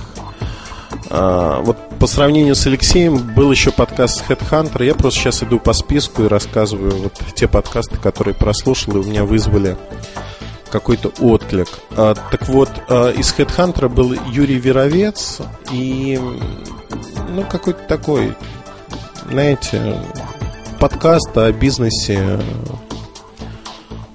А, 1.10 1.60
вот 1.62 1.76
по 1.98 2.06
сравнению 2.06 2.54
с 2.54 2.66
Алексеем 2.66 3.18
был 3.18 3.50
еще 3.50 3.70
подкаст 3.70 4.24
Headhunter. 4.28 4.84
Я 4.84 4.94
просто 4.94 5.20
сейчас 5.20 5.42
иду 5.42 5.58
по 5.58 5.72
списку 5.72 6.24
и 6.24 6.28
рассказываю 6.28 6.96
вот 6.96 7.20
те 7.34 7.46
подкасты, 7.46 7.96
которые 7.96 8.34
прослушал, 8.34 8.96
и 8.96 9.00
у 9.00 9.04
меня 9.04 9.24
вызвали 9.24 9.76
какой-то 10.72 11.12
отклик. 11.20 11.68
А, 11.90 12.14
так 12.14 12.48
вот, 12.48 12.70
а, 12.88 13.10
из 13.10 13.32
Headhunter 13.34 13.88
был 13.88 14.14
Юрий 14.30 14.58
Веровец 14.58 15.40
и 15.70 16.18
ну, 17.28 17.44
какой-то 17.44 17.82
такой, 17.86 18.34
знаете, 19.30 20.00
подкаст 20.80 21.36
о 21.36 21.52
бизнесе 21.52 22.40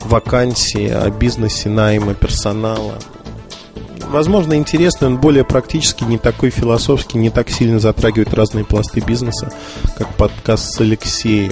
вакансии, 0.01 0.89
о 0.89 1.09
бизнесе 1.11 1.69
найма 1.69 2.15
персонала. 2.15 2.95
Возможно, 4.09 4.53
интересный, 4.53 5.09
он 5.09 5.17
более 5.17 5.43
практически, 5.43 6.05
не 6.05 6.17
такой 6.17 6.49
философский, 6.49 7.19
не 7.19 7.29
так 7.29 7.49
сильно 7.49 7.79
затрагивает 7.79 8.33
разные 8.33 8.65
пласты 8.65 9.01
бизнеса, 9.01 9.51
как 9.97 10.13
подкаст 10.15 10.73
с 10.73 10.79
Алексеем. 10.79 11.51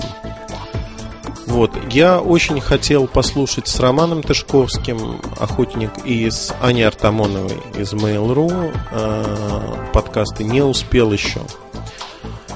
Вот. 1.48 1.72
Я 1.92 2.20
очень 2.22 2.60
хотел 2.60 3.08
послушать 3.08 3.68
с 3.68 3.80
Романом 3.80 4.24
Тышковским, 4.24 5.22
охотник, 5.40 5.92
и 6.04 6.30
с 6.30 6.54
Аней 6.62 6.88
Артамоновой 6.88 7.58
из 7.78 7.94
Mail.ru 7.94 8.74
э, 8.92 9.92
подкасты. 9.94 10.44
Не 10.44 10.62
успел 10.62 11.12
еще. 11.12 11.42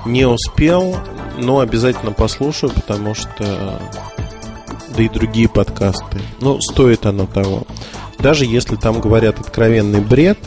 Не 0.06 0.26
успел, 0.26 0.96
но 1.38 1.60
обязательно 1.60 2.12
послушаю, 2.12 2.72
потому 2.72 3.14
что 3.14 3.80
да 4.96 5.04
и 5.04 5.10
другие 5.10 5.48
подкасты. 5.48 6.20
Ну, 6.42 6.60
стоит 6.60 7.06
оно 7.06 7.26
того. 7.26 7.64
Даже 8.18 8.46
если 8.46 8.76
там 8.76 9.00
говорят 9.00 9.40
откровенный 9.40 10.02
бред, 10.02 10.38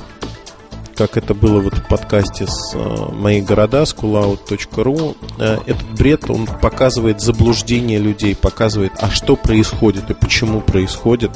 как 0.95 1.17
это 1.17 1.35
было 1.35 1.61
в 1.61 1.89
подкасте 1.89 2.47
с 2.47 2.75
э, 2.75 3.13
«Мои 3.13 3.41
города», 3.41 3.85
с 3.85 3.95
coolout.ru, 3.95 5.17
э, 5.39 5.59
этот 5.67 5.91
бред, 5.93 6.31
он 6.31 6.47
показывает 6.47 7.21
заблуждение 7.21 7.99
людей, 7.99 8.35
показывает, 8.35 8.93
а 8.99 9.11
что 9.11 9.37
происходит 9.37 10.11
и 10.11 10.15
почему 10.15 10.61
происходит, 10.61 11.31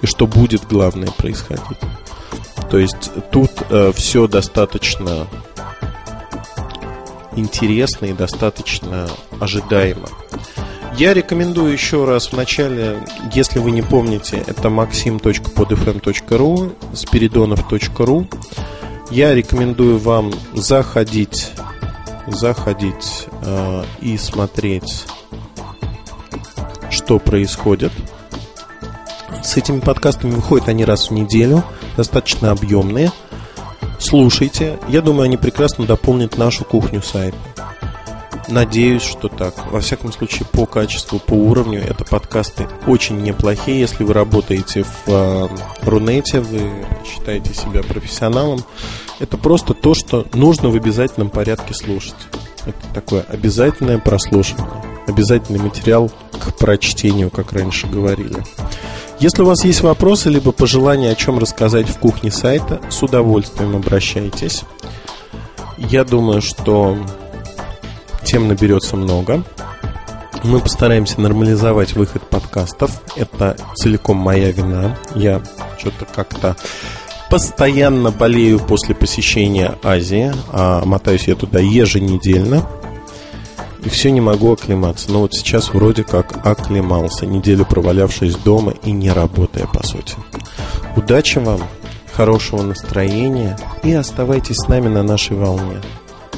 и 0.00 0.06
что 0.06 0.26
будет, 0.26 0.66
главное, 0.68 1.08
происходить. 1.08 1.78
То 2.70 2.78
есть 2.78 3.10
тут 3.30 3.50
э, 3.70 3.92
все 3.94 4.26
достаточно 4.26 5.26
интересно 7.36 8.06
и 8.06 8.12
достаточно 8.12 9.08
ожидаемо. 9.40 10.08
Я 10.96 11.14
рекомендую 11.14 11.72
еще 11.72 12.04
раз 12.04 12.32
в 12.32 12.36
начале, 12.36 12.98
если 13.32 13.58
вы 13.58 13.70
не 13.70 13.80
помните, 13.80 14.44
это 14.46 14.68
maxim.podfm.ru, 14.68 16.76
spiridonov.ru. 16.92 18.26
Я 19.12 19.34
рекомендую 19.34 19.98
вам 19.98 20.32
заходить, 20.54 21.52
заходить 22.28 23.26
э, 23.44 23.84
и 24.00 24.16
смотреть, 24.16 25.04
что 26.88 27.18
происходит. 27.18 27.92
С 29.44 29.58
этими 29.58 29.80
подкастами 29.80 30.30
выходят 30.30 30.70
они 30.70 30.86
раз 30.86 31.10
в 31.10 31.12
неделю, 31.12 31.62
достаточно 31.94 32.52
объемные. 32.52 33.12
Слушайте, 33.98 34.78
я 34.88 35.02
думаю, 35.02 35.24
они 35.24 35.36
прекрасно 35.36 35.84
дополнят 35.84 36.38
нашу 36.38 36.64
кухню 36.64 37.02
сайта. 37.02 37.36
Надеюсь, 38.48 39.02
что 39.02 39.28
так. 39.28 39.70
Во 39.70 39.80
всяком 39.80 40.12
случае, 40.12 40.46
по 40.50 40.66
качеству, 40.66 41.18
по 41.18 41.34
уровню 41.34 41.80
это 41.80 42.04
подкасты 42.04 42.66
очень 42.86 43.22
неплохие. 43.22 43.80
Если 43.80 44.04
вы 44.04 44.12
работаете 44.12 44.84
в 44.84 45.08
э, 45.08 45.48
Рунете, 45.82 46.40
вы 46.40 46.70
считаете 47.04 47.54
себя 47.54 47.82
профессионалом, 47.82 48.64
это 49.20 49.36
просто 49.38 49.74
то, 49.74 49.94
что 49.94 50.26
нужно 50.34 50.70
в 50.70 50.74
обязательном 50.74 51.30
порядке 51.30 51.74
слушать. 51.74 52.14
Это 52.66 52.94
такое 52.94 53.22
обязательное 53.22 53.98
прослушивание, 53.98 54.70
обязательный 55.06 55.60
материал 55.60 56.10
к 56.32 56.56
прочтению, 56.56 57.30
как 57.30 57.52
раньше 57.52 57.86
говорили. 57.86 58.42
Если 59.18 59.42
у 59.42 59.46
вас 59.46 59.64
есть 59.64 59.82
вопросы 59.82 60.30
либо 60.30 60.52
пожелания, 60.52 61.10
о 61.10 61.14
чем 61.14 61.38
рассказать 61.38 61.88
в 61.88 61.98
кухне 61.98 62.30
сайта, 62.30 62.80
с 62.90 63.02
удовольствием 63.02 63.76
обращайтесь. 63.76 64.62
Я 65.78 66.04
думаю, 66.04 66.42
что 66.42 66.96
тем 68.24 68.48
наберется 68.48 68.96
много. 68.96 69.42
Мы 70.44 70.60
постараемся 70.60 71.20
нормализовать 71.20 71.94
выход 71.94 72.22
подкастов. 72.28 72.90
Это 73.16 73.56
целиком 73.76 74.16
моя 74.16 74.50
вина. 74.50 74.98
Я 75.14 75.40
что-то 75.78 76.04
как-то 76.04 76.56
постоянно 77.30 78.10
болею 78.10 78.58
после 78.58 78.94
посещения 78.94 79.76
Азии, 79.82 80.32
а 80.52 80.84
мотаюсь 80.84 81.28
я 81.28 81.34
туда 81.34 81.60
еженедельно. 81.60 82.66
И 83.84 83.88
все 83.88 84.10
не 84.10 84.20
могу 84.20 84.52
оклематься. 84.52 85.10
Но 85.10 85.20
вот 85.20 85.34
сейчас 85.34 85.72
вроде 85.72 86.04
как 86.04 86.44
оклемался, 86.44 87.26
неделю 87.26 87.64
провалявшись 87.64 88.36
дома 88.36 88.74
и 88.84 88.92
не 88.92 89.10
работая, 89.10 89.66
по 89.66 89.86
сути. 89.86 90.14
Удачи 90.96 91.38
вам, 91.38 91.60
хорошего 92.12 92.62
настроения 92.62 93.56
и 93.82 93.92
оставайтесь 93.92 94.56
с 94.56 94.68
нами 94.68 94.88
на 94.88 95.02
нашей 95.02 95.36
волне. 95.36 95.80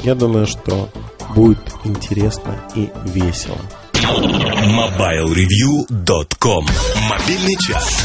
Я 0.04 0.14
думаю, 0.14 0.46
что 0.46 0.88
будет 1.34 1.58
интересно 1.84 2.60
и 2.74 2.90
весело. 3.06 3.56
MobileReview.com 3.94 6.66
Мобильный 7.08 7.56
час. 7.66 8.04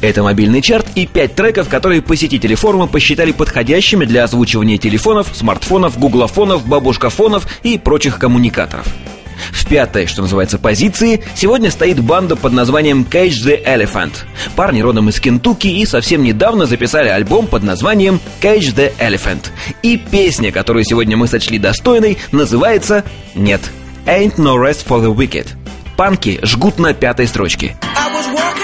Это 0.00 0.22
мобильный 0.22 0.62
чарт 0.62 0.86
и 0.94 1.08
5 1.08 1.34
треков, 1.34 1.68
которые 1.68 2.02
посетители 2.02 2.54
форума 2.54 2.86
посчитали 2.86 3.32
подходящими 3.32 4.04
для 4.04 4.22
озвучивания 4.22 4.78
телефонов, 4.78 5.34
смартфонов, 5.34 5.98
гуглофонов, 5.98 6.64
бабушкафонов 6.68 7.48
и 7.64 7.76
прочих 7.76 8.20
коммуникаторов. 8.20 8.86
В 9.54 9.66
пятой, 9.66 10.06
что 10.06 10.20
называется, 10.20 10.58
позиции 10.58 11.22
сегодня 11.34 11.70
стоит 11.70 12.00
банда 12.00 12.34
под 12.36 12.52
названием 12.52 13.06
Cage 13.08 13.46
the 13.46 13.64
Elephant. 13.64 14.12
Парни 14.56 14.80
родом 14.82 15.08
из 15.08 15.20
Кентукки 15.20 15.68
и 15.68 15.86
совсем 15.86 16.22
недавно 16.22 16.66
записали 16.66 17.08
альбом 17.08 17.46
под 17.46 17.62
названием 17.62 18.20
Cage 18.42 18.74
the 18.74 18.92
Elephant. 18.98 19.46
И 19.82 19.96
песня, 19.96 20.50
которую 20.50 20.84
сегодня 20.84 21.16
мы 21.16 21.28
сочли 21.28 21.58
достойной, 21.58 22.18
называется 22.32 23.04
«Нет». 23.34 23.60
Ain't 24.06 24.36
no 24.36 24.56
rest 24.56 24.86
for 24.86 25.00
the 25.00 25.14
wicked. 25.14 25.46
Панки 25.96 26.40
жгут 26.42 26.78
на 26.78 26.92
пятой 26.92 27.26
строчке. 27.26 27.76
the 28.14 28.22
street, 28.22 28.63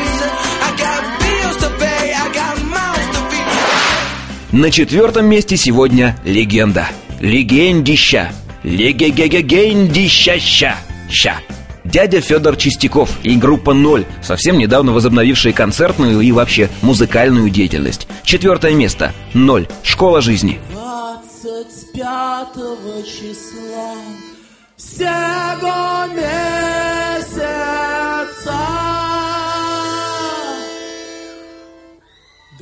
На 4.51 4.69
четвертом 4.69 5.27
месте 5.27 5.55
сегодня 5.55 6.17
легенда. 6.25 6.89
Легендища. 7.21 8.33
Легегегегендища-ща. 8.63 10.75
Ща. 11.09 11.39
Дядя 11.85 12.19
Федор 12.19 12.57
Чистяков 12.57 13.17
и 13.23 13.37
группа 13.37 13.73
«Ноль», 13.73 14.03
совсем 14.21 14.57
недавно 14.57 14.91
возобновившие 14.91 15.53
концертную 15.53 16.19
и 16.19 16.33
вообще 16.33 16.69
музыкальную 16.81 17.49
деятельность. 17.49 18.09
Четвертое 18.23 18.73
место. 18.73 19.13
«Ноль. 19.33 19.67
Школа 19.83 20.19
жизни». 20.19 20.59
25 20.73 23.05
числа 23.05 23.95
всего 24.75 26.07
месяца 26.13 27.47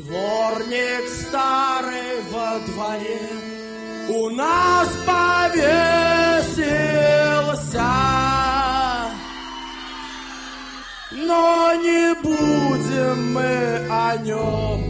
Дворник 0.10 1.06
старый 1.07 2.22
во 2.31 2.60
дворе 2.65 3.22
у 4.10 4.30
нас 4.31 4.90
повесился. 5.06 5.86
Но 11.11 11.76
не 11.76 12.15
будем 12.23 13.34
мы 13.34 13.88
о 13.88 14.18
нем 14.18 14.84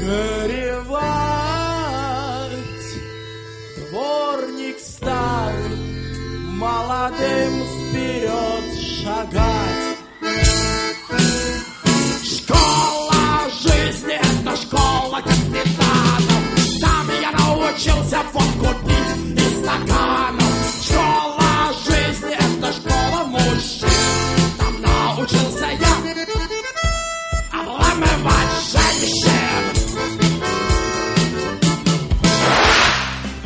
горевать. 0.00 0.98
Дворник 3.88 4.78
старый, 4.78 5.78
молодым 6.58 7.64
вперед 7.64 8.64
шагать. 9.02 9.96
школа 12.22 13.07
капитанов. 15.22 16.42
Там 16.80 17.06
я 17.20 17.30
научился 17.32 18.22
водку 18.32 18.68
пить 18.86 19.40
из 19.40 19.58
стаканов. 19.60 20.54
Школа 20.82 21.72
жизни— 21.86 22.34
это 22.34 22.72
школа 22.72 23.24
мужчин. 23.24 23.47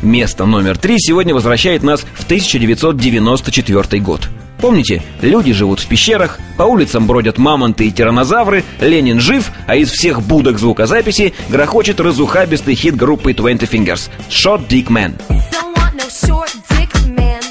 Место 0.03 0.45
номер 0.45 0.77
три 0.77 0.95
сегодня 0.99 1.33
возвращает 1.33 1.83
нас 1.83 2.01
в 2.13 2.25
1994 2.25 4.01
год. 4.01 4.29
Помните, 4.59 5.01
люди 5.21 5.51
живут 5.51 5.81
в 5.81 5.87
пещерах, 5.87 6.39
по 6.57 6.63
улицам 6.63 7.05
бродят 7.05 7.37
мамонты 7.37 7.87
и 7.87 7.91
тиранозавры, 7.91 8.63
Ленин 8.79 9.19
жив, 9.19 9.51
а 9.67 9.75
из 9.75 9.91
всех 9.91 10.21
будок 10.21 10.57
звукозаписи 10.57 11.33
грохочет 11.49 11.99
разухабистый 11.99 12.75
хит 12.75 12.95
группы 12.95 13.33
Twenty 13.33 13.69
Fingers 13.69 14.09
«Shot 14.29 14.67
Dick 14.69 14.87
Man». 14.87 15.19
Don't 15.51 15.75
want 15.75 15.95
no 15.95 16.07
short 16.07 16.53
dick 16.69 16.93
man. 17.17 17.41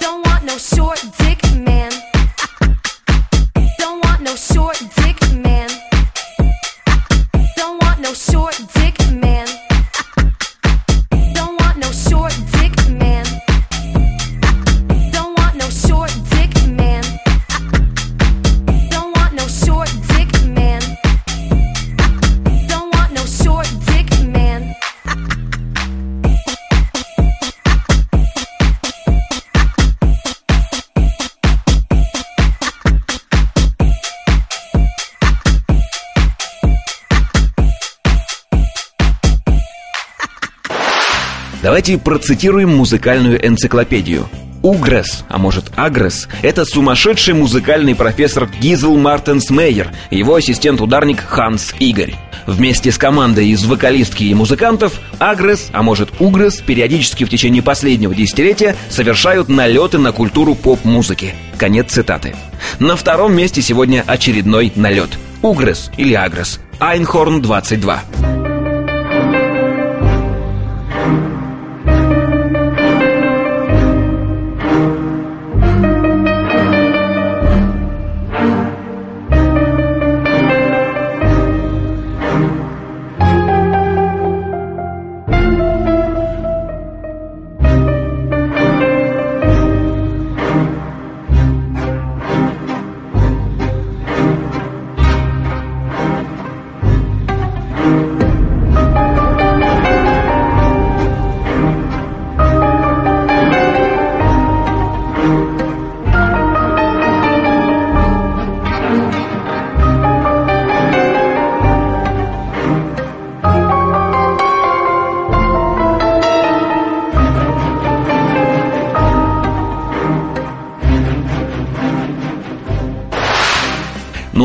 Don't 0.00 0.24
want 0.24 0.44
no 0.44 0.56
short 0.56 1.02
dick 1.18 1.23
Давайте 41.74 41.98
процитируем 41.98 42.76
музыкальную 42.76 43.44
энциклопедию. 43.44 44.28
Угрес, 44.62 45.24
а 45.28 45.38
может 45.38 45.72
Агрес, 45.74 46.28
это 46.40 46.64
сумасшедший 46.64 47.34
музыкальный 47.34 47.96
профессор 47.96 48.48
Гизел 48.60 48.96
Мартенс 48.96 49.50
Мейер 49.50 49.90
его 50.12 50.36
ассистент-ударник 50.36 51.18
Ханс 51.18 51.74
Игорь. 51.80 52.14
Вместе 52.46 52.92
с 52.92 52.96
командой 52.96 53.48
из 53.48 53.64
вокалистки 53.64 54.22
и 54.22 54.34
музыкантов 54.34 55.00
Агрес, 55.18 55.70
а 55.72 55.82
может 55.82 56.10
Угрес, 56.20 56.60
периодически 56.60 57.24
в 57.24 57.28
течение 57.28 57.60
последнего 57.60 58.14
десятилетия 58.14 58.76
совершают 58.88 59.48
налеты 59.48 59.98
на 59.98 60.12
культуру 60.12 60.54
поп-музыки. 60.54 61.34
Конец 61.58 61.90
цитаты. 61.90 62.36
На 62.78 62.94
втором 62.94 63.34
месте 63.34 63.62
сегодня 63.62 64.04
очередной 64.06 64.70
налет. 64.76 65.10
Угрес 65.42 65.90
или 65.96 66.14
Агрес. 66.14 66.60
Айнхорн 66.78 67.42
22. 67.42 68.43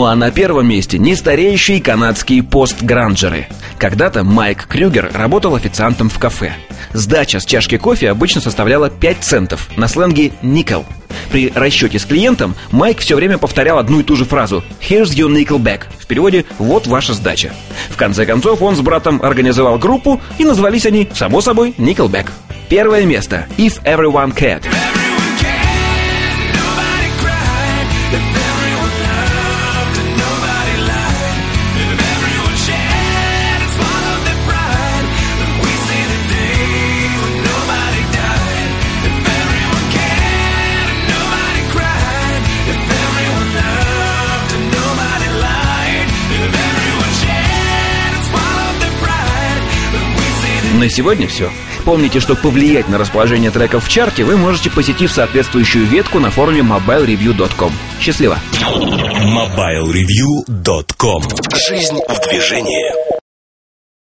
А 0.10 0.15
на 0.15 0.31
первом 0.31 0.68
месте 0.68 0.98
не 0.98 1.15
стареющие 1.15 1.80
канадские 1.80 2.41
постгранджеры. 2.41 3.45
Когда-то 3.77 4.23
Майк 4.23 4.65
Крюгер 4.65 5.11
работал 5.14 5.53
официантом 5.53 6.10
в 6.10 6.18
кафе. 6.18 6.56
Сдача 6.94 7.40
с 7.40 7.45
чашки 7.45 7.77
кофе 7.77 8.10
обычно 8.10 8.41
составляла 8.41 8.90
5 8.90 9.18
центов, 9.22 9.69
на 9.77 9.88
сленге 9.88 10.31
«никел». 10.41 10.84
При 11.31 11.52
расчете 11.53 11.99
с 11.99 12.06
клиентом 12.06 12.56
Майк 12.72 13.02
все 13.02 13.15
время 13.15 13.38
повторял 13.38 13.77
одну 13.77 13.99
и 13.99 14.03
ту 14.03 14.15
же 14.15 14.26
фразу 14.26 14.64
«Here's 14.81 15.11
your 15.15 15.30
nickel 15.31 15.60
back» 15.60 15.81
В 15.99 16.07
переводе 16.07 16.45
«Вот 16.57 16.88
ваша 16.88 17.14
сдача». 17.14 17.52
В 17.90 17.95
конце 17.95 18.26
концов 18.26 18.64
он 18.64 18.76
с 18.76 18.81
братом 18.81 19.22
организовал 19.22 19.77
группу 19.77 20.19
и 20.40 20.44
назвались 20.44 20.88
они, 20.88 21.07
само 21.14 21.40
собой, 21.40 21.76
Nickelback. 21.77 22.31
Первое 22.68 23.06
место 23.06 23.45
«If 23.60 23.80
Everyone 23.84 24.36
Cared». 24.36 24.64
На 50.80 50.89
сегодня 50.89 51.27
все. 51.27 51.51
Помните, 51.84 52.22
что 52.22 52.38
повлиять 52.38 52.88
на 52.88 52.97
расположение 52.97 53.51
треков 53.51 53.84
в 53.84 53.89
чарте 53.89 54.23
вы 54.23 54.38
можете, 54.38 54.69
посетив 54.69 55.11
соответствующую 55.11 55.85
ветку 55.85 56.19
на 56.19 56.31
форуме 56.31 56.61
mobilereview.com. 56.61 57.73
Счастливо! 57.99 58.39
MobileReview.com 58.64 61.23
Жизнь 61.68 61.99
в 62.07 62.30
движении 62.30 63.19